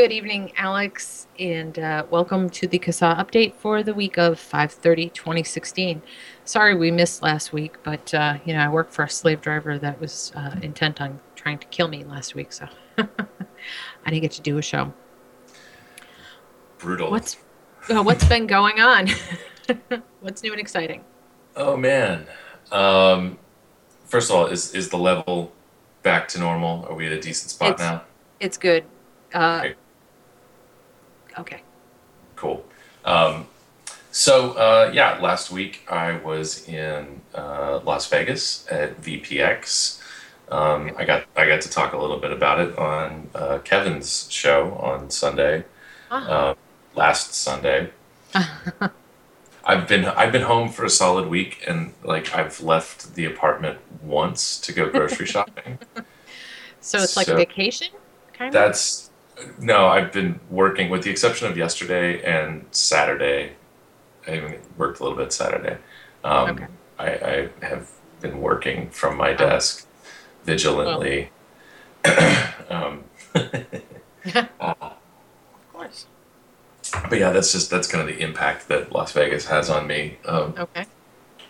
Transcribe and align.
Good 0.00 0.12
evening, 0.12 0.52
Alex, 0.56 1.26
and 1.38 1.78
uh, 1.78 2.06
welcome 2.10 2.48
to 2.48 2.66
the 2.66 2.78
CASA 2.78 3.16
update 3.18 3.52
for 3.52 3.82
the 3.82 3.92
week 3.92 4.16
of 4.16 4.38
5:30, 4.38 5.12
2016. 5.12 6.00
Sorry 6.46 6.74
we 6.74 6.90
missed 6.90 7.22
last 7.22 7.52
week, 7.52 7.76
but 7.82 8.14
uh, 8.14 8.38
you 8.46 8.54
know 8.54 8.60
I 8.60 8.70
worked 8.70 8.94
for 8.94 9.02
a 9.02 9.10
slave 9.10 9.42
driver 9.42 9.78
that 9.78 10.00
was 10.00 10.32
uh, 10.34 10.56
intent 10.62 11.02
on 11.02 11.20
trying 11.36 11.58
to 11.58 11.66
kill 11.66 11.86
me 11.86 12.02
last 12.04 12.34
week, 12.34 12.50
so 12.50 12.66
I 12.98 13.04
didn't 14.06 14.22
get 14.22 14.30
to 14.30 14.40
do 14.40 14.56
a 14.56 14.62
show. 14.62 14.90
Brutal. 16.78 17.10
What's 17.10 17.36
what's 17.90 18.24
been 18.24 18.46
going 18.46 18.80
on? 18.80 19.08
what's 20.20 20.42
new 20.42 20.52
and 20.52 20.60
exciting? 20.62 21.04
Oh 21.56 21.76
man. 21.76 22.26
Um, 22.72 23.38
first 24.06 24.30
of 24.30 24.36
all, 24.36 24.46
is 24.46 24.74
is 24.74 24.88
the 24.88 24.96
level 24.96 25.52
back 26.02 26.26
to 26.28 26.38
normal? 26.38 26.86
Are 26.86 26.94
we 26.94 27.04
at 27.04 27.12
a 27.12 27.20
decent 27.20 27.50
spot 27.50 27.72
It's- 27.72 27.86
now? 27.86 28.04
It's 28.40 28.56
good. 28.56 28.84
Uh, 29.34 29.68
Okay. 31.40 31.62
Cool. 32.36 32.64
Um, 33.04 33.46
so 34.12 34.52
uh, 34.52 34.90
yeah, 34.92 35.18
last 35.20 35.50
week 35.50 35.86
I 35.90 36.16
was 36.18 36.68
in 36.68 37.20
uh, 37.34 37.80
Las 37.84 38.08
Vegas 38.08 38.66
at 38.70 39.00
VPX. 39.00 40.02
Um, 40.50 40.90
I 40.96 41.04
got 41.04 41.24
I 41.36 41.46
got 41.46 41.60
to 41.62 41.70
talk 41.70 41.92
a 41.92 41.96
little 41.98 42.18
bit 42.18 42.32
about 42.32 42.60
it 42.60 42.76
on 42.76 43.30
uh, 43.34 43.58
Kevin's 43.64 44.26
show 44.30 44.72
on 44.80 45.10
Sunday, 45.10 45.64
Ah. 46.10 46.28
uh, 46.28 46.54
last 46.94 47.34
Sunday. 47.34 47.90
I've 49.64 49.86
been 49.86 50.06
I've 50.06 50.32
been 50.32 50.42
home 50.42 50.70
for 50.70 50.84
a 50.84 50.90
solid 50.90 51.28
week, 51.28 51.62
and 51.68 51.92
like 52.02 52.34
I've 52.34 52.60
left 52.60 53.14
the 53.14 53.26
apartment 53.26 53.78
once 54.02 54.58
to 54.60 54.72
go 54.72 54.90
grocery 54.90 55.26
shopping. 55.34 55.78
so 56.80 56.98
it's 56.98 57.16
like 57.16 57.28
a 57.28 57.36
vacation, 57.36 57.88
kind 58.32 58.48
of. 58.48 58.52
That's 58.54 59.09
no, 59.58 59.86
I've 59.86 60.12
been 60.12 60.40
working 60.50 60.90
with 60.90 61.02
the 61.02 61.10
exception 61.10 61.48
of 61.48 61.56
yesterday 61.56 62.22
and 62.22 62.64
Saturday. 62.70 63.52
I 64.26 64.36
even 64.36 64.58
worked 64.76 65.00
a 65.00 65.02
little 65.02 65.18
bit 65.18 65.32
Saturday. 65.32 65.78
Um, 66.24 66.50
Okay. 66.50 66.66
I, 66.98 67.48
I 67.62 67.66
have 67.66 67.90
been 68.20 68.40
working 68.42 68.90
from 68.90 69.16
my 69.16 69.32
desk 69.32 69.86
vigilantly. 70.44 71.30
um, 72.68 73.04
uh, 73.34 74.74
of 74.80 75.72
course. 75.72 76.06
but 77.08 77.18
yeah, 77.18 77.30
that's 77.30 77.52
just 77.52 77.70
that's 77.70 77.88
kind 77.88 78.02
of 78.08 78.14
the 78.14 78.22
impact 78.22 78.68
that 78.68 78.92
Las 78.92 79.12
Vegas 79.12 79.46
has 79.46 79.70
on 79.70 79.86
me. 79.86 80.18
Um, 80.26 80.54
Okay. 80.58 80.84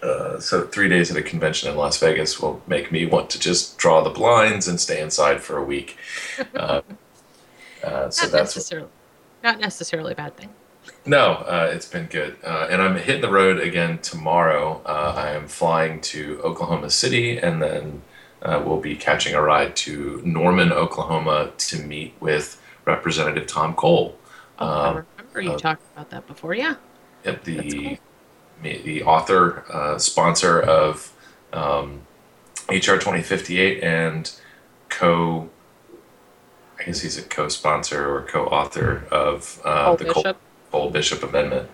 uh, 0.03 0.39
so 0.39 0.67
three 0.67 0.89
days 0.89 1.11
at 1.11 1.17
a 1.17 1.23
convention 1.23 1.69
in 1.71 1.77
Las 1.77 1.99
Vegas 1.99 2.41
will 2.41 2.63
make 2.69 2.93
me 2.93 3.07
want 3.07 3.29
to 3.31 3.39
just 3.41 3.77
draw 3.77 4.03
the 4.03 4.11
blinds 4.11 4.69
and 4.69 4.81
stay 4.81 5.01
inside 5.01 5.41
for 5.43 5.57
a 5.59 5.65
week. 5.65 5.97
Uh, 6.55 6.81
uh, 7.83 8.11
so 8.11 8.27
not 8.27 8.33
that's 8.33 8.57
necessarily, 8.57 8.89
not 9.43 9.61
necessarily 9.61 10.13
a 10.13 10.17
bad 10.17 10.37
thing. 10.37 10.51
No, 11.05 11.33
uh, 11.47 11.71
it's 11.73 11.87
been 11.89 12.07
good. 12.07 12.37
Uh, 12.45 12.69
and 12.71 12.81
I'm 12.83 12.97
hitting 12.97 13.21
the 13.23 13.31
road 13.31 13.61
again 13.61 13.99
tomorrow. 13.99 14.83
Uh, 14.85 15.15
I 15.17 15.31
am 15.31 15.47
flying 15.49 16.01
to 16.03 16.41
Oklahoma 16.43 16.91
City 16.91 17.39
and 17.39 17.61
then 17.63 18.03
uh, 18.43 18.63
we'll 18.65 18.81
be 18.81 18.97
catching 18.97 19.35
a 19.35 19.43
ride 19.43 19.77
to 19.77 20.23
Norman, 20.25 20.73
Oklahoma 20.73 21.53
to 21.59 21.83
meet 21.83 22.15
with 22.21 22.61
Representative 22.87 23.47
Tom 23.47 23.75
Cole. 23.75 24.17
Oh, 24.59 24.67
I 24.67 24.89
Um, 24.89 25.07
remember 25.19 25.41
you 25.43 25.53
uh, 25.53 25.59
talked 25.59 25.83
about 25.95 26.11
that 26.11 26.27
before. 26.27 26.55
Yeah. 26.55 26.77
Yep, 27.25 27.45
the 27.45 27.71
cool. 27.71 27.99
the 28.63 29.03
author 29.05 29.65
uh, 29.73 29.99
sponsor 29.99 30.61
of 30.61 31.13
um, 31.53 32.07
HR 32.69 32.97
2058 32.97 33.83
and 33.83 34.33
co 34.89 35.51
I 36.81 36.85
guess 36.85 37.01
he's 37.01 37.19
a 37.19 37.23
co-sponsor 37.23 38.11
or 38.11 38.23
co-author 38.23 39.05
of 39.11 39.61
uh, 39.65 39.85
Paul 39.85 39.97
the 39.97 40.05
Bishop. 40.05 40.25
Cole, 40.25 40.35
Cole 40.71 40.91
Bishop 40.91 41.23
Amendment. 41.23 41.69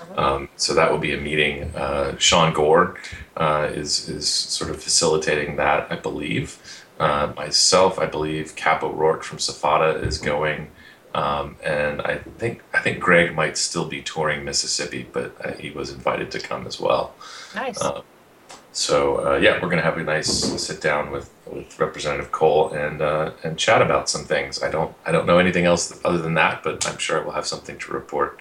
Uh-huh. 0.00 0.34
Um, 0.34 0.48
so 0.56 0.74
that 0.74 0.90
will 0.90 0.98
be 0.98 1.12
a 1.12 1.20
meeting. 1.20 1.74
Uh, 1.74 2.16
Sean 2.18 2.52
Gore 2.52 2.96
uh, 3.36 3.68
is 3.72 4.08
is 4.08 4.28
sort 4.28 4.70
of 4.70 4.82
facilitating 4.82 5.56
that, 5.56 5.90
I 5.90 5.96
believe. 5.96 6.58
Uh, 7.00 7.32
myself, 7.36 7.98
I 7.98 8.06
believe 8.06 8.54
Cap 8.54 8.82
O'Rourke 8.84 9.24
from 9.24 9.38
SFATA 9.38 10.04
is 10.04 10.18
going, 10.18 10.70
um, 11.14 11.56
and 11.64 12.00
I 12.02 12.18
think 12.38 12.62
I 12.72 12.80
think 12.80 13.00
Greg 13.00 13.34
might 13.34 13.58
still 13.58 13.86
be 13.86 14.02
touring 14.02 14.44
Mississippi, 14.44 15.08
but 15.12 15.34
uh, 15.44 15.52
he 15.54 15.70
was 15.70 15.90
invited 15.90 16.30
to 16.32 16.38
come 16.38 16.66
as 16.66 16.78
well. 16.78 17.14
Nice. 17.56 17.80
Uh, 17.82 18.02
so 18.72 19.26
uh, 19.26 19.36
yeah, 19.36 19.60
we're 19.62 19.68
gonna 19.68 19.82
have 19.82 19.98
a 19.98 20.02
nice 20.02 20.28
sit 20.28 20.80
down 20.80 21.10
with, 21.10 21.30
with 21.50 21.78
Representative 21.78 22.32
Cole 22.32 22.70
and 22.70 23.02
uh, 23.02 23.32
and 23.44 23.58
chat 23.58 23.82
about 23.82 24.08
some 24.08 24.24
things. 24.24 24.62
I 24.62 24.70
don't 24.70 24.94
I 25.04 25.12
don't 25.12 25.26
know 25.26 25.38
anything 25.38 25.66
else 25.66 26.00
other 26.04 26.18
than 26.18 26.34
that, 26.34 26.62
but 26.62 26.86
I'm 26.88 26.98
sure 26.98 27.22
we'll 27.22 27.34
have 27.34 27.46
something 27.46 27.78
to 27.78 27.92
report 27.92 28.40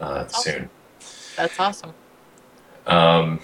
uh, 0.00 0.14
That's 0.18 0.34
awesome. 0.34 0.52
soon. 0.52 0.70
That's 1.36 1.60
awesome. 1.60 1.94
Um, 2.86 3.40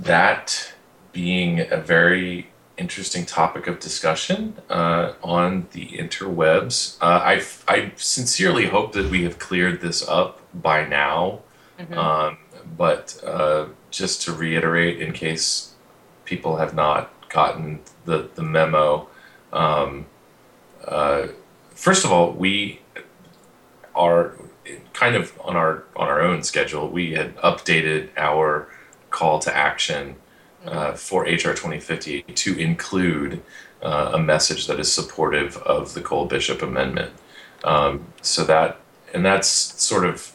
that 0.00 0.72
being 1.12 1.60
a 1.70 1.76
very 1.76 2.48
interesting 2.76 3.26
topic 3.26 3.66
of 3.66 3.78
discussion 3.78 4.56
uh, 4.70 5.12
on 5.22 5.68
the 5.72 5.86
interwebs, 5.86 6.96
uh, 7.00 7.20
I 7.22 7.42
I 7.68 7.92
sincerely 7.96 8.66
hope 8.66 8.92
that 8.94 9.10
we 9.10 9.22
have 9.22 9.38
cleared 9.38 9.80
this 9.80 10.06
up 10.08 10.40
by 10.52 10.84
now. 10.86 11.40
Mhm. 11.78 11.96
Um, 11.96 12.38
but 12.76 13.20
uh, 13.24 13.66
just 13.90 14.22
to 14.22 14.32
reiterate, 14.32 15.00
in 15.00 15.12
case 15.12 15.74
people 16.24 16.56
have 16.56 16.74
not 16.74 17.10
gotten 17.28 17.80
the, 18.04 18.28
the 18.34 18.42
memo, 18.42 19.08
um, 19.52 20.06
uh, 20.84 21.28
first 21.70 22.04
of 22.04 22.12
all, 22.12 22.32
we 22.32 22.80
are 23.94 24.34
kind 24.92 25.16
of 25.16 25.32
on 25.44 25.56
our 25.56 25.84
on 25.96 26.08
our 26.08 26.20
own 26.20 26.42
schedule. 26.42 26.88
We 26.88 27.12
had 27.12 27.36
updated 27.36 28.10
our 28.16 28.68
call 29.10 29.38
to 29.40 29.54
action 29.54 30.16
uh, 30.64 30.92
for 30.92 31.22
HR 31.24 31.54
2050 31.54 32.22
to 32.22 32.58
include 32.58 33.42
uh, 33.82 34.12
a 34.14 34.18
message 34.18 34.66
that 34.66 34.78
is 34.78 34.92
supportive 34.92 35.56
of 35.58 35.94
the 35.94 36.00
Cole 36.00 36.26
Bishop 36.26 36.62
Amendment. 36.62 37.12
Um, 37.64 38.06
so 38.22 38.44
that 38.44 38.80
and 39.12 39.24
that's 39.24 39.48
sort 39.48 40.04
of 40.04 40.34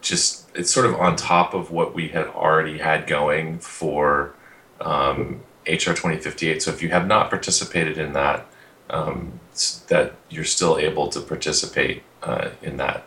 just 0.00 0.47
it's 0.58 0.72
sort 0.72 0.86
of 0.86 0.96
on 0.96 1.14
top 1.14 1.54
of 1.54 1.70
what 1.70 1.94
we 1.94 2.08
had 2.08 2.26
already 2.26 2.78
had 2.78 3.06
going 3.06 3.60
for 3.60 4.34
um, 4.80 5.40
HR 5.66 5.94
2058. 5.94 6.62
So 6.62 6.72
if 6.72 6.82
you 6.82 6.88
have 6.88 7.06
not 7.06 7.30
participated 7.30 7.96
in 7.96 8.12
that, 8.14 8.44
um, 8.90 9.38
that 9.86 10.14
you're 10.28 10.44
still 10.44 10.76
able 10.76 11.08
to 11.10 11.20
participate 11.20 12.02
uh, 12.24 12.50
in 12.60 12.76
that. 12.78 13.06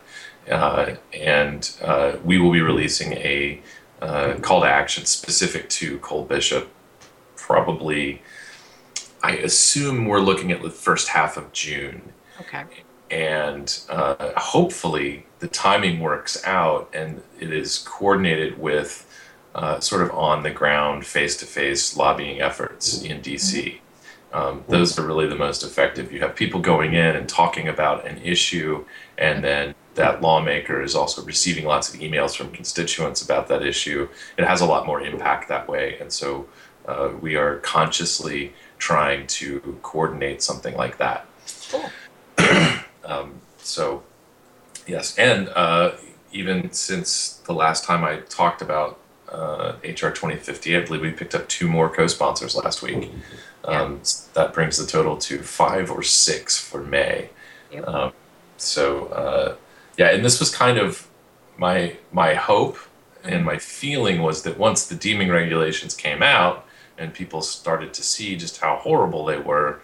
Uh, 0.49 0.95
and 1.13 1.75
uh, 1.83 2.13
we 2.23 2.37
will 2.37 2.51
be 2.53 2.61
releasing 2.61 3.13
a 3.13 3.61
uh, 4.01 4.35
call 4.41 4.61
to 4.61 4.67
action 4.67 5.05
specific 5.05 5.69
to 5.69 5.99
Cole 5.99 6.23
Bishop. 6.23 6.69
Probably, 7.35 8.21
I 9.21 9.33
assume 9.33 10.05
we're 10.05 10.21
looking 10.21 10.53
at 10.53 10.61
the 10.61 10.69
first 10.69 11.09
half 11.09 11.35
of 11.35 11.51
June 11.51 12.13
Okay. 12.39 12.63
and 13.11 13.79
uh, 13.89 14.31
hopefully 14.39 15.25
the 15.41 15.47
timing 15.47 15.99
works 15.99 16.41
out 16.45 16.89
and 16.93 17.21
it 17.39 17.51
is 17.51 17.79
coordinated 17.79 18.59
with 18.59 19.07
uh, 19.55 19.79
sort 19.79 20.03
of 20.03 20.11
on 20.11 20.43
the 20.43 20.51
ground, 20.51 21.05
face 21.05 21.35
to 21.37 21.45
face 21.45 21.97
lobbying 21.97 22.39
efforts 22.39 23.03
in 23.03 23.21
DC. 23.21 23.79
Um, 24.31 24.63
those 24.69 24.97
are 24.97 25.05
really 25.05 25.27
the 25.27 25.35
most 25.35 25.63
effective. 25.63 26.11
You 26.13 26.21
have 26.21 26.35
people 26.35 26.61
going 26.61 26.93
in 26.93 27.15
and 27.15 27.27
talking 27.27 27.67
about 27.67 28.07
an 28.07 28.19
issue, 28.19 28.85
and 29.17 29.43
then 29.43 29.75
that 29.95 30.21
lawmaker 30.21 30.81
is 30.81 30.95
also 30.95 31.21
receiving 31.23 31.65
lots 31.65 31.93
of 31.93 31.99
emails 31.99 32.37
from 32.37 32.51
constituents 32.51 33.21
about 33.21 33.47
that 33.49 33.61
issue. 33.61 34.07
It 34.37 34.45
has 34.45 34.61
a 34.61 34.65
lot 34.65 34.85
more 34.85 35.01
impact 35.01 35.49
that 35.49 35.67
way, 35.67 35.97
and 35.99 36.13
so 36.13 36.47
uh, 36.85 37.09
we 37.19 37.35
are 37.35 37.57
consciously 37.57 38.53
trying 38.77 39.27
to 39.27 39.77
coordinate 39.81 40.41
something 40.41 40.75
like 40.77 40.97
that. 40.97 41.25
Cool. 41.69 41.89
Um, 43.03 43.41
so, 43.57 44.03
yes, 44.87 45.17
and 45.17 45.49
uh, 45.49 45.93
even 46.31 46.71
since 46.71 47.41
the 47.45 47.53
last 47.53 47.83
time 47.83 48.03
I 48.03 48.17
talked 48.29 48.61
about 48.61 48.99
uh, 49.31 49.73
HR 49.83 50.11
2050, 50.11 50.75
I 50.77 50.81
believe 50.85 51.01
we 51.01 51.11
picked 51.11 51.35
up 51.35 51.47
two 51.47 51.67
more 51.67 51.89
co-sponsors 51.89 52.55
last 52.55 52.81
week. 52.81 53.09
Um, 53.63 53.99
s- 54.01 54.29
That 54.33 54.53
brings 54.53 54.77
the 54.77 54.85
total 54.87 55.17
to 55.17 55.39
five 55.43 55.91
or 55.91 56.03
six 56.03 56.57
for 56.59 56.83
May. 56.83 57.29
Yep. 57.71 57.87
Um, 57.87 58.13
so, 58.57 59.07
uh, 59.07 59.55
yeah, 59.97 60.09
and 60.11 60.23
this 60.25 60.39
was 60.39 60.53
kind 60.53 60.77
of 60.77 61.07
my 61.57 61.97
my 62.11 62.33
hope 62.33 62.77
and 63.23 63.45
my 63.45 63.57
feeling 63.57 64.21
was 64.21 64.43
that 64.43 64.57
once 64.57 64.87
the 64.87 64.95
deeming 64.95 65.29
regulations 65.29 65.93
came 65.95 66.23
out 66.23 66.65
and 66.97 67.13
people 67.13 67.41
started 67.41 67.93
to 67.93 68.03
see 68.03 68.35
just 68.35 68.59
how 68.59 68.77
horrible 68.77 69.25
they 69.25 69.37
were, 69.37 69.79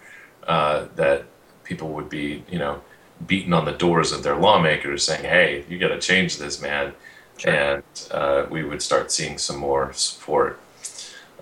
uh, 0.46 0.86
that 0.96 1.24
people 1.64 1.88
would 1.90 2.08
be, 2.08 2.44
you 2.50 2.58
know, 2.58 2.80
beating 3.26 3.52
on 3.52 3.64
the 3.64 3.72
doors 3.72 4.12
of 4.12 4.22
their 4.22 4.36
lawmakers 4.36 5.04
saying, 5.04 5.24
"Hey, 5.24 5.64
you 5.68 5.78
got 5.78 5.88
to 5.88 5.98
change 5.98 6.38
this, 6.38 6.60
man," 6.62 6.94
Sure. 7.36 7.52
and 7.52 7.82
uh, 8.10 8.46
we 8.50 8.64
would 8.64 8.82
start 8.82 9.10
seeing 9.12 9.38
some 9.38 9.56
more 9.58 9.92
support. 9.92 10.58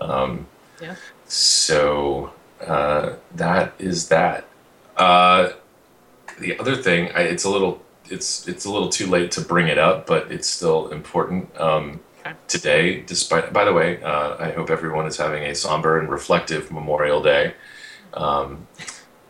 Um, 0.00 0.46
Yeah. 0.80 0.96
So 1.26 2.32
uh, 2.66 3.14
that 3.34 3.72
is 3.78 4.08
that. 4.08 4.44
Uh, 4.96 5.50
the 6.38 6.58
other 6.58 6.76
thing, 6.76 7.10
I, 7.14 7.22
it's 7.22 7.44
a 7.44 7.50
little 7.50 7.82
it's 8.08 8.46
it's 8.46 8.64
a 8.64 8.70
little 8.70 8.88
too 8.88 9.06
late 9.06 9.30
to 9.32 9.40
bring 9.40 9.68
it 9.68 9.78
up, 9.78 10.06
but 10.06 10.30
it's 10.30 10.48
still 10.48 10.88
important. 10.88 11.58
Um, 11.60 12.00
Okay. 12.26 12.34
Today, 12.48 13.00
despite 13.02 13.52
by 13.52 13.64
the 13.64 13.72
way, 13.72 14.02
uh, 14.02 14.34
I 14.40 14.50
hope 14.50 14.68
everyone 14.68 15.06
is 15.06 15.16
having 15.16 15.44
a 15.44 15.54
somber 15.54 16.00
and 16.00 16.08
reflective 16.10 16.72
Memorial 16.72 17.22
Day. 17.22 17.54
Um, 18.14 18.66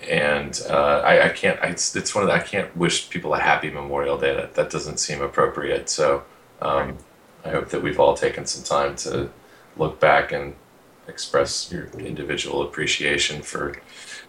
and 0.02 0.60
uh, 0.68 1.02
I, 1.04 1.26
I 1.26 1.28
can't. 1.30 1.58
I, 1.62 1.68
it's, 1.68 1.94
it's 1.96 2.14
one 2.14 2.24
of 2.24 2.28
the, 2.28 2.34
I 2.34 2.40
can't 2.40 2.74
wish 2.76 3.08
people 3.10 3.34
a 3.34 3.40
happy 3.40 3.70
Memorial 3.70 4.18
Day. 4.18 4.34
That 4.34 4.54
that 4.54 4.70
doesn't 4.70 4.98
seem 4.98 5.22
appropriate. 5.22 5.88
So 5.88 6.24
um, 6.60 6.98
I 7.44 7.50
hope 7.50 7.70
that 7.70 7.82
we've 7.82 7.98
all 7.98 8.14
taken 8.14 8.46
some 8.46 8.62
time 8.62 8.96
to 8.96 9.30
look 9.76 10.00
back 10.00 10.32
and 10.32 10.54
express 11.08 11.70
your 11.70 11.86
individual 11.98 12.62
appreciation 12.62 13.42
for 13.42 13.80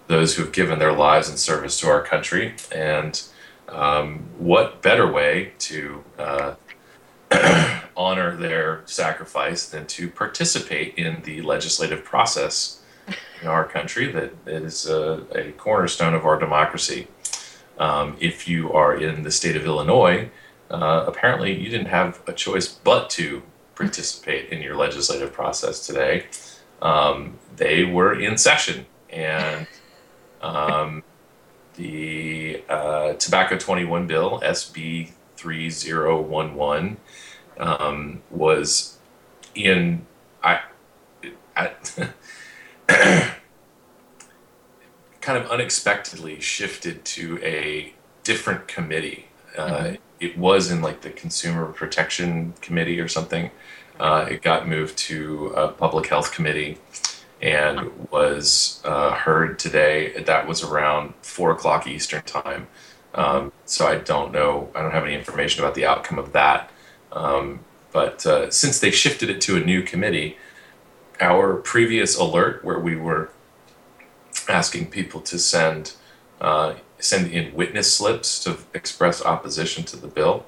those 0.08 0.36
who've 0.36 0.52
given 0.52 0.80
their 0.80 0.94
lives 0.94 1.30
in 1.30 1.38
service 1.38 1.80
to 1.80 1.88
our 1.88 2.02
country. 2.02 2.56
And 2.74 3.22
um, 3.68 4.28
what 4.38 4.82
better 4.82 5.12
way 5.12 5.54
to 5.60 6.04
uh, 6.18 6.56
honor 7.98 8.36
their 8.38 8.84
sacrifice 8.86 9.68
than 9.68 9.86
to 9.88 10.10
participate 10.10 10.96
in 10.96 11.22
the 11.24 11.42
legislative 11.42 12.04
process 12.06 12.77
in 13.42 13.48
our 13.48 13.66
country 13.66 14.12
that 14.12 14.34
is 14.46 14.88
a, 14.88 15.26
a 15.32 15.52
cornerstone 15.54 16.14
of 16.14 16.26
our 16.26 16.40
democracy. 16.40 17.08
Um, 17.78 18.18
if 18.20 18.48
you 18.48 18.72
are 18.74 18.96
in 18.96 19.24
the 19.24 19.32
state 19.32 19.56
of 19.56 19.66
Illinois, 19.66 20.30
uh, 20.72 21.06
apparently 21.08 21.54
you 21.54 21.70
didn't 21.70 21.88
have 21.88 22.22
a 22.28 22.34
choice 22.34 22.68
but 22.68 23.10
to 23.12 23.44
participate 23.76 24.50
in 24.50 24.62
your 24.62 24.76
legislative 24.76 25.32
process 25.32 25.86
today. 25.86 26.26
Um, 26.82 27.38
they 27.56 27.84
were 27.86 28.20
in 28.20 28.38
session, 28.38 28.86
and 29.10 29.68
um, 30.42 31.04
the 31.76 32.64
uh, 32.68 33.14
Tobacco 33.14 33.58
21 33.58 34.08
bill, 34.08 34.42
SB 34.44 35.12
3011, 35.38 36.98
um, 37.60 38.22
was 38.30 38.98
in. 39.56 40.06
I, 40.44 40.62
I 41.56 41.72
kind 45.22 45.38
of 45.38 45.50
unexpectedly 45.50 46.40
shifted 46.40 47.04
to 47.06 47.40
a 47.44 47.94
different 48.24 48.68
committee. 48.68 49.28
Uh, 49.58 49.94
It 50.20 50.38
was 50.38 50.72
in 50.72 50.82
like 50.82 51.02
the 51.02 51.12
Consumer 51.12 51.68
Protection 51.74 52.54
Committee 52.62 53.00
or 53.00 53.08
something. 53.08 53.52
Uh, 54.00 54.28
it 54.30 54.42
got 54.42 54.68
moved 54.68 54.98
to 54.98 55.48
a 55.56 55.68
Public 55.70 56.08
Health 56.08 56.32
Committee 56.32 56.78
and 57.42 58.10
was 58.10 58.82
uh, 58.84 59.12
heard 59.14 59.60
today. 59.60 60.24
That 60.24 60.48
was 60.48 60.64
around 60.64 61.14
four 61.22 61.52
o'clock 61.52 61.86
Eastern 61.88 62.24
time. 62.24 62.68
Um, 63.14 63.52
so 63.66 63.86
I 63.88 63.96
don't 63.98 64.32
know. 64.32 64.70
I 64.76 64.82
don't 64.82 64.92
have 64.92 65.04
any 65.06 65.14
information 65.16 65.64
about 65.64 65.76
the 65.76 65.86
outcome 65.86 66.18
of 66.20 66.34
that. 66.34 66.72
Um, 67.12 67.60
but 67.92 68.26
uh, 68.26 68.50
since 68.52 68.80
they 68.80 68.92
shifted 68.92 69.30
it 69.30 69.40
to 69.42 69.56
a 69.58 69.60
new 69.60 69.82
committee, 69.82 70.38
our 71.20 71.56
previous 71.56 72.18
alert 72.18 72.64
where 72.64 72.80
we 72.80 72.96
were 72.96 73.32
asking 74.48 74.88
people 74.88 75.22
to 75.22 75.40
send 75.40 75.94
uh, 76.40 76.76
send 77.00 77.32
in 77.32 77.54
witness 77.54 77.94
slips 77.94 78.44
to 78.44 78.58
express 78.74 79.24
opposition 79.24 79.84
to 79.84 79.96
the 79.96 80.08
bill. 80.08 80.46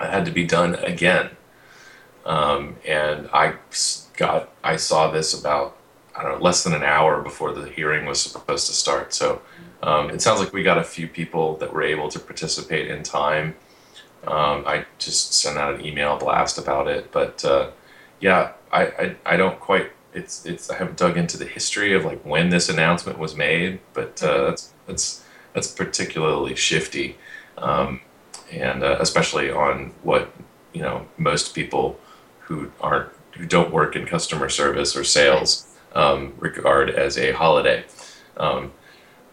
It 0.00 0.10
had 0.10 0.24
to 0.26 0.30
be 0.30 0.44
done 0.44 0.74
again. 0.76 1.30
Um, 2.24 2.76
and 2.84 3.28
i 3.32 3.54
got 4.16 4.50
i 4.64 4.74
saw 4.74 5.10
this 5.12 5.38
about 5.38 5.76
i 6.16 6.22
don't 6.22 6.32
know 6.32 6.44
less 6.44 6.64
than 6.64 6.72
an 6.72 6.82
hour 6.82 7.22
before 7.22 7.52
the 7.52 7.68
hearing 7.68 8.04
was 8.04 8.20
supposed 8.20 8.66
to 8.66 8.72
start. 8.72 9.14
So 9.14 9.42
um, 9.82 10.10
it 10.10 10.20
sounds 10.20 10.40
like 10.40 10.52
we 10.52 10.62
got 10.62 10.78
a 10.78 10.84
few 10.84 11.06
people 11.06 11.56
that 11.58 11.72
were 11.72 11.82
able 11.82 12.08
to 12.08 12.18
participate 12.18 12.88
in 12.88 13.02
time. 13.02 13.54
Um, 14.26 14.64
i 14.66 14.84
just 14.98 15.34
sent 15.34 15.56
out 15.56 15.74
an 15.74 15.86
email 15.86 16.16
blast 16.18 16.58
about 16.58 16.88
it 16.88 17.12
but 17.12 17.44
uh, 17.44 17.70
yeah 18.20 18.52
I, 18.72 18.82
I 18.84 19.16
i 19.26 19.36
don't 19.36 19.58
quite 19.60 19.92
it's 20.12 20.46
it's 20.46 20.70
i 20.70 20.76
haven't 20.76 20.96
dug 20.96 21.16
into 21.16 21.36
the 21.36 21.44
history 21.44 21.94
of 21.94 22.04
like 22.04 22.24
when 22.24 22.50
this 22.50 22.68
announcement 22.68 23.18
was 23.18 23.36
made 23.36 23.80
but 23.92 24.22
uh, 24.22 24.50
that's 24.50 24.72
that's 24.86 25.24
that's 25.52 25.68
particularly 25.68 26.54
shifty 26.54 27.16
um, 27.58 28.00
and 28.50 28.82
uh, 28.82 28.96
especially 29.00 29.50
on 29.50 29.92
what 30.02 30.30
you 30.72 30.82
know 30.82 31.06
most 31.18 31.54
people 31.54 31.98
who 32.40 32.70
aren't 32.80 33.10
who 33.32 33.46
don't 33.46 33.72
work 33.72 33.96
in 33.96 34.06
customer 34.06 34.48
service 34.48 34.96
or 34.96 35.04
sales 35.04 35.66
um, 35.94 36.34
regard 36.38 36.90
as 36.90 37.18
a 37.18 37.32
holiday 37.32 37.84
um, 38.36 38.72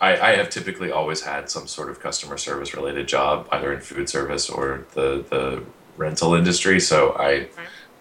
I, 0.00 0.16
I 0.16 0.36
have 0.36 0.50
typically 0.50 0.90
always 0.90 1.22
had 1.22 1.48
some 1.50 1.66
sort 1.66 1.90
of 1.90 2.00
customer 2.00 2.36
service 2.36 2.74
related 2.74 3.08
job, 3.08 3.48
either 3.50 3.72
in 3.72 3.80
food 3.80 4.08
service 4.08 4.50
or 4.50 4.86
the, 4.92 5.24
the 5.30 5.62
rental 5.96 6.34
industry. 6.34 6.80
So 6.80 7.16
I 7.18 7.48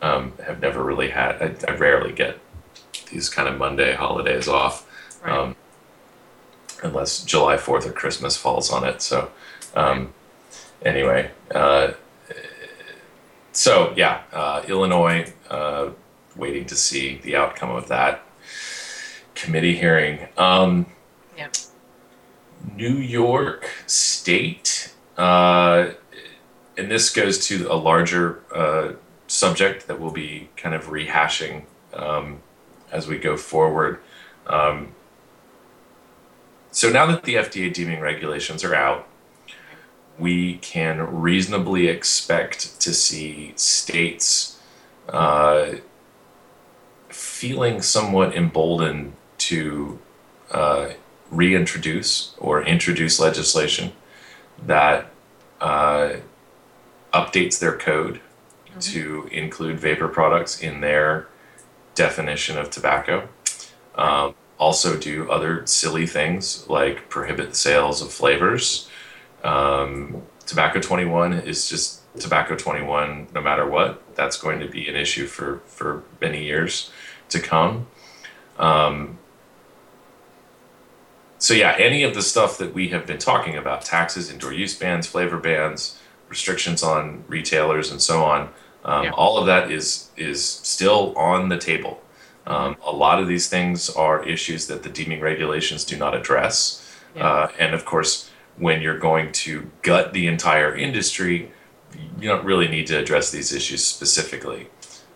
um, 0.01 0.33
have 0.45 0.59
never 0.61 0.83
really 0.83 1.09
had, 1.09 1.41
I, 1.41 1.71
I 1.71 1.75
rarely 1.75 2.11
get 2.11 2.39
these 3.11 3.29
kind 3.29 3.47
of 3.47 3.57
Monday 3.57 3.93
holidays 3.93 4.47
off, 4.47 4.85
Right. 5.23 5.37
um, 5.37 5.55
unless 6.83 7.23
July 7.23 7.55
4th 7.57 7.85
or 7.87 7.91
Christmas 7.91 8.37
falls 8.37 8.71
on 8.71 8.83
it. 8.85 9.01
So 9.01 9.31
um, 9.75 10.13
anyway, 10.83 11.31
uh, 11.53 11.93
so 13.51 13.93
yeah, 13.95 14.21
uh, 14.33 14.63
Illinois, 14.67 15.31
uh, 15.49 15.89
waiting 16.35 16.65
to 16.65 16.75
see 16.75 17.19
the 17.23 17.35
outcome 17.35 17.71
of 17.71 17.87
that 17.87 18.23
committee 19.35 19.75
hearing. 19.75 20.27
Um, 20.37 20.85
Yeah. 21.37 21.47
New 22.75 22.95
York 22.97 23.69
State, 23.87 24.93
uh, 25.17 25.89
and 26.77 26.91
this 26.91 27.09
goes 27.09 27.45
to 27.47 27.71
a 27.71 27.75
larger 27.75 28.43
uh, 28.53 28.93
subject 29.35 29.87
that 29.87 29.99
we'll 29.99 30.11
be 30.11 30.49
kind 30.55 30.73
of 30.73 30.85
rehashing 30.85 31.63
um, 31.93 32.41
as 32.91 33.07
we 33.07 33.17
go 33.17 33.37
forward. 33.37 33.99
Um, 34.47 34.93
so 36.71 36.89
now 36.89 37.05
that 37.05 37.23
the 37.23 37.35
FDA 37.35 37.73
deeming 37.73 37.99
regulations 37.99 38.63
are 38.63 38.75
out, 38.75 39.07
we 40.17 40.57
can 40.57 40.99
reasonably 41.21 41.87
expect 41.87 42.79
to 42.81 42.93
see 42.93 43.53
states 43.55 44.59
uh, 45.09 45.75
feeling 47.09 47.81
somewhat 47.81 48.35
emboldened 48.35 49.13
to 49.37 49.99
uh, 50.51 50.89
reintroduce 51.31 52.33
or 52.37 52.63
introduce 52.63 53.19
legislation 53.19 53.91
that 54.61 55.11
uh, 55.59 56.13
updates 57.13 57.59
their 57.59 57.77
code 57.77 58.19
to 58.79 59.27
include 59.31 59.79
vapor 59.79 60.07
products 60.07 60.61
in 60.61 60.81
their 60.81 61.27
definition 61.95 62.57
of 62.57 62.69
tobacco. 62.69 63.27
Um, 63.95 64.35
also, 64.57 64.97
do 64.97 65.29
other 65.29 65.65
silly 65.65 66.07
things 66.07 66.67
like 66.69 67.09
prohibit 67.09 67.49
the 67.49 67.55
sales 67.55 68.01
of 68.01 68.11
flavors. 68.11 68.89
Um, 69.43 70.23
tobacco 70.45 70.79
21 70.79 71.33
is 71.33 71.69
just 71.69 72.01
tobacco 72.19 72.55
21 72.55 73.27
no 73.33 73.41
matter 73.41 73.67
what. 73.67 74.15
That's 74.15 74.37
going 74.37 74.59
to 74.59 74.67
be 74.67 74.87
an 74.87 74.95
issue 74.95 75.27
for, 75.27 75.59
for 75.65 76.03
many 76.21 76.43
years 76.45 76.91
to 77.29 77.39
come. 77.39 77.87
Um, 78.57 79.17
so 81.37 81.53
yeah, 81.53 81.75
any 81.77 82.03
of 82.03 82.13
the 82.13 82.21
stuff 82.21 82.57
that 82.57 82.73
we 82.73 82.89
have 82.89 83.05
been 83.05 83.17
talking 83.17 83.57
about, 83.57 83.81
taxes, 83.83 84.31
indoor 84.31 84.53
use 84.53 84.77
bans, 84.77 85.05
flavor 85.05 85.37
bans, 85.37 85.99
restrictions 86.29 86.81
on 86.81 87.23
retailers 87.27 87.91
and 87.91 88.01
so 88.01 88.23
on, 88.23 88.49
um, 88.85 89.03
Yeah. 89.05 89.11
all 89.11 89.37
of 89.37 89.45
that 89.47 89.71
is 89.71 90.09
is 90.15 90.43
still 90.45 91.13
on 91.17 91.49
the 91.49 91.57
table. 91.57 92.01
Um, 92.47 92.77
a 92.85 92.91
lot 92.91 93.19
of 93.19 93.27
these 93.27 93.47
things 93.49 93.89
are 93.89 94.23
issues 94.23 94.67
that 94.67 94.83
the 94.83 94.89
deeming 94.89 95.19
regulations 95.19 95.83
do 95.83 95.97
not 95.97 96.13
address. 96.15 96.81
Yeah. 97.15 97.27
Uh, 97.27 97.47
and 97.59 97.73
of 97.73 97.85
course, 97.85 98.29
when 98.57 98.81
you're 98.81 98.99
going 98.99 99.31
to 99.31 99.69
gut 99.81 100.13
the 100.13 100.27
entire 100.27 100.75
industry, 100.75 101.51
you 102.19 102.27
don't 102.29 102.45
really 102.45 102.67
need 102.67 102.87
to 102.87 102.97
address 102.97 103.31
these 103.31 103.51
issues 103.51 103.85
specifically. 103.85 104.69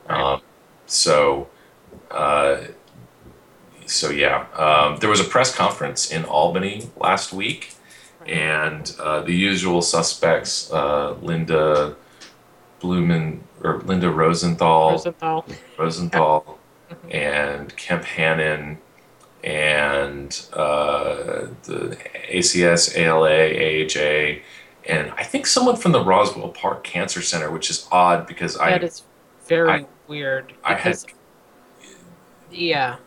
Right. 0.10 0.20
Um, 0.20 0.42
so, 0.88 1.48
uh, 2.10 2.58
so 3.86 4.10
yeah, 4.10 4.46
um, 4.56 4.98
there 5.00 5.10
was 5.10 5.20
a 5.20 5.24
press 5.36 5.54
conference 5.56 6.12
in 6.12 6.26
Albany 6.26 6.90
last 6.98 7.32
week, 7.32 7.74
and 8.26 8.96
uh, 9.00 9.22
the 9.22 9.34
usual 9.36 9.82
suspects, 9.82 10.72
uh, 10.72 11.14
Linda 11.22 11.96
Blumen 12.80 13.40
or 13.64 13.80
Linda 13.82 14.10
Rosenthal, 14.10 14.92
Rosenthal. 14.92 15.46
Rosenthal, 15.78 16.60
and 17.12 17.76
Kemp 17.76 18.04
Hannon, 18.04 18.78
and 19.44 20.46
uh, 20.54 21.48
the 21.64 21.98
ACS, 22.32 22.96
ALA, 22.98 23.30
AHA, 23.86 24.42
and 24.86 25.12
I 25.12 25.24
think 25.24 25.46
someone 25.46 25.76
from 25.76 25.92
the 25.92 26.04
Roswell 26.04 26.50
Park 26.50 26.84
Cancer 26.84 27.22
Center, 27.22 27.52
which 27.52 27.70
is 27.70 27.88
odd 27.92 28.26
because 28.28 28.58
I 28.58 28.72
that 28.72 28.84
is 28.84 29.04
very 29.46 29.70
I- 29.70 29.86
weird. 30.08 30.54
I 30.64 30.74
had 30.74 30.84
because- 30.84 31.06
yeah. 32.52 32.98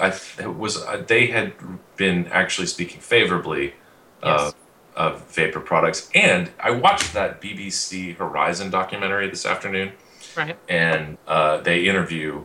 I 0.00 0.14
it 0.38 0.56
was 0.56 0.82
uh, 0.84 1.02
they 1.06 1.26
had 1.26 1.52
been 1.96 2.28
actually 2.28 2.68
speaking 2.68 3.00
favorably 3.00 3.74
of, 4.22 4.54
of 4.96 5.22
vapor 5.30 5.60
products. 5.60 6.10
And 6.14 6.50
I 6.60 6.70
watched 6.70 7.14
that 7.14 7.40
BBC 7.40 8.16
Horizon 8.16 8.70
documentary 8.70 9.28
this 9.30 9.46
afternoon, 9.46 9.92
Right. 10.36 10.56
and 10.68 11.16
uh, 11.26 11.58
they 11.58 11.86
interview 11.88 12.42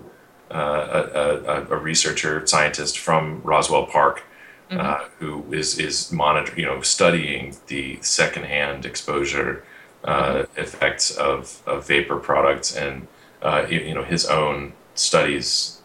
uh, 0.52 1.10
a, 1.14 1.20
a, 1.20 1.62
a 1.72 1.78
researcher, 1.78 2.46
scientist 2.46 2.98
from 3.00 3.42
Roswell 3.44 3.86
Park, 3.88 4.24
uh, 4.72 5.06
who 5.20 5.46
is 5.54 5.78
is 5.80 6.12
monitoring, 6.12 6.60
you 6.60 6.66
know, 6.66 6.82
studying 6.82 7.56
the 7.68 8.00
secondhand 8.02 8.86
exposure 8.86 9.64
uh, 10.04 10.44
effects 10.58 11.12
of, 11.18 11.62
of 11.68 11.88
vapor 11.88 12.18
products, 12.18 12.76
and 12.76 13.08
uh, 13.42 13.66
you, 13.70 13.80
you 13.80 13.94
know, 13.94 14.04
his 14.04 14.26
own 14.26 14.74
studies 14.96 15.82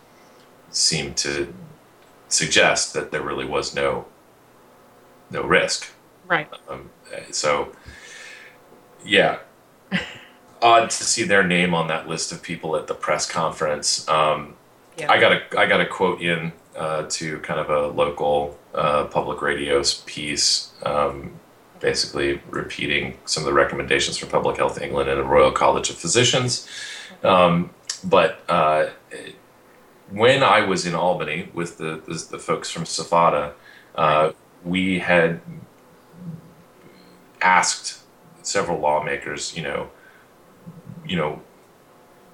seem 0.70 1.12
to 1.14 1.52
suggest 2.28 2.94
that 2.94 3.10
there 3.10 3.22
really 3.22 3.44
was 3.46 3.74
no 3.74 4.06
no 5.30 5.42
risk. 5.42 5.90
Right. 6.30 6.48
Um, 6.68 6.90
so, 7.32 7.72
yeah, 9.04 9.40
odd 10.62 10.88
to 10.90 11.04
see 11.04 11.24
their 11.24 11.42
name 11.42 11.74
on 11.74 11.88
that 11.88 12.08
list 12.08 12.30
of 12.30 12.40
people 12.40 12.76
at 12.76 12.86
the 12.86 12.94
press 12.94 13.28
conference. 13.28 14.08
Um, 14.08 14.54
Yeah. 14.96 15.10
I 15.10 15.18
got 15.20 15.32
a 15.32 15.40
I 15.58 15.66
got 15.66 15.80
a 15.80 15.86
quote 15.86 16.20
in 16.20 16.52
uh, 16.76 17.04
to 17.08 17.38
kind 17.40 17.58
of 17.58 17.68
a 17.70 17.88
local 17.88 18.56
uh, 18.74 19.04
public 19.06 19.42
radio's 19.42 20.02
piece, 20.06 20.70
um, 20.84 21.32
basically 21.80 22.40
repeating 22.50 23.16
some 23.24 23.42
of 23.42 23.46
the 23.46 23.52
recommendations 23.52 24.16
from 24.18 24.28
Public 24.28 24.56
Health 24.56 24.80
England 24.80 25.08
and 25.10 25.18
the 25.18 25.24
Royal 25.24 25.50
College 25.52 25.90
of 25.90 25.96
Physicians. 25.96 26.68
Um, 27.24 27.70
but 28.04 28.42
uh, 28.48 28.90
when 30.10 30.42
I 30.42 30.60
was 30.60 30.86
in 30.86 30.94
Albany 30.94 31.48
with 31.54 31.78
the 31.78 32.00
the, 32.06 32.26
the 32.30 32.38
folks 32.38 32.70
from 32.70 32.84
SFATA, 32.84 33.52
uh, 33.94 34.32
we 34.64 34.98
had 35.00 35.40
asked 37.42 37.98
several 38.42 38.78
lawmakers, 38.78 39.56
you 39.56 39.62
know, 39.62 39.90
you 41.06 41.16
know, 41.16 41.42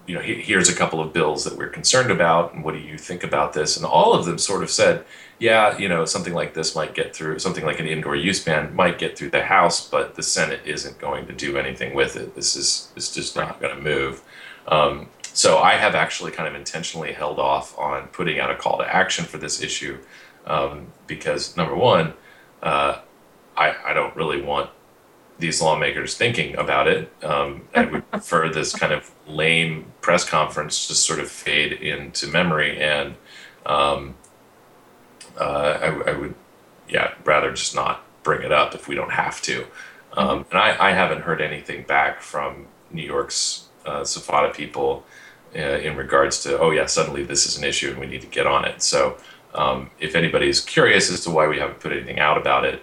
you 0.06 0.14
know, 0.14 0.20
here's 0.20 0.68
a 0.68 0.74
couple 0.74 1.00
of 1.00 1.12
bills 1.12 1.42
that 1.44 1.56
we're 1.56 1.68
concerned 1.68 2.12
about, 2.12 2.54
and 2.54 2.62
what 2.62 2.74
do 2.74 2.80
you 2.80 2.96
think 2.96 3.24
about 3.24 3.54
this? 3.54 3.76
And 3.76 3.84
all 3.84 4.14
of 4.14 4.24
them 4.24 4.38
sort 4.38 4.62
of 4.62 4.70
said, 4.70 5.04
yeah, 5.40 5.76
you 5.78 5.88
know, 5.88 6.04
something 6.04 6.32
like 6.32 6.54
this 6.54 6.76
might 6.76 6.94
get 6.94 7.14
through, 7.14 7.40
something 7.40 7.64
like 7.64 7.80
an 7.80 7.88
indoor 7.88 8.14
use 8.14 8.42
ban 8.42 8.74
might 8.74 9.00
get 9.00 9.18
through 9.18 9.30
the 9.30 9.42
House, 9.42 9.88
but 9.88 10.14
the 10.14 10.22
Senate 10.22 10.60
isn't 10.64 11.00
going 11.00 11.26
to 11.26 11.32
do 11.32 11.58
anything 11.58 11.92
with 11.92 12.14
it. 12.14 12.36
This 12.36 12.54
is 12.54 12.92
it's 12.94 13.12
just 13.12 13.34
not 13.34 13.60
going 13.60 13.74
to 13.74 13.82
move. 13.82 14.22
Um, 14.68 15.08
so 15.32 15.58
I 15.58 15.72
have 15.72 15.94
actually 15.94 16.30
kind 16.30 16.48
of 16.48 16.54
intentionally 16.54 17.12
held 17.12 17.38
off 17.38 17.76
on 17.78 18.06
putting 18.08 18.38
out 18.38 18.50
a 18.50 18.56
call 18.56 18.78
to 18.78 18.94
action 18.94 19.24
for 19.24 19.38
this 19.38 19.60
issue 19.60 19.98
um, 20.46 20.86
because 21.06 21.56
number 21.56 21.74
one, 21.74 22.14
uh, 22.62 23.00
I, 23.56 23.74
I 23.84 23.92
don't 23.92 24.14
really 24.16 24.40
want 24.40 24.70
these 25.38 25.60
lawmakers 25.60 26.16
thinking 26.16 26.56
about 26.56 26.88
it. 26.88 27.12
Um, 27.22 27.68
I 27.74 27.84
would 27.84 28.10
prefer 28.10 28.48
this 28.48 28.74
kind 28.74 28.92
of 28.92 29.10
lame 29.26 29.92
press 30.00 30.24
conference 30.28 30.88
just 30.88 31.04
sort 31.04 31.18
of 31.18 31.30
fade 31.30 31.72
into 31.72 32.26
memory, 32.26 32.80
and 32.80 33.16
um, 33.66 34.14
uh, 35.38 35.78
I, 35.80 36.10
I 36.10 36.18
would, 36.18 36.34
yeah, 36.88 37.14
rather 37.24 37.50
just 37.52 37.74
not 37.74 38.02
bring 38.22 38.42
it 38.42 38.52
up 38.52 38.74
if 38.74 38.88
we 38.88 38.94
don't 38.94 39.12
have 39.12 39.40
to. 39.42 39.66
Um, 40.16 40.46
and 40.50 40.58
I, 40.58 40.88
I 40.88 40.92
haven't 40.92 41.22
heard 41.22 41.40
anything 41.40 41.84
back 41.84 42.20
from 42.20 42.66
New 42.90 43.02
York's 43.02 43.68
uh, 43.84 44.00
SFATA 44.00 44.54
people 44.54 45.04
uh, 45.54 45.58
in 45.58 45.96
regards 45.96 46.42
to, 46.42 46.58
oh 46.58 46.70
yeah, 46.70 46.86
suddenly 46.86 47.22
this 47.22 47.46
is 47.46 47.58
an 47.58 47.64
issue 47.64 47.90
and 47.90 47.98
we 47.98 48.06
need 48.06 48.22
to 48.22 48.26
get 48.26 48.46
on 48.46 48.64
it. 48.64 48.82
So 48.82 49.18
um, 49.54 49.90
if 50.00 50.14
anybody's 50.14 50.60
curious 50.60 51.10
as 51.10 51.22
to 51.24 51.30
why 51.30 51.46
we 51.46 51.58
haven't 51.58 51.80
put 51.80 51.92
anything 51.92 52.18
out 52.18 52.38
about 52.38 52.64
it, 52.64 52.82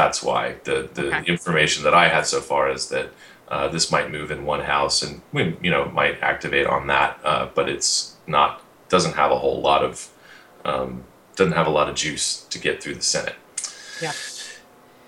that's 0.00 0.22
why 0.22 0.42
the 0.68 0.76
the 0.98 1.06
Okay. 1.08 1.24
information 1.34 1.80
that 1.86 1.94
I 2.04 2.06
had 2.16 2.24
so 2.34 2.40
far 2.50 2.64
is 2.76 2.88
that 2.94 3.06
uh, 3.48 3.66
this 3.74 3.90
might 3.94 4.08
move 4.16 4.28
in 4.30 4.40
one 4.54 4.60
house 4.74 4.96
and 5.04 5.22
we 5.32 5.42
you 5.66 5.70
know 5.74 5.84
might 6.00 6.16
activate 6.22 6.66
on 6.66 6.86
that, 6.86 7.10
uh, 7.30 7.44
but 7.56 7.68
it's 7.68 7.90
not 8.26 8.50
doesn't 8.94 9.14
have 9.22 9.30
a 9.32 9.38
whole 9.44 9.60
lot 9.70 9.82
of 9.88 9.94
um, 10.64 10.90
doesn't 11.36 11.54
have 11.60 11.66
a 11.66 11.74
lot 11.78 11.88
of 11.90 11.94
juice 12.04 12.26
to 12.52 12.58
get 12.66 12.74
through 12.82 12.94
the 12.94 13.02
Senate. 13.16 13.36
Yeah. 14.00 14.12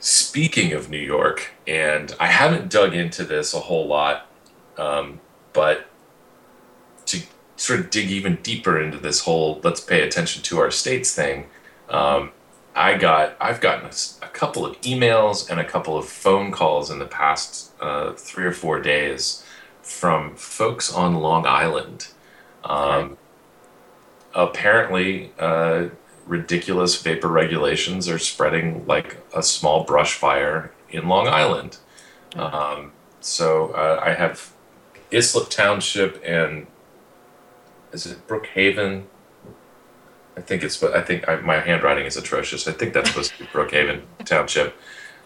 Speaking 0.01 0.73
of 0.73 0.89
New 0.89 1.05
York, 1.17 1.39
and 1.67 2.07
I 2.19 2.27
haven't 2.41 2.71
dug 2.71 2.95
into 2.95 3.23
this 3.25 3.53
a 3.55 3.61
whole 3.69 3.87
lot, 3.87 4.17
um, 4.79 5.21
but 5.53 5.87
to 7.07 7.17
sort 7.57 7.81
of 7.81 7.91
dig 7.91 8.09
even 8.11 8.37
deeper 8.43 8.81
into 8.81 8.99
this 8.99 9.21
whole 9.27 9.61
let's 9.63 9.81
pay 9.93 10.01
attention 10.09 10.43
to 10.49 10.59
our 10.63 10.71
states 10.71 11.15
thing, 11.15 11.47
um, 11.91 12.31
I 12.81 12.97
got 12.97 13.37
I've 13.39 13.61
gotten 13.61 13.91
a 14.23 14.29
couple 14.29 14.65
of 14.65 14.81
emails 14.81 15.51
and 15.51 15.61
a 15.61 15.65
couple 15.65 15.99
of 15.99 16.09
phone 16.09 16.51
calls 16.51 16.91
in 16.91 16.99
the 16.99 17.05
past 17.05 17.73
uh, 17.79 18.15
three 18.15 18.47
or 18.47 18.53
four 18.53 18.81
days 18.81 19.45
from 19.83 20.35
folks 20.35 20.91
on 20.91 21.17
Long 21.17 21.47
Island. 21.47 22.09
Um, 22.65 23.19
apparently, 24.35 25.31
uh, 25.39 25.89
ridiculous 26.25 27.03
vapor 27.03 27.29
regulations 27.29 28.09
are 28.09 28.19
spreading 28.19 28.87
like 28.87 29.19
a 29.37 29.43
small 29.43 29.85
brush 29.85 30.15
fire 30.15 30.73
in 30.89 31.07
Long 31.07 31.29
Island. 31.29 31.77
Um, 32.35 32.93
so 33.21 33.73
uh, 33.73 34.01
I 34.03 34.15
have 34.15 34.55
Islip 35.13 35.51
Township 35.51 36.23
and 36.25 36.67
is 37.93 38.07
it 38.07 38.27
Brookhaven? 38.27 39.05
I 40.37 40.41
think 40.41 40.63
it's. 40.63 40.83
I 40.83 41.03
think 41.03 41.29
I, 41.29 41.37
my 41.37 41.61
handwriting 41.61 42.07
is 42.07 42.17
atrocious. 42.17 42.67
I 42.67 42.73
think 42.73 42.95
that's 42.95 43.11
supposed 43.11 43.33
to 43.33 43.39
be 43.41 43.47
Brookhaven 43.47 44.03
Township. 44.25 44.77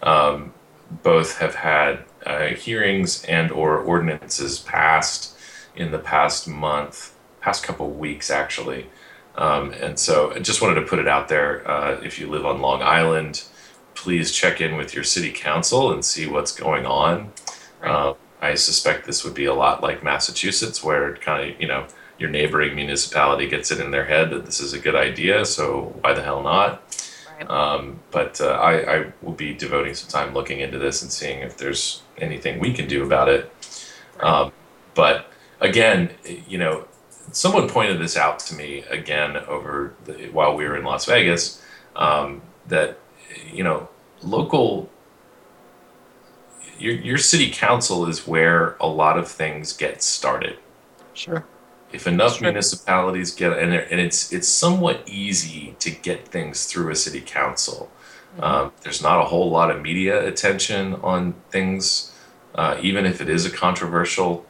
Um, 0.03 0.53
both 1.03 1.39
have 1.39 1.55
had 1.55 2.05
uh, 2.27 2.49
hearings 2.49 3.25
and 3.25 3.51
or 3.51 3.79
ordinances 3.79 4.59
passed 4.61 5.37
in 5.77 5.91
the 5.91 5.99
past 5.99 6.49
month, 6.49 7.15
past 7.41 7.63
couple 7.65 7.91
weeks 7.91 8.31
actually. 8.31 8.87
Um, 9.37 9.73
and 9.73 9.99
so 9.99 10.33
I 10.33 10.39
just 10.39 10.63
wanted 10.63 10.77
to 10.77 10.87
put 10.87 10.99
it 10.99 11.09
out 11.09 11.29
there. 11.29 11.69
Uh, 11.69 12.01
if 12.03 12.19
you 12.19 12.29
live 12.29 12.47
on 12.47 12.61
Long 12.61 12.83
Island, 12.83 13.45
please 13.95 14.31
check 14.31 14.61
in 14.61 14.77
with 14.77 14.95
your 14.95 15.05
city 15.05 15.33
council 15.33 15.93
and 15.93 16.05
see 16.05 16.27
what's 16.27 16.53
going 16.53 16.87
on. 16.87 17.33
Right. 17.83 17.91
Uh, 17.91 18.15
I 18.41 18.55
suspect 18.55 19.07
this 19.07 19.25
would 19.25 19.35
be 19.35 19.47
a 19.47 19.55
lot 19.55 19.83
like 19.83 20.05
Massachusetts, 20.05 20.85
where 20.85 21.17
kind 21.17 21.51
of 21.51 21.61
you 21.61 21.67
know 21.67 21.87
your 22.19 22.31
neighboring 22.31 22.75
municipality 22.75 23.49
gets 23.49 23.71
it 23.71 23.81
in 23.81 23.91
their 23.91 24.05
head 24.05 24.31
that 24.31 24.47
this 24.47 24.61
is 24.61 24.73
a 24.73 24.79
good 24.79 24.95
idea, 24.95 25.45
so 25.45 25.97
why 26.01 26.13
the 26.13 26.23
hell 26.23 26.43
not? 26.43 26.83
Right. 27.37 27.51
Um, 27.51 28.01
but 28.11 28.41
uh, 28.41 28.51
I, 28.51 28.97
I 28.97 29.13
will 29.23 29.33
be 29.33 29.53
devoting 29.53 29.95
some 29.95 30.09
time 30.09 30.35
looking 30.35 30.61
into 30.61 30.79
this 30.79 31.03
and 31.03 31.11
seeing 31.11 31.41
if 31.41 31.57
there's 31.57 32.03
anything 32.19 32.61
we 32.61 32.73
can 32.73 32.87
do 32.87 33.05
about 33.05 33.29
it. 33.29 33.53
Um, 34.21 34.53
but 34.95 35.33
again, 35.61 36.11
you 36.47 36.59
know, 36.59 36.87
someone 37.33 37.69
pointed 37.69 37.99
this 37.99 38.17
out 38.17 38.39
to 38.39 38.55
me 38.55 38.85
again 38.89 39.37
over 39.37 39.95
the, 40.05 40.29
while 40.31 40.57
we 40.57 40.69
were 40.69 40.77
in 40.77 40.85
Las 40.85 41.07
Vegas 41.07 41.61
um, 41.97 42.43
that 42.69 42.99
you 43.53 43.65
know 43.65 43.89
local 44.23 44.89
your 46.79 46.95
your 46.95 47.19
city 47.19 47.51
council 47.51 48.07
is 48.07 48.27
where 48.27 48.77
a 48.81 48.87
lot 48.87 49.19
of 49.19 49.27
things 49.27 49.73
get 49.73 50.03
started 50.03 50.59
Sure. 51.15 51.45
If 51.95 52.07
enough 52.07 52.41
municipalities 52.41 53.33
get 53.35 53.57
and, 53.59 53.73
and 53.73 54.01
it's 54.01 54.33
it's 54.33 54.49
somewhat 54.49 55.03
easy 55.07 55.75
to 55.79 55.91
get 55.91 56.29
things 56.29 56.67
through 56.67 56.91
a 56.91 56.97
city 56.97 57.21
council. 57.21 57.91
Um, 58.41 58.73
there's 58.83 59.01
not 59.03 59.21
a 59.21 59.25
whole 59.27 59.51
lot 59.51 59.71
of 59.71 59.81
media 59.83 60.27
attention 60.27 60.95
on 60.97 61.35
things. 61.51 62.13
Uh, 62.55 62.77
even 62.83 63.05
if 63.07 63.21
it 63.21 63.29
is 63.29 63.47
a 63.47 63.51
controversial 63.51 64.47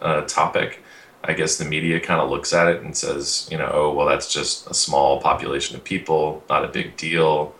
uh, 0.00 0.22
topic 0.22 0.82
i 1.24 1.32
guess 1.32 1.58
the 1.58 1.64
media 1.64 1.98
kind 2.00 2.20
of 2.20 2.30
looks 2.30 2.52
at 2.52 2.68
it 2.68 2.82
and 2.82 2.96
says 2.96 3.48
you 3.50 3.58
know 3.58 3.70
oh 3.72 3.92
well 3.92 4.06
that's 4.06 4.32
just 4.32 4.68
a 4.70 4.74
small 4.74 5.20
population 5.20 5.76
of 5.76 5.82
people 5.84 6.42
not 6.48 6.64
a 6.64 6.68
big 6.68 6.96
deal. 6.96 7.54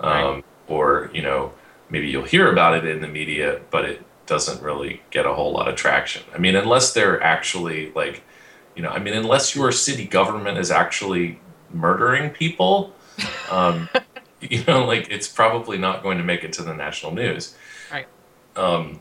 Um, 0.00 0.34
Right. 0.34 0.44
or 0.68 1.10
you 1.14 1.22
know 1.22 1.52
maybe 1.90 2.08
you'll 2.08 2.24
hear 2.24 2.50
about 2.52 2.74
it 2.76 2.84
in 2.84 3.00
the 3.00 3.08
media 3.08 3.60
but 3.70 3.84
it 3.84 4.02
doesn't 4.26 4.62
really 4.62 5.02
get 5.10 5.26
a 5.26 5.34
whole 5.34 5.52
lot 5.52 5.68
of 5.68 5.76
traction. 5.76 6.22
I 6.34 6.38
mean 6.38 6.56
unless 6.56 6.92
they're 6.92 7.22
actually 7.22 7.92
like 7.94 8.22
you 8.74 8.82
know 8.82 8.90
i 8.90 8.98
mean 8.98 9.14
unless 9.14 9.54
your 9.54 9.72
city 9.72 10.04
government 10.04 10.58
is 10.58 10.70
actually 10.70 11.38
murdering 11.72 12.30
people 12.30 12.92
um, 13.50 13.88
you 14.40 14.64
know 14.64 14.84
like 14.84 15.08
it's 15.10 15.28
probably 15.28 15.78
not 15.78 16.02
going 16.02 16.18
to 16.18 16.24
make 16.24 16.42
it 16.44 16.52
to 16.52 16.62
the 16.62 16.74
national 16.74 17.12
news 17.12 17.56
Right. 17.92 18.06
um, 18.56 19.00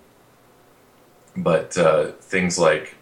but 1.36 1.78
uh, 1.78 2.12
things 2.22 2.60
like 2.60 2.96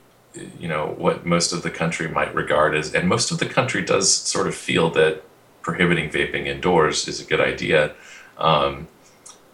you 0.57 0.69
know 0.69 0.95
what 0.97 1.25
most 1.25 1.51
of 1.51 1.63
the 1.63 1.69
country 1.69 2.07
might 2.07 2.33
regard 2.33 2.75
as 2.75 2.93
and 2.93 3.09
most 3.09 3.31
of 3.31 3.39
the 3.39 3.45
country 3.45 3.81
does 3.83 4.13
sort 4.13 4.47
of 4.47 4.55
feel 4.55 4.89
that 4.91 5.23
prohibiting 5.61 6.09
vaping 6.09 6.47
indoors 6.47 7.07
is 7.07 7.19
a 7.19 7.25
good 7.25 7.41
idea 7.41 7.93
um, 8.37 8.87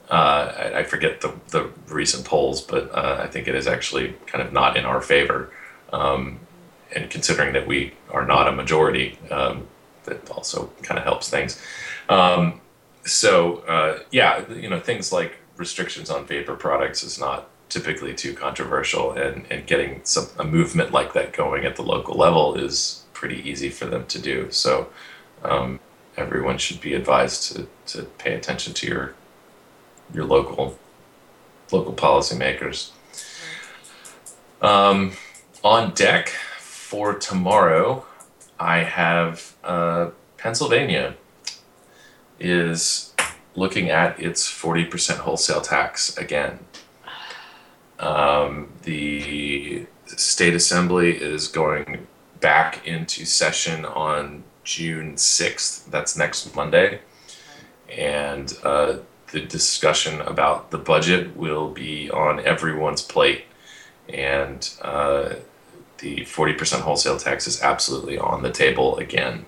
uh, 0.10 0.54
I, 0.74 0.80
I 0.80 0.84
forget 0.84 1.20
the, 1.22 1.34
the 1.50 1.70
recent 1.88 2.24
polls, 2.26 2.62
but 2.62 2.90
uh, 2.94 3.18
I 3.22 3.28
think 3.28 3.48
it 3.48 3.56
is 3.56 3.68
actually 3.68 4.16
kind 4.26 4.42
of 4.42 4.54
not 4.54 4.78
in 4.78 4.86
our 4.86 5.02
favor. 5.02 5.52
Um, 5.92 6.40
and 6.96 7.10
considering 7.10 7.54
that 7.54 7.68
we 7.68 7.94
are 8.10 8.26
not 8.26 8.48
a 8.48 8.52
majority, 8.52 9.18
um, 9.32 9.68
that 10.06 10.30
also 10.32 10.72
kind 10.82 10.98
of 10.98 11.04
helps 11.04 11.30
things. 11.30 11.62
Um, 12.10 12.62
so 13.06 13.58
uh, 13.68 14.00
yeah, 14.12 14.50
you 14.52 14.70
know 14.70 14.80
things 14.80 15.12
like 15.12 15.38
restrictions 15.58 16.10
on 16.10 16.26
vapor 16.26 16.56
products 16.56 17.04
is 17.04 17.20
not 17.20 17.50
typically 17.70 18.14
too 18.14 18.34
controversial, 18.34 19.12
and 19.12 19.46
and 19.50 19.66
getting 19.66 20.02
some 20.04 20.28
a 20.38 20.44
movement 20.44 20.92
like 20.92 21.14
that 21.14 21.34
going 21.34 21.66
at 21.66 21.76
the 21.76 21.84
local 21.84 22.16
level 22.16 22.56
is 22.56 23.04
pretty 23.14 23.48
easy 23.50 23.70
for 23.70 23.86
them 23.86 24.06
to 24.08 24.20
do. 24.20 24.52
So 24.52 24.90
um, 25.44 25.80
everyone 26.16 26.58
should 26.58 26.82
be 26.82 26.94
advised 26.94 27.52
to 27.52 27.68
to 27.88 28.04
pay 28.18 28.34
attention 28.34 28.74
to 28.76 28.88
your 28.88 29.14
your 30.14 30.26
local 30.26 30.78
local 31.72 31.94
policymakers. 31.94 32.92
Um, 34.62 35.14
on 35.64 35.94
deck 35.94 36.34
for 36.88 37.14
tomorrow, 37.14 38.06
I 38.58 38.78
have 38.78 39.56
uh, 39.62 40.12
Pennsylvania 40.38 41.16
is 42.40 43.14
looking 43.56 43.90
at 43.90 44.18
its 44.22 44.50
40% 44.50 45.18
wholesale 45.18 45.60
tax 45.60 46.16
again. 46.18 46.60
Um, 48.00 48.70
the 48.84 49.86
state 50.06 50.56
assembly 50.56 51.12
is 51.12 51.50
going 51.50 52.08
back 52.40 52.88
into 52.88 53.26
session 53.26 53.84
on 53.84 54.46
June 54.64 55.16
6th. 55.16 55.92
That's 55.92 56.16
next 56.16 56.56
Monday. 56.56 57.02
And 57.90 58.58
uh, 58.64 59.00
the 59.34 59.42
discussion 59.42 60.22
about 60.22 60.72
the 60.72 60.78
budget 60.78 61.36
will 61.36 61.70
be 61.70 62.10
on 62.12 62.40
everyone's 62.46 63.02
plate. 63.02 63.44
And 64.08 64.70
uh, 64.82 65.34
the 66.00 66.18
40% 66.22 66.82
wholesale 66.82 67.18
tax 67.18 67.48
is 67.48 67.62
absolutely 67.62 68.18
on 68.18 68.44
the 68.44 68.52
table 68.52 68.98
again. 68.98 69.46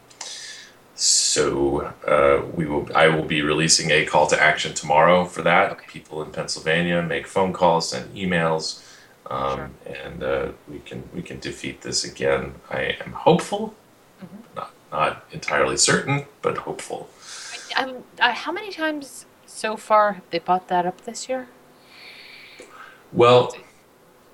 So 0.95 1.93
uh, 2.05 2.45
we 2.53 2.65
will. 2.65 2.89
I 2.93 3.07
will 3.07 3.23
be 3.23 3.41
releasing 3.41 3.89
a 3.91 4.05
call 4.05 4.27
to 4.27 4.41
action 4.41 4.73
tomorrow 4.73 5.23
for 5.23 5.41
that. 5.43 5.71
Okay. 5.71 5.85
People 5.87 6.21
in 6.21 6.31
Pennsylvania 6.31 7.01
make 7.01 7.25
phone 7.25 7.53
calls, 7.53 7.91
send 7.91 8.13
emails, 8.15 8.83
um, 9.29 9.55
Sure. 9.55 9.69
and 9.95 10.23
uh, 10.23 10.47
we 10.67 10.79
can 10.79 11.03
we 11.13 11.21
can 11.21 11.39
defeat 11.39 11.83
this 11.83 12.03
again. 12.03 12.55
I 12.69 12.97
am 13.05 13.13
hopeful, 13.13 13.75
Mhm. 14.21 14.55
not 14.57 14.71
not 14.91 15.23
entirely 15.31 15.77
certain, 15.77 16.25
but 16.41 16.57
hopeful. 16.57 17.09
Um, 17.77 18.03
uh, 18.19 18.33
how 18.33 18.51
many 18.51 18.69
times 18.69 19.25
so 19.45 19.77
far 19.77 20.13
have 20.13 20.23
they 20.31 20.39
bought 20.39 20.67
that 20.67 20.85
up 20.85 21.01
this 21.05 21.29
year? 21.29 21.47
Well, 23.13 23.55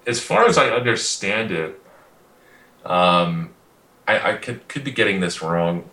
as 0.07 0.19
far 0.19 0.45
as 0.47 0.57
I 0.57 0.69
understand 0.69 1.51
it, 1.51 1.79
um, 2.85 3.51
I, 4.07 4.31
I 4.31 4.33
could 4.35 4.67
could 4.67 4.83
be 4.83 4.91
getting 4.91 5.19
this 5.19 5.41
wrong. 5.41 5.89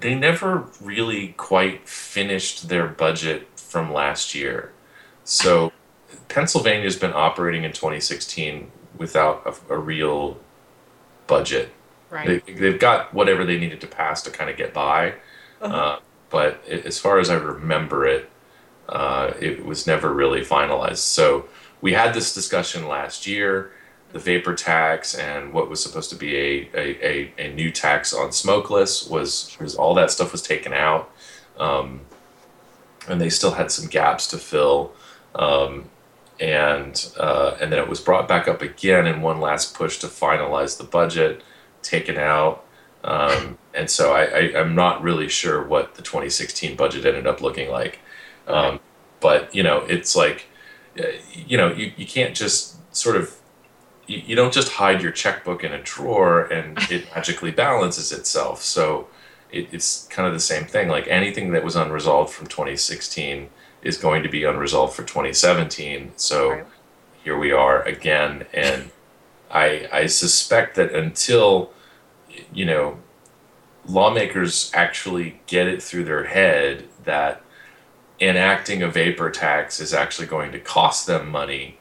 They 0.00 0.14
never 0.14 0.68
really 0.80 1.28
quite 1.36 1.88
finished 1.88 2.68
their 2.68 2.86
budget 2.86 3.48
from 3.58 3.92
last 3.92 4.34
year, 4.34 4.72
so 5.24 5.72
Pennsylvania's 6.28 6.96
been 6.96 7.12
operating 7.12 7.64
in 7.64 7.72
2016 7.72 8.70
without 8.96 9.42
a, 9.70 9.74
a 9.74 9.78
real 9.78 10.38
budget. 11.26 11.70
Right. 12.10 12.44
They, 12.46 12.52
they've 12.52 12.78
got 12.78 13.12
whatever 13.12 13.44
they 13.44 13.58
needed 13.58 13.80
to 13.82 13.86
pass 13.86 14.22
to 14.22 14.30
kind 14.30 14.48
of 14.48 14.56
get 14.56 14.72
by, 14.72 15.14
Uh-huh. 15.60 15.74
uh, 15.74 15.98
but 16.30 16.62
a- 16.66 16.86
as 16.86 16.98
far 16.98 17.18
as 17.18 17.28
I 17.28 17.34
remember 17.34 18.06
it, 18.06 18.30
uh, 18.88 19.32
it 19.40 19.64
was 19.64 19.86
never 19.86 20.12
really 20.14 20.40
finalized. 20.40 20.98
So 20.98 21.48
we 21.82 21.92
had 21.92 22.14
this 22.14 22.32
discussion 22.34 22.88
last 22.88 23.26
year, 23.26 23.72
the 24.12 24.18
vapor 24.18 24.54
tax 24.54 25.14
and 25.14 25.52
what 25.52 25.68
was 25.68 25.82
supposed 25.82 26.10
to 26.10 26.16
be 26.16 26.36
a, 26.36 26.70
a, 26.74 27.06
a, 27.06 27.32
a 27.38 27.54
new 27.54 27.70
tax 27.70 28.14
on 28.14 28.32
smokeless 28.32 29.06
was, 29.08 29.56
was 29.60 29.74
all 29.74 29.94
that 29.94 30.10
stuff 30.10 30.32
was 30.32 30.42
taken 30.42 30.72
out. 30.72 31.10
Um, 31.58 32.00
and 33.08 33.20
they 33.20 33.30
still 33.30 33.52
had 33.52 33.70
some 33.70 33.88
gaps 33.88 34.26
to 34.28 34.38
fill. 34.38 34.92
Um, 35.34 35.90
and 36.40 37.10
uh, 37.18 37.56
and 37.60 37.72
then 37.72 37.78
it 37.78 37.88
was 37.88 38.00
brought 38.00 38.28
back 38.28 38.46
up 38.46 38.62
again 38.62 39.06
in 39.06 39.22
one 39.22 39.40
last 39.40 39.74
push 39.74 39.98
to 39.98 40.06
finalize 40.06 40.78
the 40.78 40.84
budget, 40.84 41.42
taken 41.82 42.16
out. 42.16 42.64
Um, 43.04 43.58
and 43.74 43.90
so 43.90 44.12
I, 44.12 44.24
I, 44.24 44.60
I'm 44.60 44.74
not 44.74 45.02
really 45.02 45.28
sure 45.28 45.64
what 45.64 45.94
the 45.94 46.02
2016 46.02 46.76
budget 46.76 47.06
ended 47.06 47.26
up 47.26 47.40
looking 47.40 47.70
like. 47.70 48.00
Um, 48.46 48.80
but 49.20 49.54
you 49.54 49.62
know, 49.62 49.78
it's 49.88 50.14
like, 50.16 50.46
uh, 50.98 51.06
you 51.32 51.56
know, 51.56 51.72
you, 51.72 51.92
you 51.96 52.06
can't 52.06 52.34
just 52.34 52.76
sort 52.94 53.16
of, 53.16 53.36
you, 54.08 54.22
you 54.26 54.36
don't 54.36 54.52
just 54.54 54.70
hide 54.72 55.02
your 55.02 55.12
checkbook 55.12 55.64
in 55.64 55.72
a 55.72 55.82
drawer 55.82 56.42
and 56.46 56.78
it 56.90 57.06
magically 57.14 57.52
balances 57.52 58.12
itself. 58.12 58.62
So 58.62 59.08
it, 59.52 59.68
it's 59.72 60.06
kind 60.08 60.28
of 60.28 60.34
the 60.34 60.40
same 60.40 60.66
thing. 60.66 60.88
Like 60.88 61.08
anything 61.08 61.52
that 61.52 61.64
was 61.64 61.76
unresolved 61.76 62.32
from 62.32 62.48
2016 62.48 63.50
is 63.82 63.98
going 63.98 64.22
to 64.24 64.30
be 64.30 64.44
unresolved 64.44 64.94
for 64.94 65.04
2017. 65.04 66.12
So 66.16 66.50
Right. 66.50 66.66
here 67.24 67.38
we 67.38 67.52
are 67.52 67.82
again, 67.82 68.46
and 68.54 68.90
I 69.50 69.88
I 69.92 70.06
suspect 70.06 70.76
that 70.76 70.94
until 70.94 71.72
you 72.52 72.66
know 72.66 72.98
lawmakers 73.86 74.70
actually 74.74 75.40
get 75.46 75.68
it 75.68 75.82
through 75.82 76.04
their 76.04 76.24
head 76.26 76.88
that 77.04 77.42
enacting 78.20 78.82
a 78.82 78.88
vapor 78.88 79.30
tax 79.30 79.80
is 79.80 79.94
actually 79.94 80.26
going 80.28 80.52
to 80.52 80.60
cost 80.60 81.06
them 81.06 81.30
money, 81.30 81.78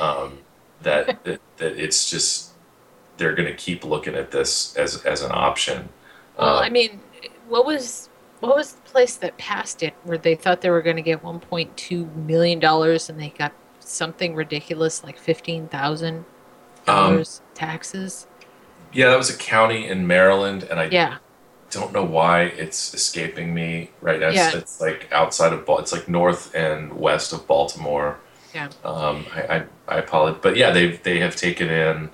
um, 0.00 0.41
that, 0.84 1.24
that 1.24 1.40
that 1.58 1.78
it's 1.78 2.08
just 2.10 2.52
they're 3.18 3.34
going 3.34 3.48
to 3.48 3.56
keep 3.56 3.84
looking 3.84 4.14
at 4.16 4.30
this 4.32 4.76
as 4.76 5.04
as 5.04 5.22
an 5.22 5.32
option. 5.32 5.90
Well, 6.38 6.56
Uh, 6.56 6.62
I 6.62 6.68
mean, 6.68 7.00
what 7.48 7.64
was 7.66 8.08
what 8.40 8.56
was 8.56 8.74
the 8.74 8.80
place 8.82 9.16
that 9.16 9.38
passed 9.38 9.82
it 9.82 9.94
where 10.02 10.18
they 10.18 10.34
thought 10.34 10.60
they 10.60 10.70
were 10.70 10.82
going 10.82 10.96
to 10.96 11.02
get 11.02 11.22
1.2 11.22 12.06
million 12.14 12.58
dollars 12.58 13.08
and 13.08 13.20
they 13.20 13.30
got 13.30 13.52
something 13.80 14.34
ridiculous 14.34 15.02
like 15.04 15.18
fifteen 15.18 15.68
thousand 15.68 16.24
dollars 16.86 17.42
taxes? 17.54 18.26
yeah, 18.92 19.08
that 19.10 19.16
was 19.16 19.30
a 19.30 19.36
county 19.38 19.86
in 19.86 20.06
Maryland, 20.06 20.64
and 20.64 20.78
I 20.78 20.90
Yeah, 20.90 21.18
don't 21.70 21.92
know 21.92 22.04
why 22.04 22.44
it's 22.44 22.94
escaping 22.94 23.54
me 23.54 23.92
right 24.00 24.20
now. 24.20 24.30
It's, 24.30 24.52
Yeah. 24.52 24.54
it's 24.54 24.80
like 24.80 25.08
outside 25.12 25.52
of 25.52 25.64
it's 25.68 25.92
like 25.92 26.08
north 26.08 26.54
and 26.54 26.92
west 26.94 27.32
of 27.32 27.46
Baltimore. 27.46 28.20
Yeah. 28.54 28.68
Um, 28.84 29.24
I, 29.34 29.42
I, 29.56 29.64
I 29.88 29.98
apologize, 29.98 30.40
but 30.42 30.56
yeah, 30.56 30.70
they 30.70 30.88
they 30.96 31.18
have 31.20 31.36
taken 31.36 31.68
in. 31.70 32.10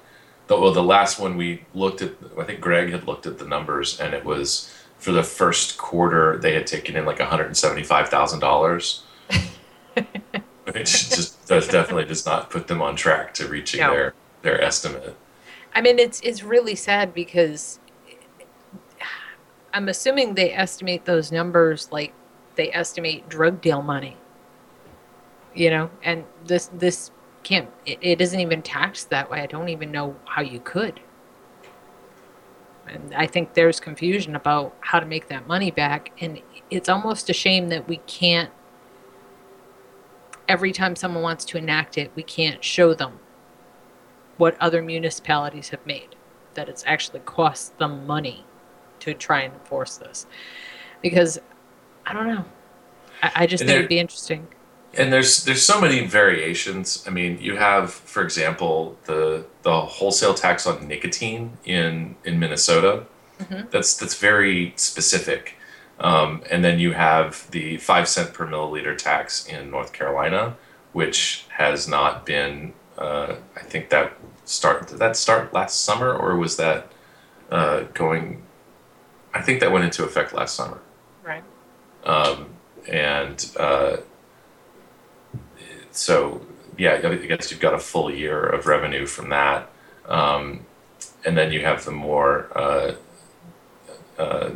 The, 0.47 0.59
well, 0.59 0.73
the 0.73 0.83
last 0.83 1.19
one 1.19 1.37
we 1.37 1.65
looked 1.75 2.01
at, 2.01 2.13
I 2.39 2.45
think 2.45 2.61
Greg 2.61 2.91
had 2.91 3.07
looked 3.07 3.27
at 3.27 3.39
the 3.39 3.45
numbers, 3.47 4.01
and 4.01 4.15
it 4.15 4.25
was 4.25 4.73
for 4.99 5.13
the 5.13 5.23
first 5.23 5.79
quarter 5.79 6.39
they 6.39 6.55
had 6.55 6.67
taken 6.67 6.97
in 6.97 7.05
like 7.05 7.19
one 7.19 7.29
hundred 7.29 7.47
and 7.47 7.57
seventy 7.57 7.83
five 7.83 8.09
thousand 8.09 8.41
dollars, 8.41 9.03
which 10.73 11.11
just 11.11 11.47
does 11.49 11.69
definitely 11.69 12.05
does 12.05 12.25
not 12.25 12.51
put 12.51 12.67
them 12.69 12.81
on 12.83 12.97
track 12.97 13.35
to 13.35 13.49
reaching 13.49 13.81
No. 13.81 13.91
their 13.93 14.15
their 14.43 14.63
estimate. 14.63 15.17
I 15.75 15.81
mean 15.81 15.99
it's 15.99 16.21
it's 16.21 16.43
really 16.43 16.75
sad 16.75 17.13
because 17.15 17.79
I'm 19.73 19.89
assuming 19.89 20.35
they 20.35 20.53
estimate 20.53 21.05
those 21.05 21.31
numbers 21.31 21.89
like 21.93 22.13
they 22.57 22.73
estimate 22.73 23.29
drug 23.29 23.61
deal 23.61 23.83
money. 23.83 24.17
You 25.59 25.71
know, 25.71 25.91
and 26.05 26.25
this 26.47 26.71
this 26.73 27.11
can't 27.43 27.69
it, 27.85 27.99
it 28.01 28.21
isn't 28.21 28.39
even 28.39 28.63
taxed 28.63 29.11
that 29.11 29.29
way. 29.29 29.41
I 29.41 29.47
don't 29.47 29.69
even 29.69 29.91
know 29.91 30.15
how 30.25 30.41
you 30.43 30.61
could. 30.61 31.01
And 32.87 33.13
I 33.15 33.27
think 33.27 33.55
there's 33.55 33.81
confusion 33.81 34.37
about 34.37 34.75
how 34.81 35.01
to 35.01 35.07
make 35.07 35.29
that 35.29 35.47
money 35.49 35.71
back 35.73 36.13
and 36.21 36.41
it's 36.71 36.89
almost 36.89 37.29
a 37.29 37.33
shame 37.33 37.69
that 37.71 37.89
we 37.89 37.97
can't 38.07 38.51
every 40.49 40.73
time 40.73 40.95
someone 40.97 41.23
wants 41.23 41.45
to 41.47 41.59
enact 41.59 41.99
it, 41.99 42.11
we 42.15 42.23
can't 42.23 42.63
show 42.65 42.95
them 42.95 43.19
what 44.39 44.57
other 44.61 44.81
municipalities 44.81 45.69
have 45.71 45.85
made 45.85 46.15
that 46.55 46.69
it's 46.69 46.85
actually 46.87 47.21
cost 47.21 47.77
them 47.79 48.07
money 48.07 48.45
to 49.01 49.13
try 49.13 49.41
and 49.43 49.53
enforce 49.55 49.97
this 49.99 50.27
because 51.03 51.39
i 52.07 52.13
don't 52.15 52.27
know 52.29 52.45
i, 53.23 53.33
I 53.37 53.47
just 53.47 53.63
And 53.63 53.69
think 53.69 53.69
there- 53.69 53.79
it'd 53.81 53.89
be 53.89 53.99
interesting 53.99 54.47
and 54.99 55.13
there's 55.13 55.45
there's 55.45 55.63
so 55.63 55.81
many 55.81 56.05
variations. 56.07 57.05
I 57.07 57.11
mean, 57.11 57.39
you 57.41 57.57
have, 57.57 57.93
for 57.93 58.23
example, 58.23 58.99
the 59.05 59.47
the 59.63 59.81
wholesale 59.81 60.35
tax 60.35 60.67
on 60.67 60.87
nicotine 60.89 61.57
in 61.65 62.17
in 62.25 62.39
Minnesota. 62.39 63.05
Mhm. 63.41 63.71
That's 63.71 63.97
that's 63.97 64.17
very 64.17 64.73
specific. 64.77 65.55
Um, 66.01 66.43
and 66.51 66.65
then 66.65 66.79
you 66.79 66.93
have 66.93 67.49
the 67.51 67.77
five 67.79 68.09
cent 68.09 68.33
per 68.35 68.47
milliliter 68.47 68.97
tax 68.97 69.47
in 69.47 69.71
North 69.71 69.93
Carolina, 69.93 70.57
which 70.93 71.45
has 71.57 71.89
not 71.89 72.27
been. 72.27 72.73
Uh, 72.97 73.37
I 73.57 73.61
think 73.61 73.91
that 73.91 74.13
start 74.45 74.89
did 74.89 74.99
that 74.99 75.17
start 75.17 75.53
last 75.55 75.85
summer 75.85 76.13
or 76.13 76.37
was 76.37 76.57
that 76.57 76.91
uh, 77.51 77.83
going? 77.95 78.43
I 79.35 79.43
think 79.43 79.61
that 79.61 79.71
went 79.71 79.85
into 79.85 80.03
effect 80.05 80.33
last 80.33 80.55
summer 80.57 80.81
right 81.23 81.45
um, 82.05 82.47
and 82.89 83.51
uh, 83.59 83.99
so 85.99 86.41
yeah, 86.77 87.01
I 87.03 87.17
guess 87.17 87.51
you've 87.51 87.61
got 87.61 87.75
a 87.75 87.79
full 87.79 88.11
year 88.11 88.41
of 88.41 88.67
revenue 88.67 89.07
from 89.07 89.31
that, 89.31 89.69
um, 90.07 90.65
and 91.25 91.37
then 91.37 91.53
you 91.53 91.61
have 91.65 91.85
the 91.85 91.91
more 91.91 92.49
uh, 92.57 92.93
uh, 94.19 94.51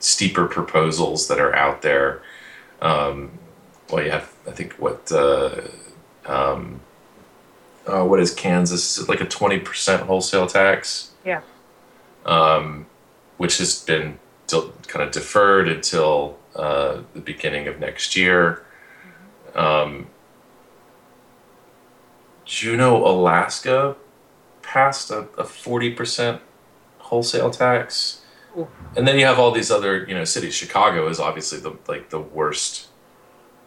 steeper 0.00 0.46
proposals 0.46 1.28
that 1.28 1.38
are 1.40 1.54
out 1.54 1.82
there 1.82 2.20
Um, 2.82 3.30
well, 3.90 4.04
you 4.04 4.10
have 4.10 4.28
I 4.46 4.50
think 4.50 4.74
what 4.74 5.10
uh, 5.12 5.60
um, 6.26 6.80
uh, 7.86 8.04
what 8.04 8.20
is 8.20 8.34
Kansas? 8.34 8.98
Is 8.98 9.08
like 9.08 9.20
a 9.20 9.26
twenty 9.26 9.58
percent 9.58 10.02
wholesale 10.02 10.46
tax? 10.46 11.12
Yeah. 11.24 11.40
Um, 12.26 12.86
which 13.38 13.58
has 13.58 13.80
been 13.84 14.18
del- 14.46 14.72
kind 14.88 15.02
of 15.06 15.12
deferred 15.12 15.68
until 15.68 16.36
uh, 16.56 17.02
the 17.14 17.20
beginning 17.20 17.68
of 17.68 17.78
next 17.78 18.16
year. 18.16 18.64
Um, 19.54 20.06
Juneau, 22.44 23.04
Alaska 23.06 23.96
passed 24.62 25.10
a, 25.10 25.20
a 25.38 25.44
40% 25.44 26.40
wholesale 26.98 27.50
tax. 27.50 28.22
Ooh. 28.56 28.68
And 28.96 29.06
then 29.06 29.18
you 29.18 29.26
have 29.26 29.38
all 29.38 29.50
these 29.50 29.70
other, 29.70 30.04
you 30.06 30.14
know, 30.14 30.24
cities. 30.24 30.54
Chicago 30.54 31.08
is 31.08 31.18
obviously 31.18 31.58
the 31.60 31.76
like 31.88 32.10
the 32.10 32.20
worst 32.20 32.88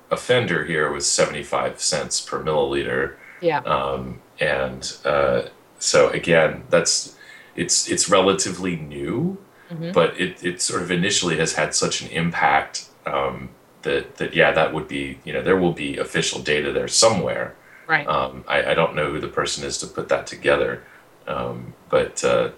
offender 0.09 0.63
here 0.65 0.91
with 0.91 1.03
75 1.03 1.81
cents 1.81 2.21
per 2.21 2.41
milliliter. 2.43 3.15
Yeah. 3.41 3.59
Um, 3.59 4.21
and 4.39 4.91
uh, 5.05 5.43
so 5.79 6.09
again, 6.09 6.63
that's 6.69 7.15
it's 7.55 7.89
it's 7.89 8.09
relatively 8.09 8.75
new, 8.77 9.37
Mhm. 9.71 9.91
but 9.91 10.17
it, 10.19 10.41
it 10.43 10.61
sort 10.61 10.81
of 10.81 10.91
initially 10.91 11.37
has 11.37 11.53
had 11.55 11.75
such 11.75 12.01
an 12.01 12.07
impact 12.09 12.85
um, 13.05 13.49
that 13.81 14.15
that 14.17 14.33
yeah, 14.33 14.51
that 14.53 14.73
would 14.73 14.87
be 14.87 15.19
you 15.25 15.33
know 15.33 15.41
there 15.41 15.57
will 15.57 15.73
be 15.73 15.97
official 15.97 16.39
data 16.39 16.71
there 16.71 16.87
somewhere. 16.87 17.55
Right. 17.87 18.07
Um, 18.07 18.43
I, 18.47 18.71
I 18.71 18.73
don't 18.73 18.95
know 18.95 19.11
who 19.11 19.19
the 19.19 19.29
person 19.29 19.63
is 19.63 19.77
to 19.79 19.87
put 19.87 20.09
that 20.09 20.27
together, 20.27 20.83
um, 21.25 21.73
but 21.89 22.23
uh, 22.23 22.51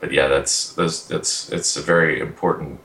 but 0.00 0.12
yeah, 0.12 0.28
that's 0.28 0.72
that's 0.74 1.04
that's 1.06 1.50
it's 1.50 1.76
a 1.76 1.82
very 1.82 2.20
important 2.20 2.80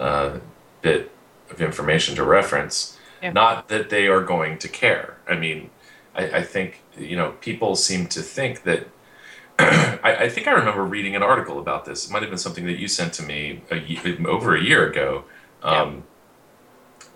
uh, 0.00 0.38
bit 0.82 1.12
of 1.50 1.60
information 1.60 2.16
to 2.16 2.24
reference. 2.24 2.98
Yeah. 3.22 3.32
Not 3.32 3.68
that 3.68 3.90
they 3.90 4.08
are 4.08 4.22
going 4.22 4.58
to 4.58 4.68
care. 4.68 5.18
I 5.28 5.36
mean, 5.36 5.70
I, 6.14 6.38
I 6.38 6.42
think 6.42 6.82
you 6.98 7.16
know 7.16 7.32
people 7.40 7.76
seem 7.76 8.06
to 8.08 8.22
think 8.22 8.62
that. 8.64 8.88
I, 9.60 10.16
I 10.24 10.28
think 10.30 10.48
I 10.48 10.52
remember 10.52 10.82
reading 10.84 11.14
an 11.14 11.22
article 11.22 11.58
about 11.58 11.84
this. 11.84 12.06
It 12.08 12.12
might 12.12 12.22
have 12.22 12.30
been 12.30 12.38
something 12.38 12.64
that 12.66 12.78
you 12.78 12.88
sent 12.88 13.12
to 13.14 13.22
me 13.22 13.62
a, 13.70 14.26
over 14.26 14.56
a 14.56 14.62
year 14.62 14.88
ago. 14.88 15.24
Um, 15.62 16.04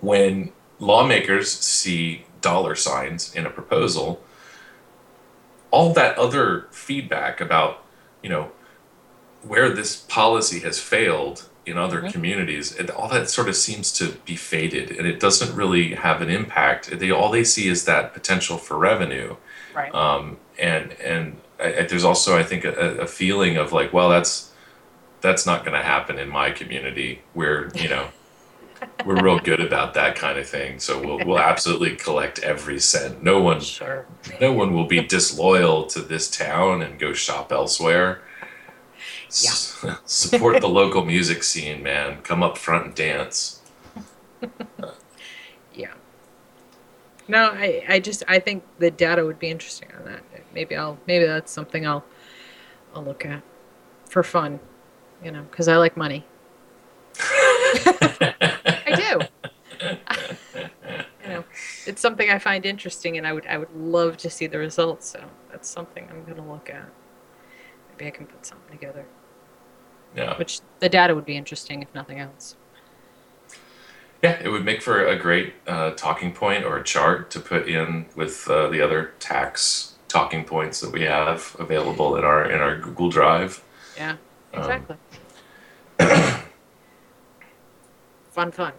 When 0.01 0.53
lawmakers 0.79 1.51
see 1.51 2.27
dollar 2.45 2.75
signs 2.77 3.35
in 3.35 3.45
a 3.47 3.51
proposal, 3.51 4.23
all 5.71 5.93
that 5.95 6.17
other 6.19 6.67
feedback 6.71 7.41
about 7.41 7.83
you 8.23 8.31
know 8.31 8.53
where 9.43 9.69
this 9.71 9.97
policy 9.97 10.61
has 10.61 10.79
failed 10.79 11.49
in 11.67 11.77
other 11.79 12.03
Mhm. 12.03 12.13
communities, 12.13 12.75
and 12.79 12.91
all 12.91 13.09
that 13.09 13.29
sort 13.31 13.49
of 13.49 13.57
seems 13.57 13.91
to 13.93 14.05
be 14.27 14.37
faded, 14.37 14.91
and 14.91 15.07
it 15.07 15.19
doesn't 15.19 15.55
really 15.57 15.95
have 15.95 16.21
an 16.23 16.31
impact. 16.31 16.99
They 16.99 17.11
all 17.11 17.31
they 17.31 17.45
see 17.45 17.69
is 17.69 17.85
that 17.87 18.13
potential 18.13 18.59
for 18.59 18.77
revenue, 18.79 19.37
Right. 19.75 19.95
um, 19.95 20.37
and 20.59 20.93
and 21.01 21.41
I, 21.59 21.69
I, 21.79 21.83
there's 21.87 22.05
also 22.05 22.37
I 22.39 22.43
think 22.43 22.65
a, 22.65 22.73
a 23.01 23.07
feeling 23.07 23.57
of 23.57 23.73
like, 23.73 23.93
well, 23.93 24.11
that's 24.11 24.51
that's 25.23 25.47
not 25.47 25.65
going 25.65 25.77
to 25.81 25.83
happen 25.95 26.19
in 26.19 26.29
my 26.29 26.51
community. 26.51 27.23
We're 27.35 27.71
you 27.75 27.89
know 27.89 28.09
we're 29.05 29.23
real 29.23 29.39
good 29.39 29.61
about 29.61 29.95
that 29.95 30.17
kind 30.17 30.39
of 30.39 30.49
thing, 30.49 30.79
so 30.79 31.01
we'll 31.01 31.19
we'll 31.27 31.39
absolutely 31.39 31.97
collect 31.97 32.39
every 32.41 32.79
cent. 32.81 33.23
No 33.23 33.41
one 33.41 33.61
Sure. 33.61 34.07
no 34.41 34.53
one 34.53 34.73
will 34.75 34.87
be 34.87 35.01
disloyal 35.03 35.87
to 35.87 36.01
this 36.01 36.31
town 36.31 36.83
and 36.83 36.99
go 36.99 37.13
shop 37.13 37.53
elsewhere. 37.53 38.23
S- 39.29 39.85
support 40.05 40.61
the 40.61 40.69
local 40.69 41.05
music 41.05 41.43
scene, 41.43 41.83
man. 41.83 42.23
Come 42.23 42.43
up 42.43 42.57
front 42.59 42.87
and 42.87 42.95
dance. 42.95 43.61
Yeah. 45.75 45.93
No, 47.27 47.51
I, 47.53 47.83
I 47.89 48.01
just 48.01 48.23
I 48.29 48.39
think 48.39 48.63
the 48.79 48.91
data 48.91 49.25
would 49.25 49.39
be 49.39 49.51
interesting 49.51 49.89
on 49.99 50.05
that. 50.05 50.23
Maybe 50.55 50.77
I'll 50.77 50.99
maybe 51.07 51.25
that's 51.27 51.51
something 51.53 51.87
I'll 51.87 52.05
I'll 52.95 53.03
look 53.05 53.25
at 53.27 53.43
for 54.09 54.23
fun, 54.23 54.61
you 55.23 55.33
know, 55.33 55.43
because 55.51 55.67
I 55.69 55.77
like 55.77 55.97
money. 55.97 56.25
I 57.21 58.95
do. 58.97 59.21
you 61.23 61.29
know, 61.29 61.45
it's 61.87 62.01
something 62.01 62.31
I 62.31 62.39
find 62.39 62.65
interesting, 62.67 63.17
and 63.19 63.27
I 63.27 63.33
would 63.33 63.47
I 63.47 63.59
would 63.59 63.75
love 63.75 64.17
to 64.19 64.31
see 64.31 64.47
the 64.47 64.59
results. 64.59 65.09
So 65.09 65.25
that's 65.51 65.69
something 65.69 66.09
I'm 66.11 66.25
gonna 66.25 66.51
look 66.51 66.71
at. 66.71 66.89
Maybe 67.91 68.07
I 68.07 68.11
can 68.11 68.27
put 68.27 68.45
something 68.47 68.71
together. 68.77 69.05
Yeah, 70.17 70.37
Which 70.37 70.61
the 70.81 70.89
data 70.89 71.15
would 71.15 71.25
be 71.25 71.37
interesting 71.37 71.83
if 71.83 71.93
nothing 71.95 72.21
else. 72.21 72.57
yeah. 74.23 74.41
It 74.43 74.49
would 74.49 74.65
make 74.65 74.81
for 74.81 75.05
a 75.07 75.17
great 75.19 75.55
uh, 75.67 75.91
talking 75.93 76.33
point 76.33 76.65
or 76.65 76.77
a 76.79 76.85
chart 76.85 77.31
to 77.33 77.41
put 77.41 77.69
in 77.69 78.07
with 78.15 78.49
uh, 78.49 78.69
the 78.69 78.81
other 78.81 79.13
tax 79.19 79.95
talking 80.09 80.45
points 80.45 80.81
that 80.81 80.93
we 80.93 81.03
have 81.03 81.57
available 81.59 82.17
in 82.17 82.25
our 82.25 82.49
in 82.49 82.61
our 82.61 82.79
Google 82.79 83.11
Drive. 83.11 83.63
Yeah, 83.97 84.17
Um, 84.53 84.61
exactly. 84.61 84.97
fun, 88.31 88.53
fun. 88.53 88.73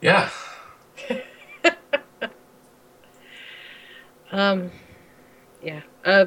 Yeah. 0.00 0.30
Um, 4.36 4.70
yeah. 5.62 5.80
Uh, 6.04 6.26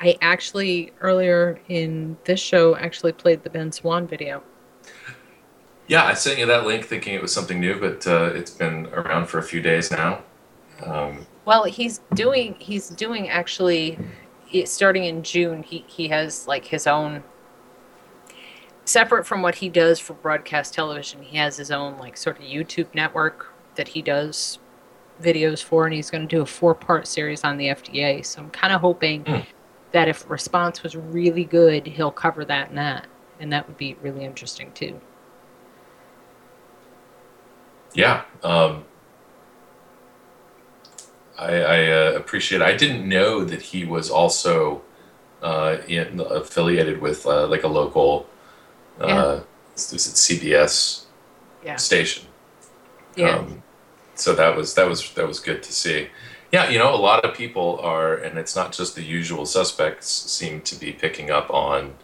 I 0.00 0.16
actually 0.20 0.92
earlier 1.00 1.60
in 1.68 2.18
this 2.24 2.40
show 2.40 2.76
actually 2.76 3.12
played 3.12 3.44
the 3.44 3.50
Ben 3.50 3.70
Swann 3.70 4.08
video. 4.08 4.42
Yeah, 5.86 6.04
I 6.04 6.14
sent 6.14 6.40
you 6.40 6.46
that 6.46 6.66
link 6.66 6.84
thinking 6.84 7.14
it 7.14 7.22
was 7.22 7.32
something 7.32 7.60
new, 7.60 7.78
but 7.78 8.04
uh, 8.06 8.32
it's 8.34 8.50
been 8.50 8.86
around 8.86 9.26
for 9.26 9.38
a 9.38 9.42
few 9.42 9.60
days 9.62 9.92
now. 9.92 10.22
Um, 10.84 11.26
Well, 11.44 11.64
he's 11.64 12.00
doing 12.14 12.56
he's 12.58 12.88
doing 12.88 13.28
actually 13.28 13.96
starting 14.64 15.04
in 15.04 15.22
June. 15.22 15.62
He 15.62 15.84
he 15.86 16.08
has 16.08 16.48
like 16.48 16.64
his 16.64 16.88
own 16.88 17.22
separate 18.84 19.24
from 19.24 19.40
what 19.40 19.56
he 19.56 19.68
does 19.68 20.00
for 20.00 20.14
broadcast 20.14 20.74
television. 20.74 21.22
He 21.22 21.36
has 21.36 21.56
his 21.56 21.70
own 21.70 21.96
like 21.98 22.16
sort 22.16 22.38
of 22.38 22.44
YouTube 22.44 22.92
network 22.92 23.52
that 23.76 23.88
he 23.88 24.02
does 24.02 24.58
videos 25.20 25.62
for, 25.62 25.84
and 25.86 25.94
he's 25.94 26.10
going 26.10 26.26
to 26.26 26.36
do 26.36 26.42
a 26.42 26.46
four 26.46 26.74
part 26.74 27.06
series 27.06 27.44
on 27.44 27.56
the 27.56 27.66
FDA. 27.68 28.24
So 28.24 28.42
I'm 28.42 28.50
kind 28.50 28.72
of 28.72 28.80
hoping 28.80 29.26
Mm. 29.26 29.46
that 29.92 30.08
if 30.08 30.28
response 30.30 30.82
was 30.82 30.96
really 30.96 31.44
good, 31.44 31.86
he'll 31.86 32.10
cover 32.10 32.44
that 32.46 32.68
and 32.70 32.78
that, 32.78 33.06
and 33.40 33.52
that 33.52 33.66
would 33.68 33.76
be 33.76 33.96
really 34.02 34.24
interesting 34.24 34.72
too. 34.72 35.00
yeah. 37.94 38.22
Um, 38.42 38.84
I, 41.38 41.54
I 41.62 41.86
uh, 41.90 42.12
appreciate. 42.16 42.62
I 42.62 42.76
didn't 42.76 43.08
know 43.08 43.44
that 43.44 43.60
he 43.62 43.84
was 43.84 44.10
also 44.10 44.82
uh, 45.42 45.78
in, 45.88 46.20
affiliated 46.20 47.00
with 47.00 47.26
uh, 47.26 47.46
like 47.46 47.64
a 47.64 47.68
local, 47.68 48.26
uh, 49.00 49.06
Yeah. 49.08 49.40
is 49.76 49.92
it 49.92 50.16
CBS 50.16 51.06
Yeah. 51.64 51.76
station. 51.76 52.26
Yeah. 53.16 53.38
Um, 53.38 53.62
so 54.14 54.34
that 54.34 54.56
was 54.56 54.74
that 54.74 54.88
was 54.88 55.12
that 55.14 55.26
was 55.26 55.40
good 55.40 55.62
to 55.62 55.72
see. 55.72 56.08
Yeah, 56.52 56.68
you 56.68 56.78
know, 56.78 56.94
a 56.94 56.96
lot 56.96 57.24
of 57.24 57.34
people 57.34 57.80
are, 57.82 58.14
and 58.14 58.38
it's 58.38 58.54
not 58.54 58.72
just 58.72 58.94
the 58.94 59.02
usual 59.02 59.46
suspects, 59.46 60.08
seem 60.08 60.60
to 60.62 60.76
be 60.76 60.92
picking 60.92 61.30
up 61.30 61.48
on 61.48 61.94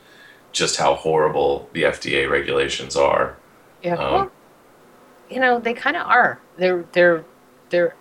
just 0.52 0.76
how 0.76 0.94
horrible 0.94 1.68
the 1.74 1.82
FDA 1.82 2.30
regulations 2.30 2.96
are. 2.96 3.36
Yeah. 3.82 3.96
Um, 3.96 4.12
well, 4.12 4.32
you 5.28 5.40
know, 5.40 5.58
they 5.58 5.74
kind 5.74 5.96
of 5.96 6.06
are. 6.06 6.40
They're 6.56 6.84
they're 6.92 7.24
they're 7.68 7.94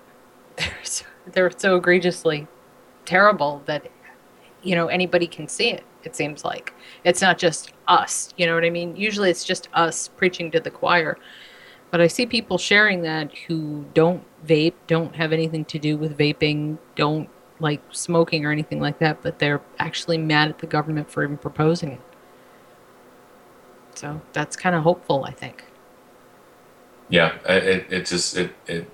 they're 0.55 0.77
so, 0.83 1.05
they're 1.33 1.51
so 1.57 1.75
egregiously 1.75 2.47
terrible 3.05 3.61
that 3.65 3.89
you 4.63 4.75
know 4.75 4.87
anybody 4.87 5.27
can 5.27 5.47
see 5.47 5.69
it. 5.69 5.83
It 6.03 6.15
seems 6.15 6.45
like 6.45 6.73
it's 7.03 7.21
not 7.21 7.37
just 7.37 7.73
us. 7.87 8.33
You 8.37 8.45
know 8.45 8.55
what 8.55 8.63
I 8.63 8.69
mean? 8.69 8.95
Usually 8.95 9.29
it's 9.29 9.43
just 9.43 9.67
us 9.73 10.07
preaching 10.07 10.49
to 10.51 10.59
the 10.59 10.71
choir. 10.71 11.17
But 11.89 12.02
I 12.02 12.08
see 12.08 12.26
people 12.26 12.58
sharing 12.58 13.02
that 13.02 13.34
who 13.47 13.86
don't 13.93 14.23
vape, 14.45 14.73
don't 14.88 15.15
have 15.15 15.32
anything 15.32 15.65
to 15.65 15.80
do 15.80 15.97
with 15.97 16.17
vaping, 16.17 16.78
don't 16.95 17.30
like 17.60 17.82
smoking 17.91 18.45
or 18.45 18.52
anything 18.52 18.80
like 18.80 19.00
that, 19.00 19.21
but 19.23 19.39
they're 19.39 19.62
actually 19.80 20.17
mad 20.17 20.50
at 20.50 20.60
the 20.60 20.67
government 20.67 21.10
for 21.10 21.23
even 21.23 21.38
proposing 21.38 21.93
it. 21.93 22.02
So 23.95 24.21
that's 24.34 24.56
kind 24.56 24.76
of 24.76 24.84
hopeful, 24.84 25.23
I 25.23 25.32
think. 25.32 25.63
Yeah, 27.10 27.38
it, 27.47 27.88
it 27.89 28.06
just 28.06 28.38
it 28.38 28.54
it 28.67 28.89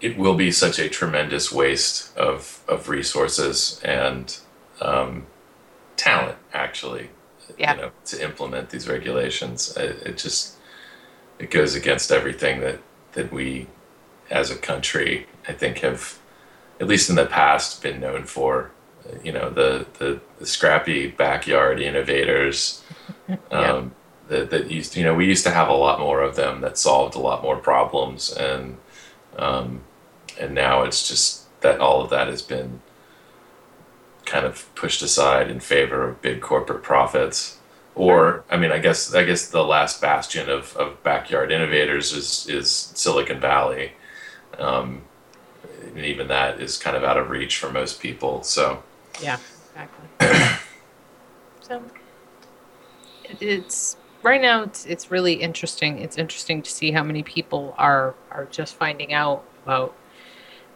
it 0.00 0.18
will 0.18 0.34
be 0.34 0.50
such 0.50 0.78
a 0.78 0.88
tremendous 0.88 1.52
waste 1.52 2.16
of 2.16 2.64
of 2.66 2.88
resources 2.88 3.80
and 3.84 4.36
um, 4.80 5.26
talent, 5.96 6.38
actually. 6.52 7.10
Yeah. 7.58 7.74
You 7.74 7.80
know, 7.82 7.90
to 8.06 8.24
implement 8.24 8.70
these 8.70 8.88
regulations, 8.88 9.76
it, 9.76 10.02
it 10.06 10.18
just 10.18 10.56
it 11.42 11.50
goes 11.50 11.74
against 11.74 12.12
everything 12.12 12.60
that 12.60 12.78
that 13.12 13.30
we, 13.30 13.66
as 14.30 14.50
a 14.50 14.56
country, 14.56 15.26
I 15.46 15.52
think 15.52 15.78
have, 15.78 16.18
at 16.80 16.86
least 16.86 17.10
in 17.10 17.16
the 17.16 17.26
past, 17.26 17.82
been 17.82 18.00
known 18.00 18.24
for. 18.24 18.70
You 19.24 19.32
know, 19.32 19.50
the 19.50 19.86
the, 19.98 20.20
the 20.38 20.46
scrappy 20.46 21.08
backyard 21.08 21.80
innovators. 21.80 22.82
Yeah. 23.50 23.72
Um, 23.72 23.94
that, 24.28 24.50
that 24.50 24.70
used 24.70 24.96
you 24.96 25.04
know 25.04 25.14
we 25.14 25.26
used 25.26 25.44
to 25.44 25.50
have 25.50 25.68
a 25.68 25.74
lot 25.74 26.00
more 26.00 26.22
of 26.22 26.36
them 26.36 26.60
that 26.60 26.76
solved 26.76 27.14
a 27.14 27.18
lot 27.18 27.42
more 27.42 27.56
problems 27.56 28.32
and 28.32 28.76
um, 29.38 29.82
and 30.40 30.54
now 30.54 30.82
it's 30.82 31.08
just 31.08 31.60
that 31.60 31.80
all 31.80 32.02
of 32.02 32.10
that 32.10 32.28
has 32.28 32.42
been 32.42 32.80
kind 34.24 34.44
of 34.44 34.74
pushed 34.74 35.02
aside 35.02 35.50
in 35.50 35.60
favor 35.60 36.08
of 36.08 36.20
big 36.20 36.40
corporate 36.40 36.82
profits 36.82 37.58
or 37.94 38.44
I 38.50 38.56
mean 38.56 38.72
I 38.72 38.78
guess 38.78 39.14
I 39.14 39.24
guess 39.24 39.48
the 39.48 39.64
last 39.64 40.00
bastion 40.00 40.48
of, 40.48 40.76
of 40.76 41.02
backyard 41.02 41.52
innovators 41.52 42.12
is 42.12 42.48
is 42.48 42.70
Silicon 42.70 43.40
Valley 43.40 43.92
um, 44.58 45.02
and 45.84 46.04
even 46.04 46.28
that 46.28 46.60
is 46.60 46.78
kind 46.78 46.96
of 46.96 47.04
out 47.04 47.18
of 47.18 47.30
reach 47.30 47.58
for 47.58 47.70
most 47.70 48.00
people 48.00 48.42
so 48.42 48.82
Yeah, 49.20 49.38
exactly. 49.70 50.08
so 51.60 51.82
it, 53.24 53.42
it's 53.42 53.96
right 54.22 54.40
now 54.40 54.62
it's 54.62 54.86
it's 54.86 55.10
really 55.10 55.34
interesting. 55.34 55.98
It's 55.98 56.18
interesting 56.18 56.62
to 56.62 56.70
see 56.70 56.90
how 56.92 57.02
many 57.02 57.22
people 57.22 57.74
are 57.78 58.14
are 58.30 58.46
just 58.46 58.76
finding 58.76 59.12
out 59.12 59.44
about 59.64 59.94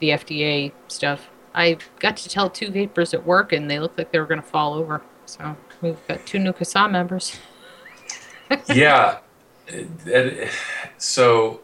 the 0.00 0.10
FDA 0.10 0.72
stuff. 0.88 1.28
I 1.54 1.78
got 2.00 2.16
to 2.18 2.28
tell 2.28 2.50
two 2.50 2.70
vapers 2.70 3.14
at 3.14 3.24
work, 3.24 3.52
and 3.52 3.70
they 3.70 3.78
looked 3.78 3.96
like 3.98 4.12
they 4.12 4.18
were 4.18 4.26
going 4.26 4.42
to 4.42 4.46
fall 4.46 4.74
over. 4.74 5.02
So 5.24 5.56
we've 5.82 6.06
got 6.08 6.24
two 6.26 6.38
new 6.38 6.52
CASA 6.52 6.88
members. 6.88 7.36
yeah. 8.74 9.18
So 10.98 11.60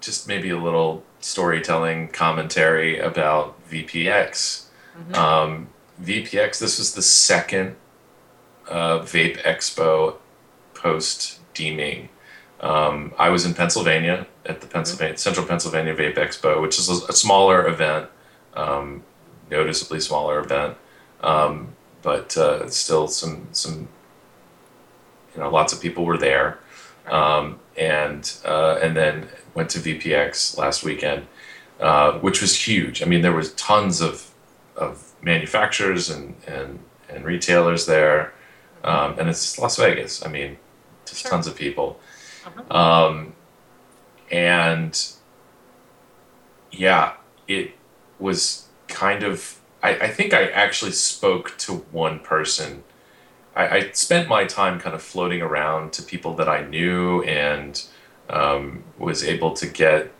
just 0.00 0.26
maybe 0.28 0.50
a 0.50 0.58
little 0.58 1.04
storytelling 1.20 2.08
commentary 2.08 2.98
about 2.98 3.56
VPX 3.70 4.66
Mhm. 4.98 5.14
um, 5.16 5.68
VPX 6.02 6.58
this 6.58 6.78
was 6.78 6.94
the 6.94 7.00
second 7.02 7.76
uh, 8.68 8.98
vape 9.00 9.40
expo 9.42 10.16
post 10.74 11.38
deeming. 11.54 12.08
Um, 12.60 13.14
I 13.18 13.28
was 13.30 13.44
in 13.46 13.54
Pennsylvania 13.54 14.26
at 14.44 14.60
the 14.60 14.66
Pennsylvania 14.66 15.16
Central 15.16 15.46
Pennsylvania 15.46 15.94
Vape 15.94 16.16
Expo 16.16 16.60
which 16.60 16.78
is 16.78 16.88
a, 16.88 17.06
a 17.06 17.12
smaller 17.12 17.66
event 17.66 18.08
um, 18.54 19.02
noticeably 19.50 20.00
smaller 20.00 20.40
event. 20.40 20.76
Um, 21.22 21.74
but 22.02 22.36
uh, 22.36 22.68
still 22.68 23.08
some 23.08 23.48
some 23.52 23.88
you 25.34 25.40
know 25.40 25.50
lots 25.50 25.72
of 25.72 25.80
people 25.80 26.04
were 26.04 26.18
there 26.18 26.58
um, 27.10 27.58
and 27.76 28.34
uh, 28.44 28.78
and 28.82 28.96
then 28.96 29.28
went 29.54 29.70
to 29.70 29.78
VPX 29.78 30.56
last 30.56 30.82
weekend, 30.84 31.26
uh, 31.80 32.12
which 32.20 32.40
was 32.40 32.54
huge. 32.66 33.02
I 33.02 33.06
mean, 33.06 33.22
there 33.22 33.32
was 33.32 33.52
tons 33.54 34.00
of 34.00 34.30
of 34.76 35.12
manufacturers 35.22 36.10
and 36.10 36.34
and, 36.46 36.78
and 37.08 37.24
retailers 37.24 37.86
there, 37.86 38.32
um, 38.84 39.18
and 39.18 39.28
it's 39.28 39.58
Las 39.58 39.76
Vegas. 39.76 40.24
I 40.24 40.28
mean, 40.28 40.58
just 41.06 41.22
Sure. 41.22 41.30
tons 41.30 41.46
of 41.46 41.54
people, 41.56 41.98
Uh-huh. 42.46 42.78
um, 43.06 43.32
and 44.30 44.98
yeah, 46.70 47.14
it 47.48 47.72
was 48.18 48.68
kind 48.88 49.22
of. 49.22 49.58
I, 49.82 49.90
I 49.90 50.08
think 50.08 50.32
I 50.32 50.44
actually 50.50 50.92
spoke 50.92 51.56
to 51.58 51.72
one 51.90 52.20
person 52.20 52.84
I, 53.54 53.68
I 53.68 53.90
spent 53.92 54.28
my 54.28 54.44
time 54.44 54.80
kind 54.80 54.94
of 54.94 55.02
floating 55.02 55.42
around 55.42 55.92
to 55.94 56.02
people 56.02 56.34
that 56.36 56.48
I 56.48 56.62
knew 56.64 57.22
and 57.24 57.82
um, 58.30 58.84
was 58.98 59.22
able 59.24 59.52
to 59.54 59.66
get 59.66 60.10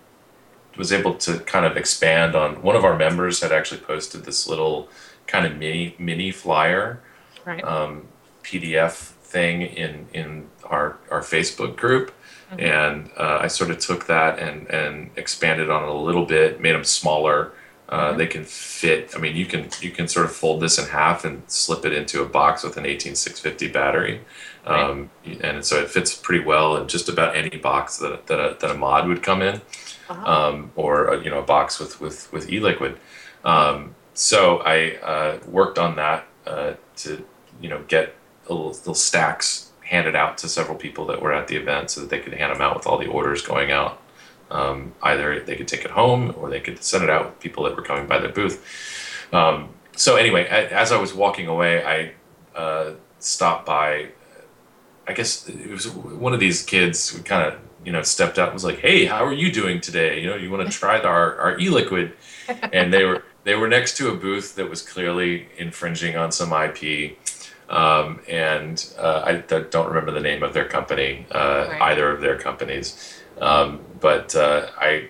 was 0.77 0.92
able 0.92 1.14
to 1.14 1.38
kind 1.40 1.64
of 1.66 1.77
expand 1.77 2.35
on 2.35 2.62
one 2.62 2.77
of 2.77 2.85
our 2.85 2.96
members 2.96 3.40
had 3.40 3.53
actually 3.53 3.81
posted 3.81 4.25
this 4.25 4.46
little 4.48 4.88
kind 5.27 5.46
of 5.46 5.57
mini 5.57 5.94
mini 5.98 6.31
flyer 6.31 7.01
Right. 7.44 7.64
um, 7.64 8.07
PDF 8.44 8.92
thing 9.33 9.62
in 9.62 10.07
in 10.12 10.48
our 10.64 10.96
our 11.11 11.20
Facebook 11.22 11.77
group, 11.77 12.12
Mhm. 12.53 12.62
and 12.62 13.11
uh, 13.18 13.38
I 13.40 13.48
sort 13.48 13.70
of 13.70 13.79
took 13.79 14.07
that 14.07 14.38
and 14.38 14.66
and 14.68 15.11
expanded 15.16 15.68
on 15.70 15.83
it 15.83 15.88
a 15.88 15.92
little 15.92 16.25
bit, 16.27 16.61
made 16.61 16.72
them 16.75 16.85
smaller. 16.85 17.53
Uh. 17.92 18.12
They 18.16 18.26
can 18.26 18.44
fit. 18.44 19.12
I 19.14 19.18
mean, 19.18 19.37
you 19.37 19.46
can 19.46 19.68
you 19.81 19.90
can 19.90 20.09
sort 20.09 20.26
of 20.26 20.33
fold 20.33 20.61
this 20.61 20.78
in 20.78 20.87
half 20.87 21.24
and 21.24 21.42
slip 21.46 21.85
it 21.85 21.92
into 21.92 22.22
a 22.22 22.26
box 22.26 22.62
with 22.64 22.76
an 22.78 22.87
18650 22.87 23.68
battery, 23.68 24.20
um, 24.66 25.11
and 25.42 25.64
so 25.64 25.76
it 25.83 25.90
fits 25.90 26.14
pretty 26.14 26.44
well 26.44 26.76
in 26.78 26.88
just 26.88 27.09
about 27.09 27.37
any 27.37 27.57
box 27.59 27.98
that 27.98 28.26
that 28.28 28.40
a, 28.40 28.57
that 28.61 28.70
a 28.70 28.74
mod 28.74 29.07
would 29.09 29.22
come 29.22 29.42
in 29.42 29.61
Uh-huh. 30.09 30.24
um, 30.35 30.72
or 30.76 31.07
a, 31.12 31.22
you 31.24 31.31
know 31.31 31.38
a 31.40 31.42
box 31.57 31.78
with 31.81 32.00
with 32.00 32.33
with 32.33 32.50
e-liquid. 32.50 32.96
Um, 33.44 33.94
so 34.14 34.59
I 34.59 34.96
uh, 35.02 35.38
worked 35.46 35.78
on 35.78 35.96
that 35.96 36.26
uh, 36.46 36.74
to 36.96 37.24
you 37.61 37.68
know 37.68 37.83
get 37.88 38.14
little, 38.48 38.68
little 38.70 38.94
stacks 38.94 39.70
handed 39.85 40.16
out 40.16 40.38
to 40.38 40.48
several 40.48 40.76
people 40.76 41.05
that 41.07 41.20
were 41.22 41.33
at 41.35 41.48
the 41.48 41.57
event 41.57 41.90
so 41.90 42.00
that 42.00 42.09
they 42.11 42.18
could 42.18 42.33
hand 42.35 42.52
them 42.55 42.62
out 42.62 42.74
with 42.76 42.87
all 42.87 42.98
the 42.98 43.07
orders 43.07 43.42
going 43.42 43.70
out. 43.70 44.00
Um, 44.52 44.92
either 45.02 45.40
they 45.40 45.56
could 45.56 45.66
take 45.68 45.84
it 45.84 45.90
home 45.92 46.34
or 46.38 46.50
they 46.50 46.60
could 46.60 46.82
send 46.84 47.02
it 47.04 47.10
out 47.10 47.24
with 47.26 47.40
people 47.40 47.64
that 47.64 47.74
were 47.74 47.82
coming 47.82 48.06
by 48.06 48.18
the 48.18 48.28
booth. 48.28 48.56
Um, 49.32 49.70
so 49.96 50.16
anyway, 50.16 50.44
a- 50.44 50.70
as 50.82 50.92
I 50.92 50.98
was 51.00 51.14
walking 51.14 51.46
away, 51.48 51.82
I 51.84 51.96
uh, 52.58 52.92
stopped 53.18 53.64
by. 53.66 54.08
I 55.08 55.12
guess 55.14 55.48
it 55.48 55.70
was 55.70 55.88
one 55.90 56.32
of 56.34 56.40
these 56.40 56.62
kids 56.62 57.08
who 57.10 57.22
kind 57.22 57.42
of 57.48 57.58
you 57.84 57.90
know 57.92 58.02
stepped 58.02 58.38
out 58.38 58.48
and 58.48 58.54
was 58.54 58.64
like, 58.64 58.78
"Hey, 58.80 59.06
how 59.06 59.24
are 59.24 59.32
you 59.32 59.50
doing 59.50 59.80
today? 59.80 60.20
You 60.20 60.26
know, 60.28 60.36
you 60.36 60.50
want 60.50 60.70
to 60.70 60.78
try 60.78 61.00
the, 61.00 61.08
our 61.08 61.36
our 61.38 61.58
e-liquid?" 61.58 62.12
And 62.72 62.92
they 62.92 63.04
were 63.04 63.22
they 63.44 63.54
were 63.54 63.68
next 63.68 63.96
to 63.98 64.10
a 64.10 64.14
booth 64.14 64.54
that 64.56 64.68
was 64.68 64.82
clearly 64.82 65.48
infringing 65.58 66.16
on 66.16 66.30
some 66.30 66.52
IP. 66.52 67.16
Um, 67.70 68.20
and 68.28 68.76
uh, 68.98 69.22
I 69.24 69.32
don't 69.74 69.88
remember 69.88 70.10
the 70.12 70.20
name 70.20 70.42
of 70.42 70.52
their 70.52 70.66
company, 70.66 71.26
uh, 71.32 71.68
Right. 71.70 71.82
either 71.90 72.10
of 72.10 72.20
their 72.20 72.36
companies. 72.38 73.21
Um, 73.42 73.81
but 74.00 74.35
uh, 74.37 74.68
I 74.78 75.09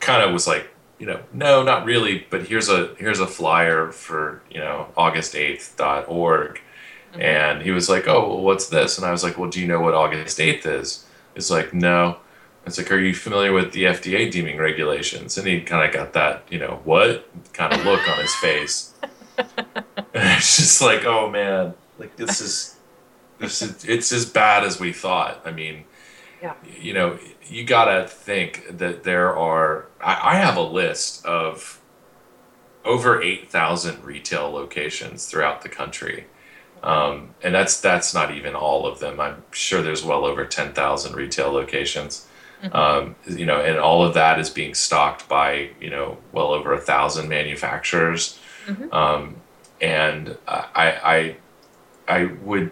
kind 0.00 0.22
of 0.22 0.32
was 0.32 0.46
like, 0.46 0.68
you 0.98 1.06
know, 1.06 1.20
no, 1.32 1.62
not 1.62 1.84
really. 1.84 2.26
But 2.30 2.46
here's 2.46 2.68
a 2.68 2.94
here's 2.98 3.20
a 3.20 3.26
flyer 3.26 3.92
for 3.92 4.42
you 4.50 4.60
know 4.60 4.88
August8th.org. 4.96 6.60
Mhm. 7.14 7.22
And 7.22 7.62
he 7.62 7.70
was 7.70 7.88
like, 7.88 8.08
"Oh, 8.08 8.28
well, 8.28 8.40
what's 8.42 8.68
this?" 8.68 8.98
And 8.98 9.06
I 9.06 9.10
was 9.12 9.22
like, 9.22 9.38
"Well, 9.38 9.50
do 9.50 9.60
you 9.60 9.66
know 9.66 9.80
what 9.80 9.94
August 9.94 10.40
eighth 10.40 10.66
is?" 10.66 11.04
It's 11.34 11.50
like, 11.50 11.72
"No." 11.74 12.18
It's 12.66 12.78
like, 12.78 12.90
"Are 12.90 12.98
you 12.98 13.14
familiar 13.14 13.52
with 13.52 13.72
the 13.72 13.84
FDA 13.84 14.30
deeming 14.30 14.58
regulations?" 14.58 15.38
And 15.38 15.46
he 15.46 15.60
kind 15.60 15.86
of 15.86 15.94
got 15.94 16.12
that, 16.14 16.42
you 16.50 16.58
know, 16.58 16.80
what 16.84 17.28
kind 17.52 17.72
of 17.72 17.84
look 17.84 18.08
on 18.08 18.18
his 18.18 18.34
face. 18.36 18.92
And 20.14 20.38
it's 20.38 20.56
just 20.56 20.80
like, 20.80 21.04
"Oh 21.04 21.28
man, 21.28 21.74
like 21.98 22.16
this 22.16 22.40
is 22.40 22.76
this 23.38 23.60
is 23.60 23.84
it's 23.84 24.10
as 24.12 24.24
bad 24.24 24.64
as 24.64 24.80
we 24.80 24.92
thought." 24.92 25.42
I 25.44 25.50
mean, 25.52 25.84
Yeah. 26.42 26.54
you 26.80 26.92
know, 26.92 27.18
you 27.46 27.64
gotta 27.64 28.06
think 28.06 28.78
that 28.78 29.04
there 29.04 29.34
are. 29.36 29.86
I, 30.00 30.32
I 30.32 30.36
have 30.36 30.56
a 30.56 30.62
list 30.62 31.24
of 31.24 31.80
over 32.84 33.22
eight 33.22 33.50
thousand 33.50 34.04
retail 34.04 34.50
locations 34.50 35.26
throughout 35.26 35.62
the 35.62 35.68
country 35.68 36.26
um, 36.82 37.30
and 37.42 37.54
that's 37.54 37.80
that's 37.80 38.14
not 38.14 38.32
even 38.34 38.54
all 38.54 38.86
of 38.86 39.00
them. 39.00 39.18
I'm 39.18 39.42
sure 39.50 39.82
there's 39.82 40.04
well 40.04 40.24
over 40.24 40.44
ten 40.44 40.72
thousand 40.72 41.16
retail 41.16 41.50
locations. 41.50 42.28
Mhm. 42.62 42.74
Um, 42.74 43.16
you 43.26 43.44
know, 43.46 43.60
and 43.60 43.78
all 43.78 44.04
of 44.04 44.14
that 44.14 44.38
is 44.38 44.50
being 44.50 44.74
stocked 44.74 45.28
by 45.28 45.70
you 45.80 45.90
know 45.90 46.18
well 46.32 46.52
over 46.52 46.72
a 46.74 46.80
thousand 46.80 47.28
manufacturers. 47.28 48.38
Mhm. 48.66 48.92
Um, 48.92 49.36
and 49.80 50.36
I, 50.46 51.36
I 52.06 52.16
I 52.20 52.24
would 52.42 52.70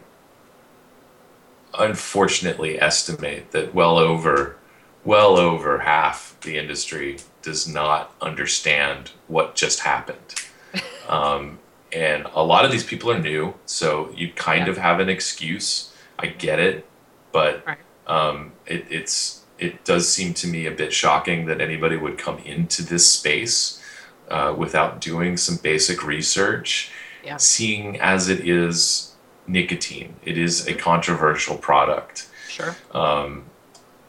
unfortunately 1.78 2.80
estimate 2.80 3.50
that 3.52 3.74
well 3.74 3.98
over 3.98 4.56
well 5.04 5.36
over 5.36 5.80
half 5.80 6.36
the 6.42 6.56
industry 6.56 7.18
does 7.42 7.68
not 7.68 8.14
understand 8.22 9.10
what 9.28 9.54
just 9.54 9.80
happened. 9.80 10.34
Um, 11.08 11.58
and 11.92 12.26
a 12.34 12.42
lot 12.42 12.64
of 12.64 12.72
these 12.72 12.82
people 12.82 13.10
are 13.12 13.18
new, 13.18 13.54
so 13.66 14.10
you 14.16 14.32
kind 14.34 14.66
Yeah. 14.66 14.70
of 14.72 14.78
have 14.78 15.00
an 15.00 15.10
excuse. 15.10 15.92
I 16.18 16.28
get 16.28 16.58
it, 16.58 16.86
but 17.30 17.62
Right. 17.66 17.78
um, 18.06 18.52
it, 18.66 18.86
it's 18.90 19.42
it 19.58 19.84
does 19.84 20.08
seem 20.12 20.32
to 20.34 20.46
me 20.48 20.66
a 20.66 20.70
bit 20.70 20.92
shocking 20.94 21.44
that 21.46 21.60
anybody 21.60 21.96
would 21.96 22.16
come 22.18 22.38
into 22.38 22.82
this 22.82 23.06
space 23.08 23.80
uh, 24.30 24.54
without 24.56 25.00
doing 25.00 25.36
some 25.36 25.56
basic 25.62 26.02
research. 26.04 26.90
Yeah. 27.22 27.36
Seeing 27.36 28.00
as 28.00 28.28
it 28.30 28.48
is 28.48 29.13
nicotine, 29.46 30.16
it 30.24 30.38
is 30.38 30.66
a 30.66 30.74
controversial 30.74 31.56
product 31.56 32.28
Sure. 32.48 32.76
um, 32.92 33.44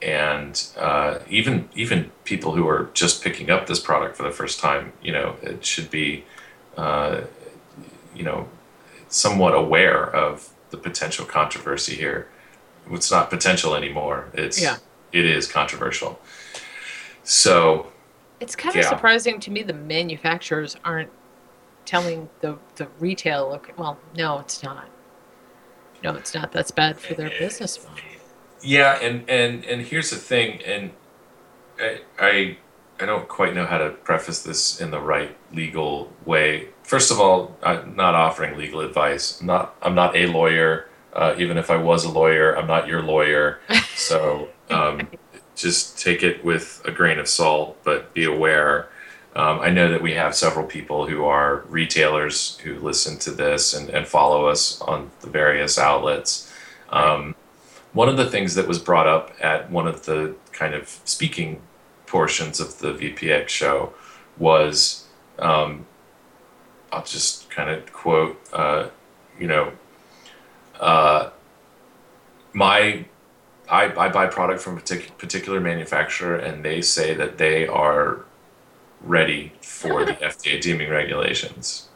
and 0.01 0.67
uh, 0.77 1.19
even 1.29 1.67
even 1.75 2.11
people 2.25 2.53
who 2.53 2.67
are 2.67 2.89
just 2.93 3.23
picking 3.23 3.49
up 3.49 3.65
this 3.67 3.79
product 3.79 4.15
for 4.17 4.23
the 4.23 4.31
first 4.31 4.59
time, 4.59 4.93
you 5.01 5.11
know, 5.11 5.35
it 5.41 5.65
should 5.65 5.89
be, 5.89 6.23
uh, 6.77 7.21
you 8.15 8.23
know, 8.23 8.47
somewhat 9.09 9.55
aware 9.55 10.03
of 10.13 10.49
the 10.69 10.77
potential 10.77 11.25
controversy 11.25 11.95
here. 11.95 12.27
It's 12.91 13.09
not 13.09 13.29
potential 13.29 13.73
anymore. 13.75 14.29
It's 14.33 14.61
Yeah. 14.61 14.77
it 15.11 15.25
is 15.25 15.47
controversial. 15.47 16.19
So 17.23 17.91
It's 18.41 18.55
kind 18.55 18.75
of 18.75 18.81
Yeah. 18.83 18.89
surprising 18.89 19.39
to 19.39 19.49
me 19.51 19.63
the 19.63 19.73
manufacturers 19.73 20.75
aren't 20.83 21.09
telling 21.85 22.29
the 22.41 22.57
the 22.75 22.87
retail. 22.99 23.49
look- 23.49 23.71
Well, 23.77 23.97
no, 24.15 24.39
it's 24.39 24.61
not. 24.61 24.87
No, 26.05 26.15
it's 26.15 26.35
not. 26.35 26.51
That's 26.51 26.69
bad 26.71 26.99
for 26.99 27.15
their 27.15 27.31
business 27.31 27.83
model. 27.83 28.03
Yeah, 28.61 28.99
and 29.01 29.27
and 29.27 29.65
and 29.65 29.81
here's 29.81 30.11
the 30.11 30.17
thing, 30.17 30.61
and 30.63 30.91
I 31.79 32.01
I, 32.19 32.57
I 32.99 33.05
don't 33.05 33.27
quite 33.27 33.55
know 33.55 33.65
how 33.65 33.79
to 33.79 33.89
preface 33.89 34.43
this 34.43 34.79
in 34.79 34.91
the 34.91 34.99
right 34.99 35.35
legal 35.51 36.13
way. 36.23 36.69
First 36.83 37.11
of 37.11 37.19
all, 37.19 37.57
I'm 37.63 37.95
not 37.95 38.13
offering 38.13 38.55
legal 38.57 38.81
advice. 38.81 39.41
I'm 39.41 39.47
not 39.47 39.75
I'm 39.81 39.95
not 39.95 40.15
a 40.15 40.27
lawyer. 40.27 40.89
Uh, 41.13 41.33
even 41.37 41.57
if 41.57 41.71
I 41.71 41.77
was 41.77 42.03
a 42.03 42.11
lawyer, 42.11 42.55
I'm 42.55 42.67
not 42.67 42.87
your 42.87 43.01
lawyer. 43.01 43.59
So 43.95 44.49
um, 44.69 45.07
just 45.55 45.97
take 45.97 46.21
it 46.21 46.43
with 46.43 46.81
a 46.83 46.91
grain 46.91 47.17
of 47.17 47.29
salt, 47.29 47.77
but 47.85 48.13
be 48.13 48.25
aware. 48.25 48.89
Um, 49.35 49.59
I 49.59 49.69
know 49.69 49.91
that 49.91 50.01
we 50.01 50.13
have 50.13 50.33
several 50.33 50.65
people 50.65 51.07
who 51.07 51.25
are 51.25 51.65
retailers 51.67 52.57
who 52.59 52.79
listen 52.79 53.19
to 53.19 53.31
this 53.31 53.73
and, 53.73 53.89
and 53.89 54.07
follow 54.07 54.45
us 54.47 54.79
on 54.81 55.11
the 55.21 55.29
various 55.29 55.77
outlets. 55.77 56.51
Um, 56.89 57.35
one 57.91 58.07
of 58.07 58.15
the 58.15 58.29
things 58.29 58.55
that 58.55 58.67
was 58.67 58.79
brought 58.79 59.07
up 59.07 59.31
at 59.41 59.69
one 59.69 59.87
of 59.87 60.05
the 60.05 60.35
kind 60.53 60.73
of 60.73 60.87
speaking 61.03 61.61
portions 62.07 62.61
of 62.61 62.79
the 62.79 62.93
VPX 62.93 63.49
show 63.49 63.93
was 64.37 65.05
um, 65.39 65.85
I'll 66.93 67.03
just 67.03 67.49
kind 67.49 67.69
of 67.69 67.91
quote, 67.91 68.39
uh, 68.53 68.87
you 69.37 69.47
know, 69.47 69.73
uh, 70.79 71.29
my 72.53 73.05
I, 73.67 73.85
I 73.97 74.09
buy 74.09 74.27
product 74.27 74.61
from 74.61 74.77
a 74.77 74.81
partic- 74.81 75.17
particular 75.17 75.59
manufacturer 75.59 76.37
and 76.37 76.63
they 76.63 76.81
say 76.81 77.13
that 77.15 77.37
they 77.37 77.67
are 77.67 78.23
ready 79.05 79.53
for 79.61 80.03
the 80.03 80.13
FDA 80.21 80.59
deeming 80.59 80.89
regulations. 80.89 81.87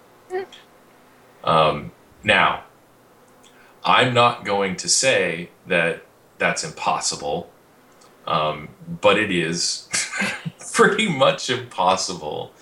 Um, 1.43 1.91
now, 2.23 2.63
I'm 3.83 4.13
not 4.13 4.45
going 4.45 4.75
to 4.77 4.89
say 4.89 5.49
that 5.67 6.03
that's 6.37 6.63
impossible, 6.63 7.49
um, 8.27 8.69
but 9.01 9.17
it 9.17 9.31
is 9.31 9.89
pretty 10.73 11.09
much 11.09 11.49
impossible. 11.49 12.53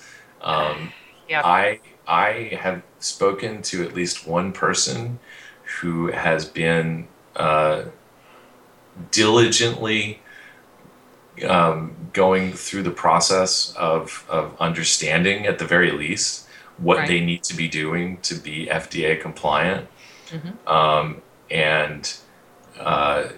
Um, 0.41 0.93
Yeah. 1.27 1.41
I 1.43 1.79
I 2.07 2.57
have 2.61 2.83
spoken 2.99 3.61
to 3.63 3.83
at 3.83 3.93
least 3.93 4.25
one 4.25 4.53
person 4.53 5.19
who 5.81 6.07
has 6.07 6.45
been 6.45 7.07
uh, 7.35 7.83
diligently 9.11 10.21
um, 11.45 11.95
going 12.13 12.53
through 12.53 12.83
the 12.83 12.91
process 12.91 13.73
of, 13.75 14.25
of 14.29 14.55
understanding, 14.59 15.45
at 15.45 15.59
the 15.59 15.65
very 15.65 15.91
least, 15.91 16.47
what 16.77 16.97
Right. 16.99 17.07
they 17.07 17.19
need 17.21 17.43
to 17.43 17.55
be 17.55 17.67
doing 17.67 18.17
to 18.21 18.35
be 18.35 18.67
FDA 18.67 19.19
compliant. 19.19 19.87
Mhm. 20.29 20.67
Um, 20.69 21.21
and 21.49 22.13
uh, 22.79 23.29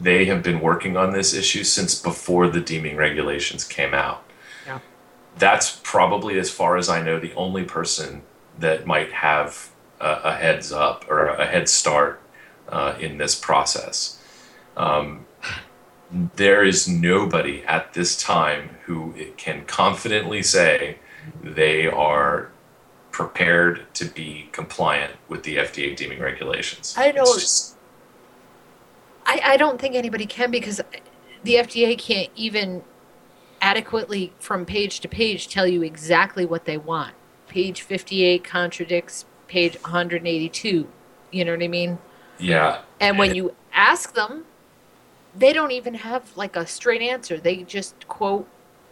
they 0.00 0.26
have 0.26 0.42
been 0.42 0.60
working 0.60 0.96
on 0.96 1.12
this 1.12 1.34
issue 1.34 1.64
since 1.64 1.94
before 2.00 2.48
the 2.48 2.60
deeming 2.60 2.96
regulations 2.96 3.64
came 3.64 3.94
out. 3.94 4.22
Yeah. 4.66 4.78
That's 5.38 5.80
probably, 5.82 6.38
as 6.38 6.50
far 6.50 6.76
as 6.76 6.88
I 6.88 7.02
know, 7.02 7.18
the 7.18 7.34
only 7.34 7.64
person 7.64 8.22
that 8.58 8.86
might 8.86 9.12
have 9.12 9.70
a, 10.00 10.20
a 10.24 10.32
heads 10.34 10.70
up 10.72 11.04
or 11.08 11.26
a 11.26 11.46
head 11.46 11.68
start 11.68 12.20
uh, 12.68 12.94
in 13.00 13.18
this 13.18 13.34
process. 13.34 14.18
Um, 14.76 15.26
there 16.10 16.64
is 16.64 16.88
nobody 16.88 17.62
at 17.64 17.92
this 17.94 18.20
time 18.20 18.70
who 18.86 19.14
can 19.36 19.64
confidently 19.66 20.42
say 20.42 20.98
they 21.42 21.86
are 21.86 22.50
prepared 23.10 23.92
to 23.94 24.04
be 24.04 24.48
compliant 24.52 25.12
with 25.28 25.42
the 25.42 25.56
FDA 25.56 25.94
deeming 25.96 26.20
regulations. 26.20 26.94
I 26.96 27.12
know. 27.12 27.22
It's 27.22 27.34
just- 27.34 27.74
I, 29.26 29.40
I 29.44 29.56
don't 29.58 29.78
think 29.78 29.94
anybody 29.94 30.24
can 30.24 30.50
because 30.50 30.80
the 31.42 31.54
FDA 31.56 31.98
can't 31.98 32.30
even 32.34 32.82
adequately, 33.60 34.32
from 34.38 34.64
page 34.64 35.00
to 35.00 35.08
page, 35.08 35.48
tell 35.48 35.66
you 35.66 35.82
exactly 35.82 36.46
what 36.46 36.64
they 36.64 36.78
want. 36.78 37.14
Page 37.48 37.82
58 37.82 38.44
contradicts 38.44 39.26
page 39.48 39.74
182. 39.82 40.88
You 41.30 41.44
know 41.44 41.52
what 41.52 41.62
I 41.62 41.68
mean? 41.68 41.98
yeah, 42.38 42.82
And 43.00 43.18
when 43.18 43.34
you 43.34 43.54
ask 43.72 44.14
them, 44.14 44.44
they 45.38 45.52
don't 45.52 45.70
even 45.70 45.94
have 45.94 46.36
like 46.36 46.56
a 46.56 46.66
straight 46.66 47.02
answer. 47.02 47.38
They 47.38 47.62
just 47.62 48.08
quote 48.08 48.48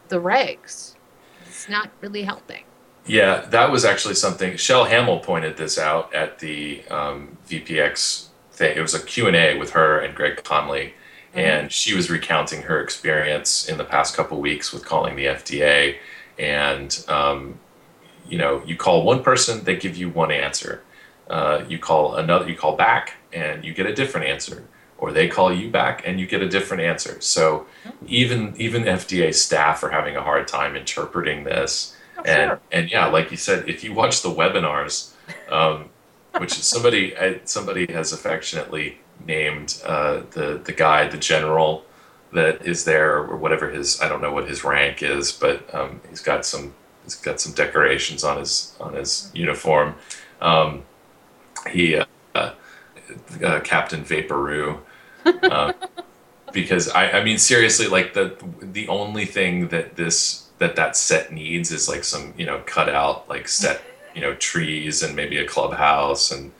the 0.09 0.21
regs. 0.21 0.95
It's 1.47 1.69
not 1.69 1.91
really 2.01 2.23
helping. 2.23 2.65
Yeah, 3.07 3.47
that 3.51 3.71
was 3.71 3.85
actually 3.85 4.15
something. 4.15 4.57
Shell 4.57 4.87
Hamill 4.87 5.21
pointed 5.21 5.57
this 5.57 5.79
out 5.79 6.13
at 6.13 6.41
the 6.41 6.85
um, 6.89 7.39
VPX 7.49 8.29
thing. 8.53 8.77
It 8.77 8.81
was 8.81 8.95
a 8.95 9.01
Q&A 9.01 9.57
with 9.59 9.71
her 9.71 10.01
and 10.01 10.15
Greg 10.15 10.43
Conley, 10.43 10.95
and 11.33 11.71
she 11.71 11.95
was 11.95 12.11
recounting 12.11 12.63
her 12.63 12.81
experience 12.81 13.69
in 13.69 13.79
the 13.79 13.85
past 13.85 14.17
couple 14.17 14.41
weeks 14.41 14.73
with 14.73 14.85
calling 14.85 15.15
the 15.15 15.27
FDA. 15.27 15.97
And, 16.37 17.05
um, 17.09 17.61
you 18.29 18.39
know, 18.39 18.63
you 18.67 18.77
call 18.77 19.05
one 19.05 19.23
person, 19.23 19.63
they 19.63 19.77
give 19.77 19.97
you 19.97 20.09
one 20.09 20.33
answer. 20.33 20.83
Uh, 21.31 21.65
you 21.69 21.79
call 21.79 22.17
another, 22.17 22.49
you 22.49 22.57
call 22.57 22.77
back, 22.77 23.15
and 23.33 23.65
you 23.65 23.73
get 23.73 23.87
a 23.87 23.95
different 23.95 24.27
answer. 24.27 24.67
Or 24.99 25.13
they 25.13 25.29
call 25.29 25.53
you 25.53 25.71
back 25.71 26.03
and 26.07 26.19
you 26.19 26.27
get 26.27 26.41
a 26.41 26.49
different 26.49 26.83
answer. 26.83 27.21
So 27.21 27.67
even 28.07 28.55
even 28.57 28.85
FDA 28.85 29.35
staff 29.35 29.83
are 29.83 29.91
having 29.91 30.17
a 30.17 30.23
hard 30.23 30.49
time 30.49 30.75
interpreting 30.75 31.45
this 31.45 31.97
and 32.25 32.59
and 32.73 32.91
yeah, 32.91 33.07
like 33.07 33.31
you 33.31 33.37
said, 33.37 33.69
if 33.69 33.85
you 33.85 33.93
watch 33.93 34.23
the 34.23 34.31
webinars, 34.31 35.13
um, 35.51 35.91
which 36.39 36.53
somebody 36.53 37.15
somebody 37.45 37.91
has 37.93 38.13
affectionately 38.13 38.99
named 39.25 39.81
uh, 39.85 40.23
the 40.33 40.61
the 40.63 40.73
guy, 40.73 41.09
the 41.09 41.19
general 41.19 41.85
that 42.33 42.67
is 42.67 42.85
there, 42.85 43.17
or 43.19 43.37
whatever 43.37 43.71
his 43.71 44.01
I 44.01 44.09
don't 44.09 44.21
know 44.21 44.33
what 44.33 44.49
his 44.49 44.65
rank 44.65 45.03
is, 45.03 45.33
but 45.33 45.73
um, 45.75 46.01
he's 46.09 46.21
got 46.21 46.45
some 46.45 46.75
he's 47.05 47.15
got 47.15 47.41
some 47.41 47.53
decorations 47.53 48.25
on 48.25 48.39
his 48.39 48.75
on 48.81 48.95
his 48.95 49.31
uniform. 49.35 49.95
Um, 50.41 50.85
he 51.71 51.97
uh, 51.97 52.05
uh, 52.35 53.61
Captain 53.61 54.05
Vaporoo. 54.05 54.81
Um, 55.51 55.73
because 56.53 56.89
I, 56.91 57.11
I 57.21 57.25
mean 57.25 57.39
seriously 57.39 57.89
like 57.89 58.15
the 58.15 58.37
the 58.61 58.89
only 58.89 59.27
thing 59.27 59.69
that 59.69 59.97
this 59.97 60.51
that 60.59 60.77
that 60.77 60.97
set 60.97 61.33
needs 61.33 61.71
is 61.73 61.89
like 61.89 62.05
some 62.05 62.35
you 62.37 62.47
know 62.47 62.63
cut 62.67 62.89
out 62.89 63.29
like 63.29 63.49
set 63.49 63.83
you 64.15 64.21
know 64.23 64.35
trees 64.37 65.03
and 65.03 65.17
maybe 65.17 65.39
a 65.39 65.47
clubhouse 65.47 66.31
and 66.31 66.53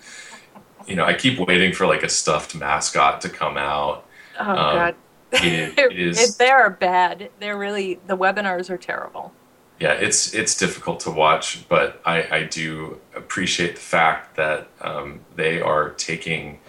you 0.87 0.97
know 0.97 1.05
I 1.05 1.15
keep 1.15 1.39
waiting 1.39 1.73
for 1.73 1.87
like 1.87 2.03
a 2.03 2.09
stuffed 2.09 2.55
mascot 2.55 3.21
to 3.23 3.31
come 3.31 3.57
out. 3.57 4.07
Oh 4.39 4.57
Um, 4.57 4.67
God, 4.67 4.97
It, 5.33 5.79
it 5.91 5.99
is 5.99 6.39
they're 6.39 6.71
bad. 6.71 7.31
They're 7.39 7.59
really 7.59 8.01
the 8.07 8.17
webinars 8.17 8.71
are 8.71 8.79
terrible. 8.79 9.37
yeah 9.79 9.93
it's 9.93 10.33
it's 10.35 10.57
difficult 10.57 11.01
to 11.01 11.11
watch, 11.11 11.69
but 11.69 12.01
I 12.05 12.27
I 12.39 12.43
do 12.45 13.01
appreciate 13.15 13.75
the 13.77 13.81
fact 13.81 14.37
that 14.37 14.69
um, 14.81 15.21
they 15.35 15.61
are 15.61 15.91
taking 15.91 16.61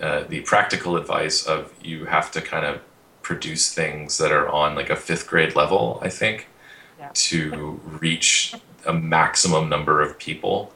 uh, 0.00 0.24
the 0.28 0.40
practical 0.40 0.96
advice 0.96 1.46
of 1.46 1.72
you 1.82 2.06
have 2.06 2.30
to 2.32 2.40
kind 2.40 2.64
of 2.64 2.80
produce 3.22 3.72
things 3.74 4.18
that 4.18 4.32
are 4.32 4.48
on 4.48 4.74
like 4.74 4.90
a 4.90 4.96
fifth 4.96 5.26
grade 5.26 5.54
level. 5.54 6.00
I 6.02 6.08
think. 6.08 6.46
Yeah. 6.98 7.10
to 7.14 7.80
reach 7.84 8.54
a 8.84 8.92
maximum 8.92 9.68
number 9.68 10.02
of 10.02 10.18
people. 10.18 10.72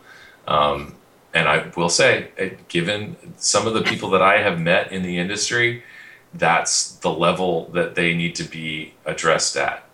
Um, 0.46 0.94
and 1.34 1.48
I 1.48 1.66
will 1.76 1.88
say, 1.88 2.28
uh, 2.38 2.54
given 2.68 3.16
some 3.38 3.66
of 3.66 3.74
the 3.74 3.82
people 3.82 4.10
that 4.10 4.22
I 4.22 4.38
have 4.38 4.60
met 4.60 4.92
in 4.92 5.02
the 5.02 5.18
industry, 5.18 5.82
that's 6.34 6.92
the 6.96 7.10
level 7.10 7.68
that 7.70 7.94
they 7.94 8.14
need 8.14 8.34
to 8.36 8.44
be 8.44 8.94
addressed 9.04 9.56
at. 9.56 9.84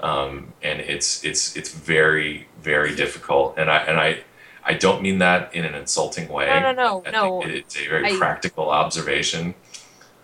Um, 0.00 0.52
and 0.62 0.80
it's 0.80 1.24
it's 1.24 1.56
it's 1.56 1.72
very 1.72 2.48
very 2.60 2.94
difficult. 2.94 3.54
And 3.56 3.70
I 3.70 3.78
and 3.78 3.98
I 3.98 4.24
I 4.66 4.74
don't 4.74 5.00
mean 5.00 5.18
that 5.18 5.54
in 5.54 5.64
an 5.64 5.74
insulting 5.74 6.28
way. 6.28 6.46
No, 6.46 6.72
no, 6.72 6.72
no, 6.72 7.02
I 7.06 7.10
no. 7.10 7.42
it's 7.42 7.76
a 7.76 7.88
very 7.88 8.12
I- 8.14 8.16
practical 8.18 8.70
observation. 8.70 9.54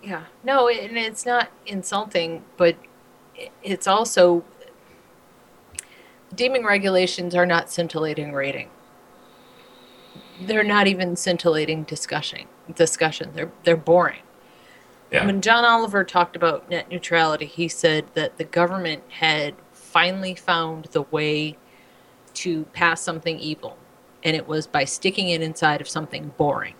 Yeah. 0.02 0.24
No, 0.42 0.68
and 0.68 0.98
it's 0.98 1.24
not 1.24 1.48
insulting, 1.64 2.44
but 2.56 2.76
it's 3.62 3.86
also 3.86 4.44
Deeming 6.34 6.64
regulations 6.64 7.34
are 7.34 7.44
not 7.44 7.70
scintillating 7.70 8.32
rating. 8.32 8.70
They're 10.40 10.64
not 10.64 10.86
even 10.86 11.14
scintillating 11.14 11.82
discussion. 11.84 12.46
Discussion. 12.74 13.32
They're 13.34 13.52
they're 13.64 13.76
boring. 13.76 14.22
Yeah. 15.10 15.26
When 15.26 15.42
John 15.42 15.64
Oliver 15.64 16.04
talked 16.04 16.36
about 16.36 16.70
net 16.70 16.88
neutrality, 16.88 17.44
he 17.44 17.68
said 17.68 18.06
that 18.14 18.38
the 18.38 18.44
government 18.44 19.02
had 19.10 19.54
finally 19.72 20.34
found 20.34 20.86
the 20.86 21.02
way 21.02 21.58
to 22.34 22.64
pass 22.72 23.02
something 23.02 23.38
evil, 23.38 23.76
and 24.24 24.36
it 24.36 24.46
was 24.46 24.66
by 24.66 24.84
sticking 24.84 25.30
it 25.30 25.42
inside 25.42 25.80
of 25.80 25.88
something 25.88 26.32
boring, 26.36 26.74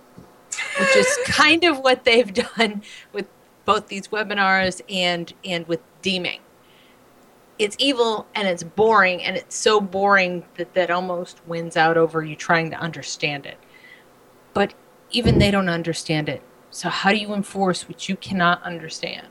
which 0.78 0.96
is 0.96 1.18
kind 1.26 1.64
of 1.64 1.78
what 1.78 2.04
they've 2.04 2.32
done 2.56 2.82
with 3.12 3.26
both 3.64 3.88
these 3.88 4.08
webinars 4.08 4.80
and 4.88 5.32
and 5.44 5.66
with 5.68 5.80
deeming. 6.02 6.40
It's 7.58 7.76
evil 7.78 8.26
and 8.34 8.48
it's 8.48 8.62
boring, 8.62 9.22
and 9.22 9.36
it's 9.36 9.56
so 9.56 9.80
boring 9.80 10.44
that 10.56 10.74
that 10.74 10.90
almost 10.90 11.40
wins 11.46 11.76
out 11.76 11.96
over 11.96 12.24
you 12.24 12.34
trying 12.34 12.70
to 12.70 12.76
understand 12.76 13.46
it. 13.46 13.58
But 14.54 14.74
even 15.12 15.38
they 15.38 15.50
don't 15.50 15.68
understand 15.68 16.28
it 16.28 16.42
So 16.70 16.88
how 16.88 17.10
do 17.10 17.18
you 17.18 17.34
enforce 17.34 17.86
what 17.86 18.08
you 18.08 18.16
cannot 18.16 18.62
understand? 18.62 19.28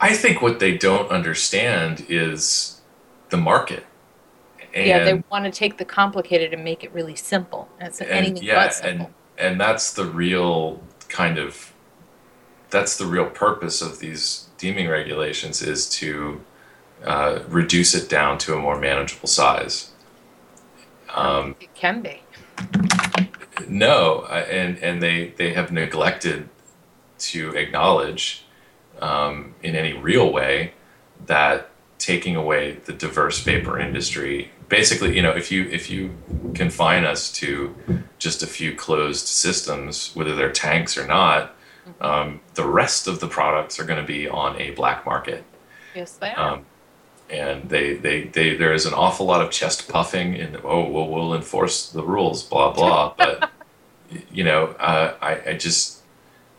I 0.00 0.12
think 0.14 0.42
what 0.42 0.58
they 0.58 0.76
don't 0.76 1.08
understand 1.10 2.04
is 2.08 2.80
the 3.30 3.36
market. 3.36 3.86
And, 4.76 4.86
yeah, 4.86 5.04
they 5.04 5.22
want 5.30 5.46
to 5.46 5.50
take 5.50 5.78
the 5.78 5.86
complicated 5.86 6.52
and 6.52 6.62
make 6.62 6.84
it 6.84 6.92
really 6.92 7.16
simple. 7.16 7.68
It's 7.80 8.00
and 8.00 8.10
anything 8.10 8.42
yeah, 8.42 8.66
but 8.66 8.74
simple. 8.74 9.06
and 9.38 9.52
and 9.52 9.60
that's 9.60 9.94
the 9.94 10.04
real 10.04 10.82
kind 11.08 11.38
of 11.38 11.72
that's 12.68 12.98
the 12.98 13.06
real 13.06 13.30
purpose 13.30 13.80
of 13.80 14.00
these 14.00 14.48
deeming 14.58 14.88
regulations 14.88 15.62
is 15.62 15.88
to 15.88 16.42
uh, 17.04 17.40
reduce 17.48 17.94
it 17.94 18.08
down 18.08 18.36
to 18.38 18.54
a 18.54 18.58
more 18.58 18.78
manageable 18.78 19.28
size. 19.28 19.92
Um, 21.14 21.56
it 21.58 21.74
can 21.74 22.02
be. 22.02 22.20
no, 23.66 24.26
and 24.26 24.78
and 24.78 25.02
they 25.02 25.28
they 25.38 25.54
have 25.54 25.72
neglected 25.72 26.50
to 27.18 27.54
acknowledge 27.54 28.44
um, 29.00 29.54
in 29.62 29.74
any 29.74 29.94
real 29.94 30.30
way 30.30 30.74
that 31.24 31.70
taking 31.98 32.36
away 32.36 32.72
the 32.84 32.92
diverse 32.92 33.42
vapor 33.42 33.78
industry 33.78 34.50
basically 34.68 35.14
you 35.14 35.22
know 35.22 35.30
if 35.30 35.50
you 35.52 35.64
if 35.70 35.90
you 35.90 36.16
confine 36.54 37.04
us 37.04 37.32
to 37.32 37.74
just 38.18 38.42
a 38.42 38.46
few 38.46 38.74
closed 38.74 39.26
systems 39.26 40.10
whether 40.14 40.34
they're 40.34 40.52
tanks 40.52 40.96
or 40.96 41.06
not 41.06 41.56
um, 42.00 42.40
the 42.54 42.66
rest 42.66 43.06
of 43.06 43.20
the 43.20 43.28
products 43.28 43.78
are 43.78 43.84
going 43.84 44.00
to 44.00 44.06
be 44.06 44.28
on 44.28 44.60
a 44.60 44.70
black 44.72 45.06
market. 45.06 45.44
Yes, 45.94 46.12
they 46.12 46.32
are. 46.32 46.54
um, 46.54 46.66
and 47.28 47.68
they, 47.68 47.94
they, 47.94 48.24
they 48.24 48.56
there 48.56 48.72
is 48.72 48.86
an 48.86 48.94
awful 48.94 49.26
lot 49.26 49.40
of 49.40 49.50
chest 49.50 49.88
puffing 49.88 50.36
and 50.36 50.56
oh 50.62 50.88
well 50.88 51.08
we'll 51.08 51.34
enforce 51.34 51.90
the 51.90 52.04
rules 52.04 52.42
blah 52.42 52.72
blah. 52.72 53.14
But 53.16 53.50
you 54.30 54.44
know 54.44 54.66
uh, 54.78 55.14
I, 55.20 55.50
I 55.50 55.52
just 55.54 56.02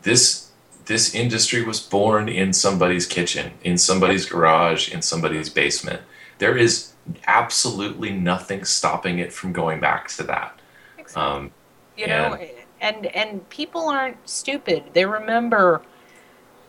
this 0.01 0.51
this 0.85 1.15
industry 1.15 1.63
was 1.63 1.79
born 1.79 2.27
in 2.27 2.51
somebody's 2.51 3.05
kitchen 3.05 3.53
in 3.63 3.77
somebody's 3.77 4.25
garage 4.25 4.91
in 4.93 5.01
somebody's 5.01 5.49
basement. 5.49 6.01
There 6.39 6.57
is 6.57 6.93
absolutely 7.25 8.11
nothing 8.11 8.65
stopping 8.65 9.19
it 9.19 9.31
from 9.31 9.53
going 9.53 9.79
back 9.79 10.07
to 10.09 10.23
that. 10.23 10.59
Exactly. 10.97 11.21
um, 11.21 11.51
you 11.97 12.07
know 12.07 12.37
and 12.79 13.07
and 13.07 13.47
people 13.49 13.89
aren't 13.89 14.17
stupid. 14.29 14.83
They 14.93 15.05
remember 15.05 15.81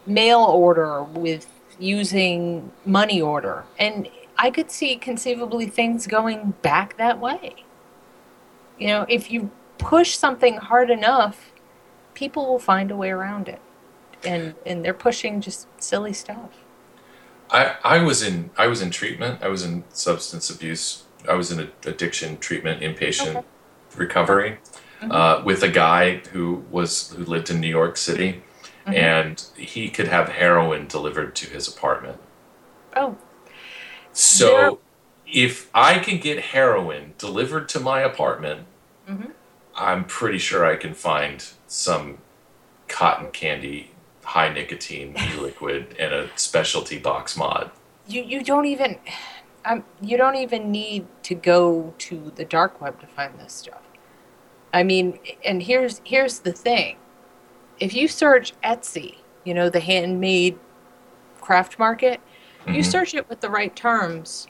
mail 0.07 0.41
order 0.41 1.03
with 1.03 1.47
using 1.79 2.73
money 2.85 3.21
order. 3.21 3.65
And 3.79 4.09
i 4.41 4.51
could 4.51 4.71
see 4.71 4.95
conceivably 4.97 5.67
things 5.67 6.07
going 6.07 6.55
back 6.63 6.97
that 6.97 7.19
way. 7.19 7.65
You 8.79 8.89
know 8.89 9.07
if 9.09 9.31
you 9.31 9.51
push 9.79 10.17
something 10.17 10.57
hard 10.57 10.91
enough 10.91 11.53
people 12.15 12.47
will 12.47 12.59
find 12.59 12.91
a 12.91 12.97
way 12.97 13.11
around 13.11 13.49
it. 13.49 13.61
And 14.25 14.55
and 14.67 14.85
they're 14.85 14.95
pushing 14.95 15.41
just 15.41 15.69
silly 15.81 16.13
stuff 16.13 16.51
I, 17.51 17.77
I 17.85 17.99
was 18.03 18.23
in 18.23 18.51
I 18.57 18.67
was 18.67 18.83
in 18.83 18.91
treatment. 18.91 19.43
I 19.43 19.49
was 19.49 19.63
in 19.65 19.85
substance 19.91 20.51
abuse. 20.51 21.05
I 21.29 21.35
was 21.35 21.51
in 21.51 21.71
addiction 21.85 22.39
treatment 22.39 22.81
inpatient 22.83 23.37
Okay. 23.37 23.47
recovery 23.97 24.59
Mhm. 25.01 25.13
uh, 25.13 25.43
with 25.45 25.63
a 25.63 25.69
guy 25.69 26.17
who 26.33 26.65
was 26.71 27.11
who 27.17 27.25
lived 27.25 27.51
in 27.51 27.61
New 27.61 27.69
York 27.69 27.97
City, 27.97 28.43
Mhm. 28.87 28.95
and 28.95 29.45
he 29.57 29.89
could 29.91 30.09
have 30.09 30.29
heroin 30.31 30.87
delivered 30.87 31.35
to 31.37 31.47
his 31.51 31.69
apartment. 31.69 32.19
oh 32.97 33.17
So 34.13 34.81
if 35.27 35.69
I 35.75 35.99
can 35.99 36.19
get 36.19 36.39
heroin 36.57 37.15
delivered 37.19 37.69
to 37.71 37.81
my 37.81 38.01
apartment, 38.01 38.67
Mhm. 39.09 39.33
I'm 39.77 40.05
pretty 40.05 40.39
sure 40.39 40.65
I 40.67 40.77
can 40.77 40.95
find 40.95 41.45
some 41.67 42.19
cotton 42.89 43.31
candy, 43.31 43.93
high 44.29 44.53
nicotine 44.53 45.15
e-liquid, 45.33 45.97
and 45.99 46.13
a 46.13 46.29
specialty 46.37 46.99
box 46.99 47.35
mod. 47.37 47.71
you 48.07 48.23
you 48.23 48.43
don't 48.45 48.67
even 48.67 48.99
um, 49.65 49.85
you 50.03 50.17
don't 50.19 50.37
even 50.37 50.71
need 50.71 51.07
to 51.23 51.35
go 51.35 51.95
to 51.99 52.31
the 52.37 52.45
dark 52.45 52.81
web 52.81 53.01
to 53.01 53.07
find 53.07 53.39
this 53.39 53.55
stuff. 53.55 53.81
I 54.73 54.83
mean, 54.83 55.19
and 55.45 55.63
here's 55.63 56.03
here's 56.05 56.41
the 56.41 56.53
thing. 56.53 56.97
If 57.81 57.95
you 57.95 58.07
search 58.07 58.53
Etsy, 58.63 59.17
you 59.45 59.55
know, 59.55 59.71
the 59.71 59.81
handmade 59.81 60.59
craft 61.41 61.79
market, 61.79 62.21
you 62.67 62.83
Mhm. 62.83 62.85
search 62.85 63.15
it 63.15 63.29
with 63.31 63.41
the 63.41 63.49
right 63.49 63.75
terms, 63.75 64.47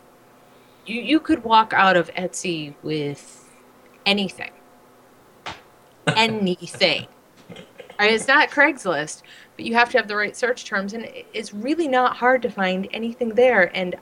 you 0.86 1.00
you 1.00 1.20
could 1.20 1.44
walk 1.44 1.72
out 1.72 1.96
of 1.96 2.10
Etsy 2.14 2.74
with 2.82 3.44
anything. 4.04 4.50
anything. 6.16 7.06
Mean, 7.98 8.14
it's 8.14 8.28
not 8.28 8.50
Craigslist, 8.50 9.22
but 9.56 9.64
you 9.64 9.74
have 9.74 9.90
to 9.90 9.98
have 9.98 10.06
the 10.06 10.16
right 10.16 10.36
search 10.36 10.64
terms, 10.64 10.92
and 10.92 11.08
it's 11.34 11.52
really 11.52 11.88
not 11.88 12.16
hard 12.16 12.42
to 12.42 12.50
find 12.50 12.88
anything 12.92 13.30
there. 13.30 13.76
And 13.76 13.96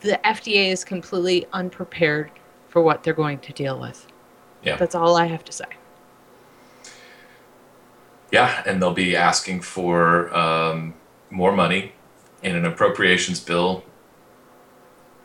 the 0.00 0.20
FDA 0.24 0.70
is 0.70 0.84
completely 0.84 1.46
unprepared 1.52 2.30
for 2.68 2.82
what 2.82 3.02
they're 3.02 3.14
going 3.14 3.38
to 3.40 3.52
deal 3.52 3.80
with. 3.80 4.06
Yeah. 4.62 4.76
That's 4.76 4.94
all 4.94 5.16
I 5.16 5.26
have 5.26 5.44
to 5.44 5.52
say. 5.52 5.64
Yeah, 8.32 8.62
and 8.66 8.82
they'll 8.82 8.92
be 8.92 9.16
asking 9.16 9.62
for 9.62 10.34
um, 10.36 10.94
more 11.30 11.52
money 11.52 11.92
in 12.42 12.56
an 12.56 12.64
appropriations 12.64 13.40
bill 13.40 13.84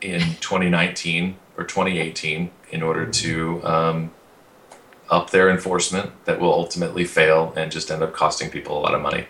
in 0.00 0.20
2019 0.40 1.36
or 1.56 1.64
2018 1.64 2.50
in 2.70 2.82
order 2.82 3.06
to 3.06 3.64
um, 3.64 4.10
up 5.12 5.30
their 5.30 5.50
enforcement 5.50 6.10
that 6.24 6.40
will 6.40 6.52
ultimately 6.52 7.04
fail 7.04 7.52
and 7.54 7.70
just 7.70 7.90
end 7.90 8.02
up 8.02 8.14
costing 8.14 8.50
people 8.50 8.76
a 8.78 8.80
lot 8.80 8.94
of 8.94 9.02
money 9.02 9.26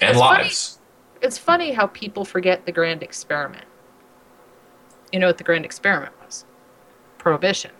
and 0.00 0.10
It's 0.10 0.18
funny. 0.18 0.42
lives. 0.44 0.78
It's 1.20 1.38
funny 1.38 1.70
how 1.72 1.86
people 1.88 2.24
forget 2.24 2.66
the 2.66 2.72
grand 2.72 3.02
experiment. 3.02 3.66
You 5.12 5.20
know 5.20 5.28
what 5.28 5.38
the 5.38 5.44
grand 5.44 5.64
experiment 5.64 6.12
was? 6.24 6.44
Prohibition. 7.18 7.70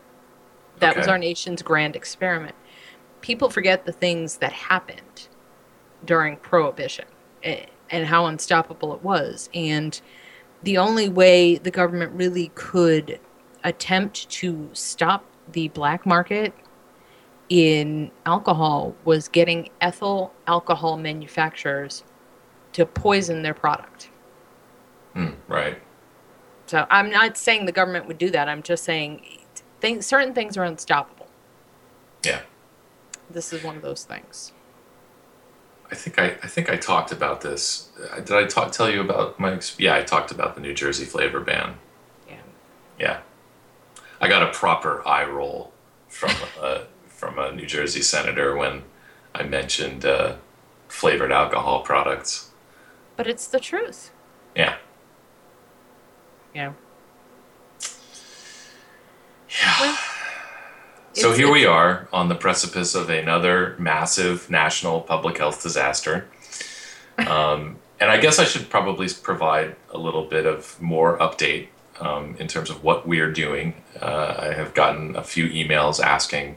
That 0.79 0.97
was 0.97 1.09
our 1.09 1.19
nation's 1.19 1.63
grand 1.63 1.97
experiment. 1.97 2.55
People 3.21 3.51
forget 3.51 3.87
the 3.87 3.93
things 3.93 4.37
that 4.37 4.53
happened 4.53 5.29
during 6.05 6.37
prohibition 6.37 7.07
eh, 7.45 7.67
and 7.91 8.07
how 8.07 8.27
unstoppable 8.27 8.95
it 8.95 9.03
was. 9.03 9.49
And 9.55 10.01
the 10.63 10.79
only 10.79 11.09
way 11.09 11.57
the 11.57 11.71
government 11.71 12.13
really 12.13 12.51
could 12.55 13.19
attempt 13.65 14.29
to 14.29 14.69
stop 14.73 15.25
the 15.53 15.69
black 15.69 16.07
market 16.07 16.55
in 17.49 18.11
alcohol 18.25 18.95
was 19.05 19.29
getting 19.29 19.69
ethyl 19.81 20.33
alcohol 20.47 20.97
manufacturers 20.97 22.05
to 22.73 22.87
poison 22.87 23.43
their 23.43 23.55
product. 23.55 24.11
Hmm, 25.15 25.31
right. 25.49 25.79
So 26.67 26.87
I'm 26.91 27.11
not 27.11 27.37
saying 27.37 27.67
the 27.67 27.73
government 27.73 28.07
would 28.07 28.19
do 28.19 28.31
that. 28.31 28.49
I'm 28.49 28.63
just 28.63 28.85
saying 28.85 29.27
things, 29.81 30.07
certain 30.07 30.33
things 30.33 30.57
are 30.57 30.65
unstoppable. 30.65 31.29
Yeah. 32.25 32.41
This 33.29 33.53
is 33.53 33.63
one 33.63 33.77
of 33.77 33.83
those 33.83 34.05
things. 34.05 34.53
I 35.91 35.95
think 35.95 36.19
I, 36.19 36.27
I 36.43 36.47
think 36.47 36.71
I 36.71 36.77
talked 36.77 37.13
about 37.13 37.43
this. 37.43 37.91
Uh, 38.11 38.21
Did 38.21 38.33
I 38.33 38.47
talk 38.47 38.73
tell 38.73 38.89
you 38.89 39.03
about 39.03 39.39
my? 39.39 39.61
Yeah, 39.77 39.95
I 39.95 40.03
talked 40.03 40.31
about 40.31 40.55
the 40.55 40.63
New 40.63 40.73
Jersey 40.73 41.05
flavor 41.05 41.41
ban. 41.41 41.75
Yeah. 42.27 42.37
Yeah, 42.99 43.21
I 44.23 44.29
got 44.29 44.43
a 44.45 44.53
proper 44.53 45.07
eye 45.07 45.25
roll 45.25 45.73
from 46.09 46.31
a 46.63 46.83
from 47.09 47.39
a 47.39 47.53
New 47.53 47.67
Jersey 47.67 48.01
senator 48.03 48.57
when 48.57 48.85
I 49.35 49.43
mentioned 49.43 50.05
uh, 50.05 50.37
flavored 50.89 51.33
alcohol 51.33 51.81
products. 51.83 52.51
But 53.17 53.27
it's 53.27 53.47
the 53.47 53.61
truth. 53.61 54.13
Yeah, 54.57 54.77
Yeah. 56.55 56.73
yeah. 59.49 59.77
Well, 59.81 59.99
so 61.15 61.33
here 61.33 61.51
we 61.51 61.67
are 61.67 62.09
on 62.13 62.29
the 62.29 62.35
precipice 62.35 62.95
of 62.95 63.11
another 63.11 63.77
massive 63.79 64.49
national 64.49 65.01
public 65.03 65.39
health 65.39 65.63
disaster. 65.63 66.27
Um, 67.27 67.77
and 68.01 68.11
I 68.11 68.19
guess 68.19 68.39
I 68.39 68.45
should 68.45 68.71
probably 68.71 69.09
provide 69.23 69.77
a 69.91 69.99
little 69.99 70.25
bit 70.25 70.47
of 70.47 70.81
more 70.81 71.19
update 71.19 71.69
um, 72.01 72.37
in 72.39 72.49
terms 72.49 72.71
of 72.71 72.83
what 72.83 73.07
we 73.07 73.21
are 73.21 73.31
doing. 73.31 73.75
Uh, 74.01 74.35
I 74.39 74.55
have 74.55 74.75
gotten 74.75 75.17
a 75.17 75.23
few 75.23 75.49
emails 75.49 76.01
asking 76.03 76.57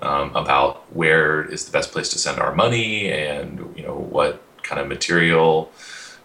um, 0.00 0.34
about 0.34 0.92
where 0.94 1.42
is 1.44 1.64
the 1.66 1.72
best 1.72 1.92
place 1.92 2.08
to 2.10 2.18
send 2.18 2.40
our 2.40 2.54
money, 2.54 3.10
and 3.10 3.72
you 3.76 3.82
know 3.82 3.96
what 3.96 4.42
kind 4.62 4.80
of 4.80 4.88
material 4.88 5.70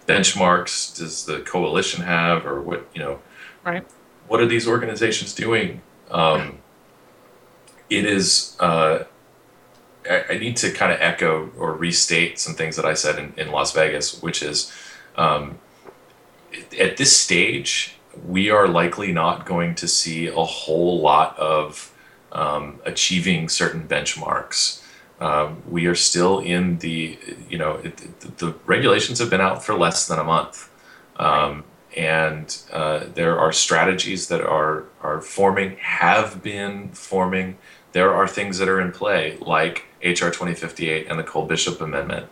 benchmarks 0.07 0.95
does 0.97 1.25
the 1.25 1.39
coalition 1.41 2.03
have, 2.03 2.45
or 2.45 2.61
what 2.61 2.87
you 2.93 3.01
know 3.01 3.19
Right. 3.63 3.85
what 4.27 4.39
are 4.39 4.45
these 4.45 4.67
organizations 4.67 5.33
doing? 5.33 5.81
Um, 6.11 6.59
it 7.89 8.05
is. 8.05 8.55
Uh, 8.59 9.03
I, 10.09 10.23
I 10.31 10.37
need 10.37 10.55
to 10.57 10.71
kind 10.71 10.91
of 10.93 10.99
echo 11.01 11.49
or 11.57 11.73
restate 11.73 12.39
some 12.39 12.53
things 12.53 12.75
that 12.75 12.85
I 12.85 12.93
said 12.93 13.17
in, 13.17 13.33
in 13.37 13.51
Las 13.51 13.73
Vegas, 13.73 14.21
which 14.21 14.43
is 14.43 14.71
um, 15.15 15.57
at 16.79 16.97
this 16.97 17.15
stage, 17.17 17.94
we 18.27 18.49
are 18.49 18.67
likely 18.67 19.11
not 19.11 19.45
going 19.45 19.75
to 19.75 19.87
see 19.87 20.27
a 20.27 20.33
whole 20.43 20.99
lot 21.01 21.37
of 21.39 21.91
um, 22.31 22.79
achieving 22.85 23.49
certain 23.49 23.87
benchmarks. 23.87 24.81
Um, 25.21 25.61
we 25.69 25.85
are 25.85 25.95
still 25.95 26.39
in 26.39 26.79
the, 26.79 27.17
you 27.49 27.57
know, 27.57 27.75
it, 27.75 28.01
it- 28.03 28.37
the 28.37 28.53
regulations 28.65 29.19
have 29.19 29.29
been 29.29 29.41
out 29.41 29.63
for 29.63 29.73
less 29.75 30.07
than 30.07 30.19
a 30.19 30.23
month. 30.23 30.69
Um, 31.17 31.63
and 31.95 32.57
uh, 32.73 33.05
there 33.13 33.39
are 33.39 33.53
strategies 33.53 34.27
that 34.27 34.41
are, 34.41 34.83
are 35.01 35.21
forming, 35.21 35.77
have 35.77 36.43
been 36.43 36.89
forming. 36.89 37.57
There 37.93 38.13
are 38.13 38.27
things 38.27 38.57
that 38.57 38.67
are 38.67 38.81
in 38.81 38.91
play, 38.91 39.37
like 39.39 39.85
HR 40.03 40.27
2058 40.27 41.07
and 41.09 41.17
the 41.17 41.23
Cole 41.23 41.45
Bishop 41.45 41.79
Amendment. 41.79 42.27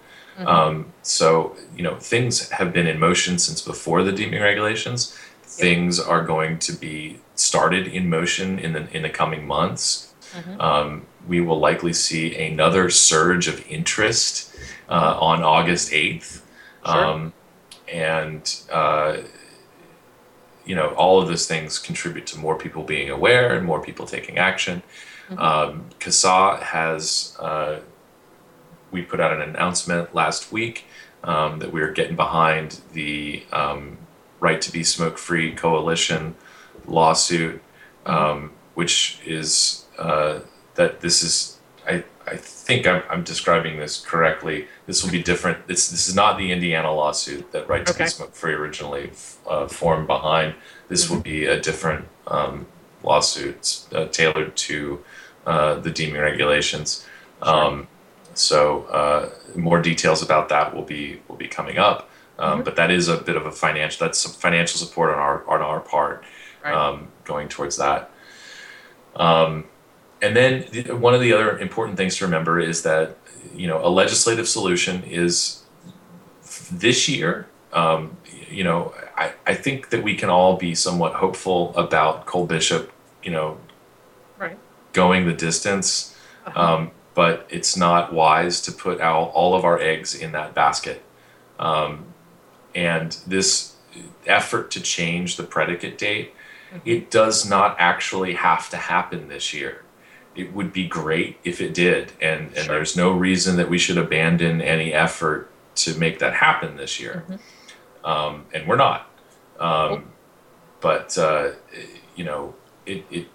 Um, 0.45 0.91
so, 1.03 1.55
you 1.77 1.83
know, 1.83 1.95
things 1.95 2.49
have 2.49 2.73
been 2.73 2.87
in 2.87 2.99
motion 2.99 3.37
since 3.37 3.61
before 3.61 4.03
the 4.03 4.11
deeming 4.11 4.41
regulations. 4.41 5.17
Things 5.57 5.99
are 5.99 6.23
going 6.23 6.59
to 6.59 6.73
be 6.73 7.19
started 7.35 7.87
in 7.87 8.09
motion 8.09 8.59
in 8.59 8.73
the 8.73 8.87
in 8.95 9.03
the 9.03 9.09
coming 9.09 9.45
months. 9.45 10.13
Um, 10.59 11.05
we 11.27 11.41
will 11.41 11.59
likely 11.59 11.93
see 11.93 12.35
another 12.35 12.89
surge 12.89 13.47
of 13.47 13.65
interest 13.67 14.55
uh, 14.89 15.17
on 15.19 15.43
August 15.43 15.91
8th. 15.91 16.41
Sure. 16.85 17.05
Um, 17.05 17.33
and, 17.91 18.61
uh, 18.71 19.17
you 20.65 20.75
know, 20.75 20.89
all 20.89 21.21
of 21.21 21.27
those 21.27 21.47
things 21.47 21.77
contribute 21.79 22.25
to 22.27 22.39
more 22.39 22.57
people 22.57 22.83
being 22.83 23.09
aware 23.09 23.53
and 23.55 23.65
more 23.65 23.81
people 23.81 24.05
taking 24.05 24.37
action. 24.37 24.81
Um, 25.37 25.85
CASAA 25.99 26.61
has, 26.61 27.37
uh, 27.39 27.79
we 28.91 29.01
put 29.01 29.19
out 29.19 29.33
an 29.33 29.41
announcement 29.41 30.13
last 30.13 30.51
week 30.51 30.85
um, 31.23 31.59
that 31.59 31.71
we 31.71 31.81
are 31.81 31.91
getting 31.91 32.15
behind 32.15 32.81
the 32.93 33.43
um, 33.51 33.97
Right 34.43 34.61
to 34.61 34.71
Be 34.71 34.83
Smoke 34.83 35.17
Free 35.17 35.53
Coalition 35.55 36.35
lawsuit, 36.85 37.61
um, 38.05 38.51
which 38.73 39.21
is 39.25 39.85
uh, 39.97 40.39
that 40.75 40.99
this 40.99 41.23
is, 41.23 41.59
I, 41.87 42.03
I 42.27 42.35
think 42.35 42.85
I'm, 42.85 43.03
I'm 43.09 43.23
describing 43.23 43.79
this 43.79 44.01
correctly. 44.01 44.67
This 44.85 45.01
will 45.01 45.11
be 45.11 45.23
different. 45.23 45.67
This, 45.67 45.89
this 45.89 46.09
is 46.09 46.13
not 46.13 46.37
the 46.37 46.51
Indiana 46.51 46.91
lawsuit 46.93 47.53
that 47.53 47.69
Right 47.69 47.85
to 47.85 47.93
Okay. 47.93 48.03
Be 48.03 48.09
Smoke 48.09 48.35
Free 48.35 48.53
originally 48.53 49.11
uh, 49.49 49.67
formed 49.69 50.07
behind. 50.07 50.55
This 50.89 51.09
will 51.09 51.21
be 51.21 51.45
a 51.45 51.57
different 51.59 52.03
um, 52.27 52.67
lawsuit 53.01 53.85
uh, 53.93 54.07
tailored 54.07 54.57
to 54.67 54.99
uh, 55.45 55.75
the 55.75 55.89
deeming 55.89 56.21
regulations. 56.21 57.05
Um, 57.41 57.87
so 58.33 58.83
uh, 58.85 59.29
more 59.55 59.81
details 59.81 60.21
about 60.21 60.49
that 60.49 60.75
will 60.75 60.83
be 60.83 61.21
will 61.27 61.37
be 61.37 61.47
coming 61.47 61.77
up. 61.77 62.09
Um, 62.39 62.63
But 62.63 62.75
that 62.75 62.89
is 62.91 63.07
a 63.09 63.17
bit 63.17 63.35
of 63.35 63.45
a 63.45 63.51
financial 63.51 64.05
that's 64.05 64.25
financial 64.35 64.79
support 64.79 65.11
on 65.11 65.19
our 65.19 65.47
on 65.47 65.61
our 65.61 65.79
part 65.79 66.23
Right. 66.63 66.73
um, 66.73 67.09
going 67.25 67.47
towards 67.49 67.77
that. 67.77 68.09
Um, 69.15 69.65
and 70.21 70.35
then 70.35 70.65
the, 70.71 70.95
one 70.95 71.13
of 71.13 71.19
the 71.21 71.33
other 71.33 71.59
important 71.59 71.97
things 71.97 72.15
to 72.17 72.25
remember 72.25 72.59
is 72.59 72.83
that 72.83 73.17
you 73.53 73.67
know 73.67 73.85
a 73.85 73.89
legislative 73.89 74.47
solution 74.47 75.03
is 75.03 75.63
this 76.71 77.07
year. 77.09 77.47
Um, 77.73 78.17
you 78.49 78.63
know, 78.63 78.93
I, 79.17 79.33
I 79.45 79.55
think 79.55 79.89
that 79.89 80.03
we 80.03 80.15
can 80.15 80.29
all 80.29 80.57
be 80.57 80.75
somewhat 80.75 81.13
hopeful 81.15 81.73
about 81.75 82.25
Cole 82.25 82.45
Bishop. 82.45 82.91
You 83.23 83.31
know, 83.31 83.57
Right. 84.37 84.57
going 84.93 85.25
the 85.27 85.33
distance. 85.33 86.15
Uh-huh. 86.45 86.59
Um, 86.61 86.91
but 87.13 87.45
it's 87.49 87.77
not 87.77 88.11
wise 88.11 88.59
to 88.61 88.71
put 88.71 88.99
out 88.99 89.31
all 89.33 89.53
of 89.55 89.63
our 89.65 89.79
eggs 89.79 90.15
in 90.15 90.31
that 90.31 90.53
basket. 90.55 91.03
Um, 91.59 92.05
and 92.75 93.17
this 93.27 93.75
effort 94.25 94.71
to 94.71 94.81
change 94.81 95.37
the 95.37 95.43
predicate 95.43 95.97
date, 95.97 96.33
it 96.85 97.11
does 97.11 97.47
not 97.47 97.75
actually 97.79 98.33
have 98.33 98.69
to 98.71 98.77
happen 98.77 99.27
this 99.27 99.53
year. 99.53 99.83
It 100.35 100.53
would 100.53 100.73
be 100.73 100.87
great 100.87 101.37
if 101.43 101.61
it 101.61 101.73
did, 101.73 102.13
and, 102.19 102.47
and 102.47 102.65
Sure. 102.65 102.75
there's 102.75 102.97
no 102.97 103.11
reason 103.11 103.57
that 103.57 103.69
we 103.69 103.77
should 103.77 103.97
abandon 103.97 104.61
any 104.61 104.91
effort 104.93 105.49
to 105.75 105.97
make 105.99 106.19
that 106.19 106.33
happen 106.33 106.75
this 106.77 106.99
year. 106.99 107.23
Um, 108.03 108.45
and 108.53 108.67
we're 108.67 108.75
not. 108.75 109.09
Um, 109.59 110.05
but 110.81 111.17
uh, 111.17 111.51
you 112.15 112.23
know, 112.23 112.55
it, 112.85 113.05
it 113.11 113.27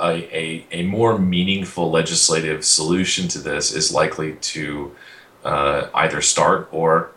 a, 0.00 0.36
a, 0.36 0.66
a 0.72 0.82
more 0.84 1.18
meaningful 1.18 1.90
legislative 1.90 2.64
solution 2.64 3.28
to 3.28 3.38
this 3.38 3.72
is 3.74 3.92
likely 3.92 4.32
to 4.34 4.96
uh, 5.44 5.88
either 5.94 6.20
start 6.22 6.68
or 6.72 7.12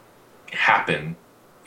happen 0.51 1.15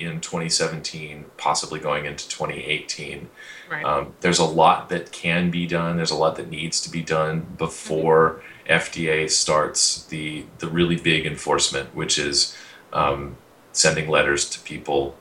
in 0.03 0.20
2017, 0.20 1.26
possibly 1.36 1.80
going 1.80 2.07
into 2.07 2.28
2018. 2.28 3.28
Right. 3.70 3.84
Um, 3.84 4.14
there's 4.20 4.38
a 4.38 4.44
lot 4.44 4.88
that 4.90 5.12
can 5.12 5.50
be 5.50 5.66
done. 5.66 5.96
There's 5.96 6.11
a 6.11 6.16
lot 6.16 6.36
that 6.36 6.50
needs 6.50 6.80
to 6.82 6.90
be 6.90 7.03
done 7.03 7.55
before 7.59 8.42
FDA 8.68 9.30
starts 9.30 10.05
the 10.07 10.44
the 10.59 10.68
really 10.68 10.96
big 10.96 11.26
enforcement, 11.26 11.94
which 11.94 12.18
is 12.18 12.57
um, 12.92 13.36
sending 13.72 14.09
letters 14.09 14.48
to 14.50 14.61
people 14.61 15.16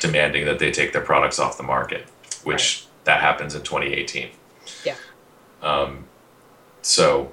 demanding 0.00 0.46
that 0.46 0.58
they 0.58 0.70
take 0.70 0.92
their 0.92 1.02
products 1.02 1.38
off 1.38 1.56
the 1.56 1.62
market, 1.62 2.06
which 2.44 2.86
that 3.04 3.20
happens 3.20 3.54
in 3.54 3.62
2018. 3.62 4.30
Yeah. 4.84 4.96
Um, 5.62 6.06
so. 6.82 7.32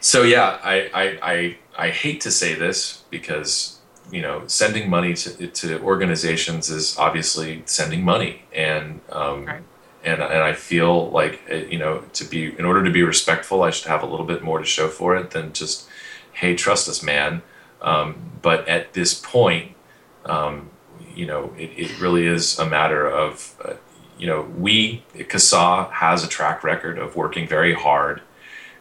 So 0.00 0.24
yeah, 0.24 0.58
I, 0.64 0.90
I, 0.92 1.18
I, 1.22 1.56
I 1.78 1.90
hate 1.90 2.20
to 2.22 2.32
say 2.32 2.54
this 2.54 3.04
because 3.08 3.78
you 4.12 4.20
know 4.22 4.42
sending 4.46 4.88
money 4.88 5.14
to, 5.14 5.46
to 5.48 5.80
organizations 5.80 6.70
is 6.70 6.96
obviously 6.98 7.62
sending 7.66 8.04
money 8.04 8.42
and 8.54 9.00
um, 9.10 9.46
Right. 9.46 9.62
and 10.04 10.22
and 10.22 10.42
I 10.50 10.52
feel 10.52 11.10
like 11.10 11.40
uh, 11.50 11.54
you 11.56 11.78
know 11.78 12.04
to 12.12 12.24
be 12.24 12.56
in 12.58 12.64
order 12.64 12.84
to 12.84 12.90
be 12.90 13.02
respectful 13.02 13.62
I 13.62 13.70
should 13.70 13.88
have 13.88 14.02
a 14.02 14.06
little 14.06 14.26
bit 14.26 14.42
more 14.44 14.58
to 14.58 14.64
show 14.64 14.88
for 14.88 15.16
it 15.16 15.30
than 15.30 15.52
just 15.52 15.88
hey 16.34 16.54
trust 16.54 16.88
us 16.88 17.02
man 17.02 17.42
um, 17.80 18.16
but 18.42 18.68
at 18.68 18.92
this 18.92 19.14
point 19.14 19.72
um, 20.26 20.70
you 21.16 21.26
know 21.26 21.52
it, 21.58 21.70
it 21.76 22.00
really 22.00 22.26
is 22.26 22.58
a 22.58 22.66
matter 22.66 23.08
of 23.10 23.54
uh, 23.64 23.74
you 24.18 24.26
know 24.26 24.42
we 24.58 25.02
CASAA 25.14 25.90
has 25.90 26.22
a 26.22 26.28
track 26.28 26.62
record 26.62 26.98
of 26.98 27.16
working 27.16 27.48
very 27.48 27.74
hard 27.74 28.20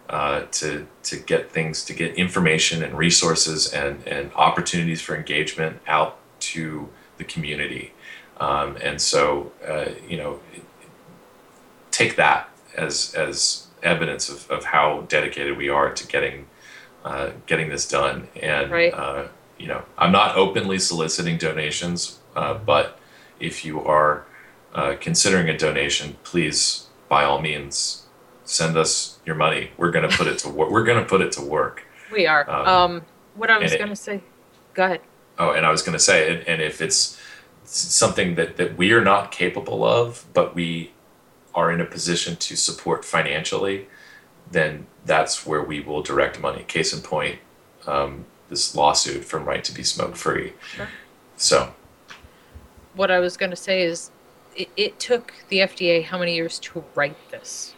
uh, 0.09 0.41
to 0.51 0.87
to 1.03 1.17
get 1.17 1.51
things 1.51 1.85
to 1.85 1.93
get 1.93 2.15
information 2.15 2.83
and 2.83 2.97
resources 2.97 3.71
and 3.73 4.05
and 4.07 4.31
opportunities 4.35 5.01
for 5.01 5.15
engagement 5.15 5.79
out 5.87 6.17
to 6.39 6.89
the 7.17 7.23
community 7.23 7.93
um, 8.39 8.75
and 8.81 8.99
so 9.01 9.51
uh, 9.67 9.85
you 10.07 10.17
know 10.17 10.39
take 11.91 12.15
that 12.15 12.49
as 12.75 13.13
as 13.15 13.67
evidence 13.83 14.29
of, 14.29 14.49
of 14.51 14.65
how 14.65 15.01
dedicated 15.07 15.57
we 15.57 15.69
are 15.69 15.91
to 15.93 16.05
getting 16.07 16.45
uh, 17.03 17.31
getting 17.47 17.69
this 17.69 17.87
done 17.87 18.27
and 18.41 18.71
Right. 18.71 18.93
uh, 18.93 19.27
you 19.57 19.67
know 19.67 19.83
I'm 19.97 20.11
not 20.11 20.35
openly 20.35 20.79
soliciting 20.79 21.37
donations 21.37 22.19
uh, 22.35 22.55
but 22.55 22.99
if 23.39 23.65
you 23.65 23.81
are 23.83 24.25
uh, 24.73 24.95
considering 24.99 25.49
a 25.49 25.57
donation 25.57 26.17
please 26.23 26.87
by 27.09 27.23
all 27.23 27.41
means 27.41 28.00
send 28.51 28.75
us 28.77 29.19
your 29.25 29.35
money 29.35 29.71
we're 29.77 29.91
going 29.91 30.07
to 30.07 30.15
put 30.17 30.27
it 30.27 30.37
to 30.37 30.49
work 30.49 30.69
we're 30.69 30.83
going 30.83 31.01
to 31.01 31.07
put 31.09 31.21
it 31.21 31.31
to 31.31 31.41
work 31.41 31.85
We 32.11 32.27
are. 32.27 32.49
Um, 32.49 32.67
Um, 32.67 33.01
what 33.35 33.49
I 33.49 33.57
was 33.57 33.73
going 33.73 33.89
to 33.89 33.95
say. 33.95 34.21
Go 34.73 34.83
ahead. 34.83 35.01
Oh, 35.39 35.51
and 35.51 35.65
I 35.65 35.71
was 35.71 35.81
going 35.81 35.93
to 35.93 36.03
say, 36.03 36.33
and, 36.33 36.47
and 36.47 36.61
if 36.61 36.81
it's 36.81 37.17
something 37.63 38.35
that, 38.35 38.57
that 38.57 38.77
we 38.77 38.91
are 38.91 39.03
not 39.03 39.31
capable 39.31 39.83
of, 39.83 40.25
but 40.33 40.53
we 40.53 40.91
are 41.55 41.71
in 41.71 41.79
a 41.81 41.85
position 41.85 42.35
to 42.35 42.55
support 42.55 43.05
financially, 43.05 43.87
then 44.49 44.87
that's 45.05 45.45
where 45.45 45.63
we 45.63 45.79
will 45.79 46.01
direct 46.03 46.39
money. 46.39 46.63
Case 46.63 46.93
in 46.93 47.01
point, 47.01 47.39
um, 47.87 48.25
this 48.49 48.75
lawsuit 48.75 49.23
from 49.23 49.45
Right 49.45 49.63
to 49.63 49.73
Be 49.73 49.83
Smoke 49.83 50.15
Free. 50.15 50.53
Sure. 50.75 50.89
So, 51.37 51.73
What 52.93 53.09
I 53.09 53.19
was 53.19 53.37
going 53.37 53.51
to 53.51 53.55
say 53.69 53.83
is, 53.83 54.11
it, 54.55 54.69
it 54.75 54.99
took 54.99 55.33
the 55.47 55.59
FDA 55.59 56.03
how 56.03 56.17
many 56.17 56.35
years 56.35 56.59
to 56.59 56.83
write 56.93 57.31
this? 57.31 57.73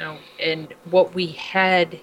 Know, 0.00 0.18
and 0.40 0.74
what 0.84 1.14
we 1.14 1.28
had 1.28 2.00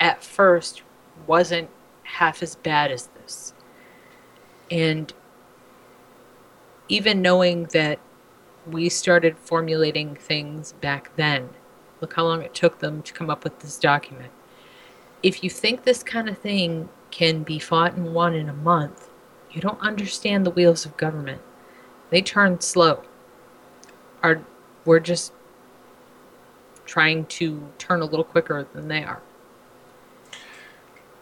at 0.00 0.24
first 0.24 0.82
wasn't 1.26 1.68
half 2.04 2.42
as 2.42 2.56
bad 2.56 2.90
as 2.90 3.08
this. 3.08 3.52
And 4.70 5.12
even 6.88 7.20
knowing 7.20 7.64
that 7.72 7.98
we 8.66 8.88
started 8.88 9.36
formulating 9.38 10.14
things 10.14 10.72
back 10.74 11.14
then, 11.16 11.50
look 12.00 12.14
how 12.14 12.24
long 12.24 12.42
it 12.42 12.54
took 12.54 12.78
them 12.78 13.02
to 13.02 13.12
come 13.12 13.28
up 13.28 13.44
with 13.44 13.58
this 13.60 13.78
document. 13.78 14.30
If 15.22 15.42
you 15.42 15.50
think 15.50 15.84
this 15.84 16.02
kind 16.02 16.28
of 16.28 16.38
thing 16.38 16.88
can 17.10 17.42
be 17.42 17.58
fought 17.58 17.94
and 17.94 18.14
won 18.14 18.34
in 18.34 18.48
a 18.48 18.54
month, 18.54 19.10
you 19.50 19.60
don't 19.60 19.80
understand 19.80 20.46
the 20.46 20.50
wheels 20.50 20.86
of 20.86 20.96
government. 20.96 21.42
They 22.10 22.22
turn 22.22 22.60
slow. 22.60 23.02
Our, 24.22 24.42
we're 24.84 25.00
just 25.00 25.32
trying 26.88 27.26
to 27.26 27.68
turn 27.78 28.02
a 28.02 28.06
little 28.06 28.24
quicker 28.24 28.66
than 28.74 28.88
they 28.88 29.04
are. 29.04 29.22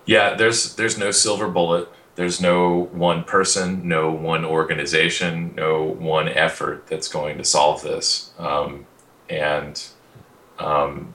yeah, 0.06 0.34
there's 0.34 0.76
there's 0.76 0.98
no 0.98 1.10
silver 1.10 1.48
bullet. 1.48 1.88
There's 2.16 2.40
no 2.40 2.84
one 2.92 3.24
person, 3.24 3.86
no 3.88 4.10
one 4.10 4.44
organization, 4.44 5.54
no 5.56 5.84
one 5.84 6.28
effort 6.28 6.86
that's 6.86 7.08
going 7.08 7.38
to 7.38 7.44
solve 7.44 7.82
this. 7.82 8.32
Um, 8.38 8.86
and 9.30 9.86
um, 10.58 11.14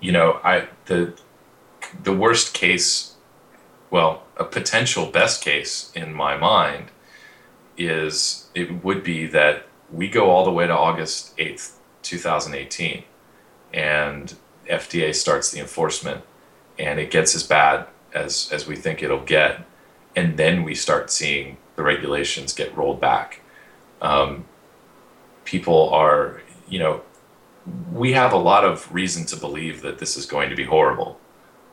you 0.00 0.12
know, 0.12 0.40
I 0.44 0.68
the 0.86 1.14
the 2.02 2.12
worst 2.14 2.54
case, 2.54 3.16
well, 3.90 4.24
a 4.38 4.44
potential 4.44 5.06
best 5.06 5.42
case 5.44 5.92
in 5.96 6.14
my 6.14 6.36
mind 6.36 6.90
is 7.78 8.48
it 8.54 8.84
would 8.84 9.04
be 9.04 9.26
that 9.28 9.66
we 9.92 10.08
go 10.08 10.30
all 10.30 10.44
the 10.44 10.52
way 10.52 10.68
to 10.68 10.76
August 10.76 11.34
eighth, 11.38 11.79
two 12.10 12.18
thousand 12.18 12.54
eighteen, 12.54 13.04
and 13.72 14.34
FDA 14.68 15.14
starts 15.14 15.50
the 15.52 15.60
enforcement, 15.60 16.22
and 16.76 16.98
it 16.98 17.10
gets 17.10 17.34
as 17.36 17.44
bad 17.44 17.86
as 18.12 18.50
as 18.52 18.66
we 18.66 18.76
think 18.76 19.02
it'll 19.02 19.24
get, 19.24 19.52
and 20.16 20.36
then 20.36 20.64
we 20.64 20.74
start 20.74 21.10
seeing 21.10 21.56
the 21.76 21.82
regulations 21.82 22.52
get 22.52 22.76
rolled 22.76 23.00
back. 23.00 23.40
Um, 24.02 24.44
people 25.44 25.90
are, 25.90 26.42
you 26.68 26.78
know, 26.82 27.02
we 27.92 28.12
have 28.12 28.32
a 28.32 28.42
lot 28.50 28.64
of 28.64 28.92
reason 28.92 29.24
to 29.26 29.36
believe 29.36 29.82
that 29.82 29.98
this 29.98 30.16
is 30.16 30.26
going 30.26 30.50
to 30.50 30.56
be 30.56 30.64
horrible. 30.64 31.18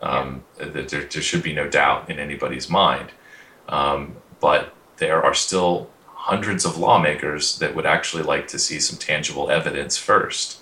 Um, 0.02 0.44
That 0.58 0.90
there, 0.90 1.06
there 1.14 1.24
should 1.30 1.44
be 1.44 1.54
no 1.54 1.68
doubt 1.68 2.10
in 2.12 2.20
anybody's 2.20 2.70
mind. 2.70 3.10
Um, 3.68 4.18
but 4.40 4.62
there 4.98 5.20
are 5.24 5.34
still 5.34 5.90
hundreds 6.28 6.66
of 6.66 6.78
lawmakers 6.78 7.58
that 7.60 7.74
would 7.74 7.86
actually 7.86 8.22
like 8.22 8.50
to 8.50 8.60
see 8.60 8.82
some 8.82 9.00
tangible 9.00 9.50
evidence 9.50 9.98
first, 9.98 10.60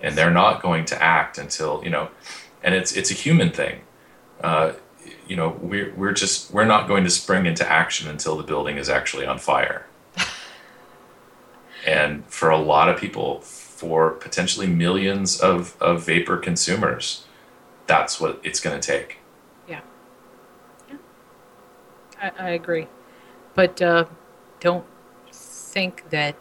and 0.00 0.16
they're 0.16 0.30
not 0.30 0.62
going 0.62 0.84
to 0.84 1.02
act 1.02 1.38
until 1.38 1.82
you 1.82 1.90
know. 1.90 2.08
And 2.62 2.72
it's 2.72 2.92
it's 2.96 3.10
a 3.10 3.14
human 3.14 3.50
thing. 3.50 3.80
Uh, 4.40 4.74
you 5.26 5.34
know, 5.34 5.58
we're 5.60 5.92
we're 5.96 6.12
just 6.12 6.52
we're 6.52 6.64
not 6.64 6.86
going 6.86 7.02
to 7.02 7.10
spring 7.10 7.46
into 7.46 7.68
action 7.68 8.08
until 8.08 8.36
the 8.36 8.44
building 8.44 8.78
is 8.78 8.88
actually 8.88 9.26
on 9.26 9.38
fire. 9.38 9.86
and 11.86 12.24
for 12.26 12.50
a 12.50 12.58
lot 12.58 12.88
of 12.88 13.00
people, 13.00 13.40
for 13.40 14.12
potentially 14.12 14.68
millions 14.68 15.40
of, 15.40 15.76
of 15.80 16.06
vapor 16.06 16.36
consumers, 16.36 17.24
that's 17.88 18.20
what 18.20 18.40
it's 18.44 18.60
going 18.60 18.80
to 18.80 18.86
take. 18.86 19.18
Yeah. 19.68 19.80
yeah. 20.88 20.96
I, 22.20 22.30
I 22.38 22.50
agree. 22.50 22.86
But 23.54 23.82
uh, 23.82 24.04
don't 24.60 24.84
think 25.68 26.10
that 26.10 26.36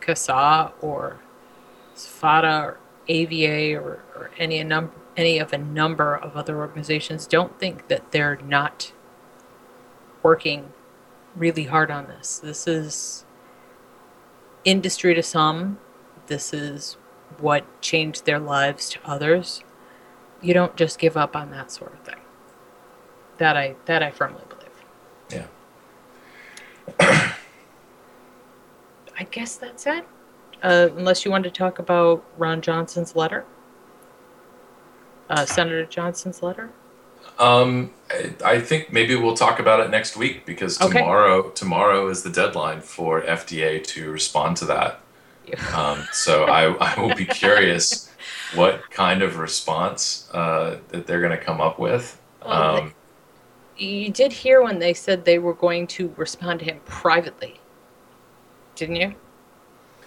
CASAA 0.00 0.72
or 0.80 1.20
SFATA 1.94 2.62
or 2.62 2.78
AVA 3.08 3.76
or, 3.76 4.02
or 4.14 4.30
any, 4.38 4.58
a 4.58 4.64
num- 4.64 4.92
any 5.16 5.38
of 5.38 5.52
a 5.52 5.58
number 5.58 6.14
of 6.16 6.36
other 6.36 6.58
organizations, 6.58 7.26
don't 7.26 7.58
think 7.58 7.88
that 7.88 8.10
they're 8.12 8.38
not 8.44 8.92
working 10.22 10.72
really 11.36 11.64
hard 11.64 11.90
on 11.90 12.06
this. 12.06 12.38
This 12.38 12.66
is 12.66 13.24
industry 14.64 15.14
to 15.14 15.22
some, 15.22 15.78
this 16.26 16.52
is 16.52 16.96
what 17.38 17.64
changed 17.80 18.24
their 18.24 18.38
lives 18.38 18.88
to 18.90 18.98
others. 19.04 19.62
You 20.40 20.54
don't 20.54 20.76
just 20.76 20.98
give 20.98 21.16
up 21.16 21.36
on 21.36 21.50
that 21.50 21.70
sort 21.70 21.92
of 21.92 22.00
thing. 22.00 22.20
That 23.38 23.56
I 23.56 23.74
that 23.86 24.02
I 24.02 24.10
firmly 24.10 24.42
believe. 24.48 25.48
Yeah. 27.00 27.34
I 29.18 29.24
guess 29.24 29.56
that's 29.56 29.86
it. 29.86 30.04
Uh, 30.62 30.88
unless 30.96 31.24
you 31.24 31.30
want 31.30 31.44
to 31.44 31.50
talk 31.50 31.78
about 31.78 32.24
Ron 32.38 32.60
Johnson's 32.62 33.14
letter, 33.14 33.44
uh, 35.30 35.44
Senator 35.44 35.84
Johnson's 35.84 36.42
letter. 36.42 36.70
Um, 37.38 37.90
I, 38.10 38.34
I 38.44 38.60
think 38.60 38.92
maybe 38.92 39.16
we'll 39.16 39.36
talk 39.36 39.58
about 39.58 39.80
it 39.80 39.90
next 39.90 40.16
week 40.16 40.46
because 40.46 40.80
Okay. 40.80 40.98
tomorrow 40.98 41.50
tomorrow 41.50 42.08
is 42.08 42.22
the 42.22 42.30
deadline 42.30 42.80
for 42.80 43.22
FDA 43.22 43.84
to 43.88 44.10
respond 44.10 44.56
to 44.58 44.64
that. 44.66 45.00
Um, 45.74 46.06
so 46.12 46.44
I, 46.44 46.72
I 46.72 47.00
will 47.00 47.14
be 47.14 47.24
curious 47.26 48.10
what 48.54 48.90
kind 48.90 49.22
of 49.22 49.36
response 49.38 50.28
uh, 50.32 50.78
that 50.88 51.06
they're 51.06 51.20
going 51.20 51.36
to 51.36 51.44
come 51.44 51.60
up 51.60 51.78
with. 51.78 52.20
Well, 52.44 52.78
Um, 52.78 52.94
You 53.76 54.10
did 54.10 54.32
hear 54.32 54.62
when 54.62 54.78
they 54.78 54.94
said 54.94 55.24
they 55.24 55.38
were 55.38 55.54
going 55.54 55.86
to 55.88 56.14
respond 56.16 56.60
to 56.60 56.64
him 56.64 56.80
privately, 56.86 57.60
didn't 58.74 58.96
you? 58.96 59.14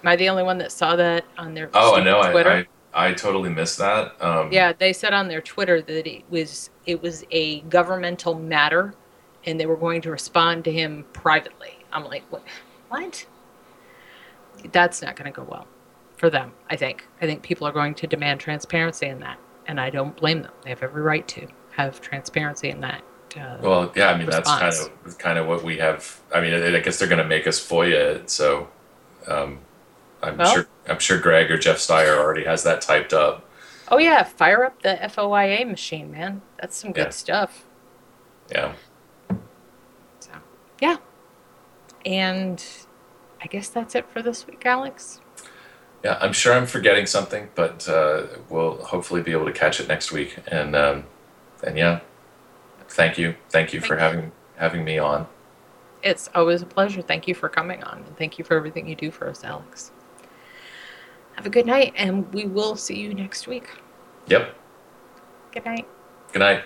Am 0.04 0.08
I 0.08 0.16
the 0.16 0.30
only 0.30 0.44
one 0.44 0.58
that 0.60 0.72
saw 0.72 0.96
that 0.96 1.26
on 1.38 1.54
their 1.54 1.70
oh, 1.74 2.02
know. 2.04 2.32
Twitter? 2.32 2.68
I, 2.94 3.06
I, 3.06 3.10
I 3.10 3.14
totally 3.14 3.50
missed 3.50 3.78
that. 3.80 4.22
Um, 4.22 4.52
Yeah, 4.52 4.74
they 4.74 4.94
said 4.94 5.14
on 5.14 5.28
their 5.28 5.42
Twitter 5.42 5.82
that 5.82 6.08
it 6.08 6.24
was 6.30 6.70
it 6.86 7.02
was 7.02 7.26
a 7.32 7.62
governmental 7.62 8.36
matter, 8.36 8.94
and 9.46 9.60
they 9.60 9.66
were 9.66 9.78
going 9.78 10.02
to 10.02 10.12
respond 10.12 10.64
to 10.66 10.72
him 10.72 11.06
privately. 11.14 11.86
I'm 11.92 12.06
like, 12.06 12.24
what? 12.30 12.44
What? 12.90 13.26
That's 14.72 15.02
not 15.02 15.16
going 15.16 15.32
to 15.32 15.36
go 15.36 15.48
well 15.50 15.68
for 16.18 16.30
them. 16.30 16.54
I 16.70 16.76
think. 16.76 17.08
I 17.22 17.26
think 17.26 17.42
people 17.42 17.68
are 17.68 17.72
going 17.72 17.96
to 17.96 18.08
demand 18.08 18.40
transparency 18.40 19.08
in 19.08 19.20
that, 19.20 19.40
and 19.68 19.80
I 19.80 19.90
don't 19.90 20.16
blame 20.16 20.44
them. 20.44 20.54
They 20.64 20.70
have 20.70 20.84
every 20.84 21.02
right 21.02 21.28
to 21.30 21.48
have 21.72 22.02
transparency 22.02 22.70
in 22.70 22.82
that. 22.82 23.04
Uh, 23.38 23.58
Well, 23.62 23.92
yeah, 23.96 24.10
I 24.10 24.18
mean 24.18 24.30
that's 24.30 24.50
kind 24.50 24.74
of 24.74 25.18
kind 25.18 25.38
of 25.40 25.48
what 25.48 25.64
we 25.64 25.78
have. 25.78 26.20
I 26.34 26.42
mean, 26.42 26.54
I 26.54 26.76
I 26.78 26.80
guess 26.80 27.00
they're 27.00 27.08
going 27.08 27.22
to 27.22 27.28
make 27.28 27.48
us 27.48 27.60
FOIA 27.66 28.16
it, 28.18 28.30
so 28.30 28.68
um, 29.28 29.60
I'm 30.24 30.38
Well- 30.38 30.54
sure 30.54 30.68
I'm 30.90 31.00
sure 31.00 31.20
Greg 31.20 31.52
or 31.52 31.58
Jeff 31.58 31.78
Stier 31.80 32.18
already 32.18 32.46
has 32.46 32.64
that 32.64 32.82
typed 32.82 33.14
up. 33.14 33.44
oh 33.90 33.98
yeah, 33.98 34.24
fire 34.24 34.64
up 34.66 34.82
the 34.82 34.98
FOIA 35.02 35.66
machine, 35.68 36.12
man. 36.12 36.42
That's 36.60 36.76
some 36.78 36.92
good 36.92 37.06
Yeah. 37.08 37.10
stuff. 37.10 37.64
Yeah, 38.50 38.74
So 40.20 40.32
yeah, 40.82 40.98
and 42.06 42.64
I 43.44 43.48
guess 43.48 43.68
that's 43.70 43.96
it 43.96 44.06
for 44.10 44.22
this 44.22 44.48
week, 44.48 44.66
Alex. 44.66 45.20
yeah, 46.04 46.18
I'm 46.22 46.32
sure 46.34 46.54
I'm 46.54 46.66
forgetting 46.66 47.06
something, 47.06 47.50
but 47.56 47.88
uh, 47.90 48.24
we'll 48.50 48.78
hopefully 48.86 49.22
be 49.22 49.32
able 49.34 49.46
to 49.46 49.52
catch 49.52 49.80
it 49.82 49.88
next 49.90 50.12
week. 50.14 50.38
And 50.48 50.76
um, 50.76 51.04
and 51.64 51.78
yeah, 51.78 52.00
thank 52.98 53.18
you, 53.18 53.36
thank 53.50 53.72
you 53.72 53.80
for 53.80 53.96
Thank 53.96 54.00
having 54.02 54.32
having 54.58 54.84
me 54.84 54.98
on. 54.98 55.28
It's 56.04 56.30
always 56.36 56.62
a 56.62 56.66
pleasure. 56.66 57.02
Thank 57.02 57.28
you 57.28 57.36
for 57.36 57.48
coming 57.48 57.84
on, 57.84 58.00
and 58.00 58.18
thank 58.18 58.38
you 58.38 58.44
for 58.44 58.58
everything 58.58 58.88
you 58.88 58.96
do 58.96 59.12
for 59.12 59.30
us, 59.30 59.44
Alex. 59.44 59.92
Have 61.36 61.46
a 61.46 61.50
good 61.50 61.66
night, 61.66 61.94
and 61.96 62.34
we 62.34 62.46
will 62.46 62.76
see 62.76 63.00
you 63.00 63.14
next 63.14 63.48
week. 63.48 63.70
Yep. 64.28 64.56
Good 65.52 65.66
night. 65.66 65.88
Good 66.34 66.40
night. 66.40 66.64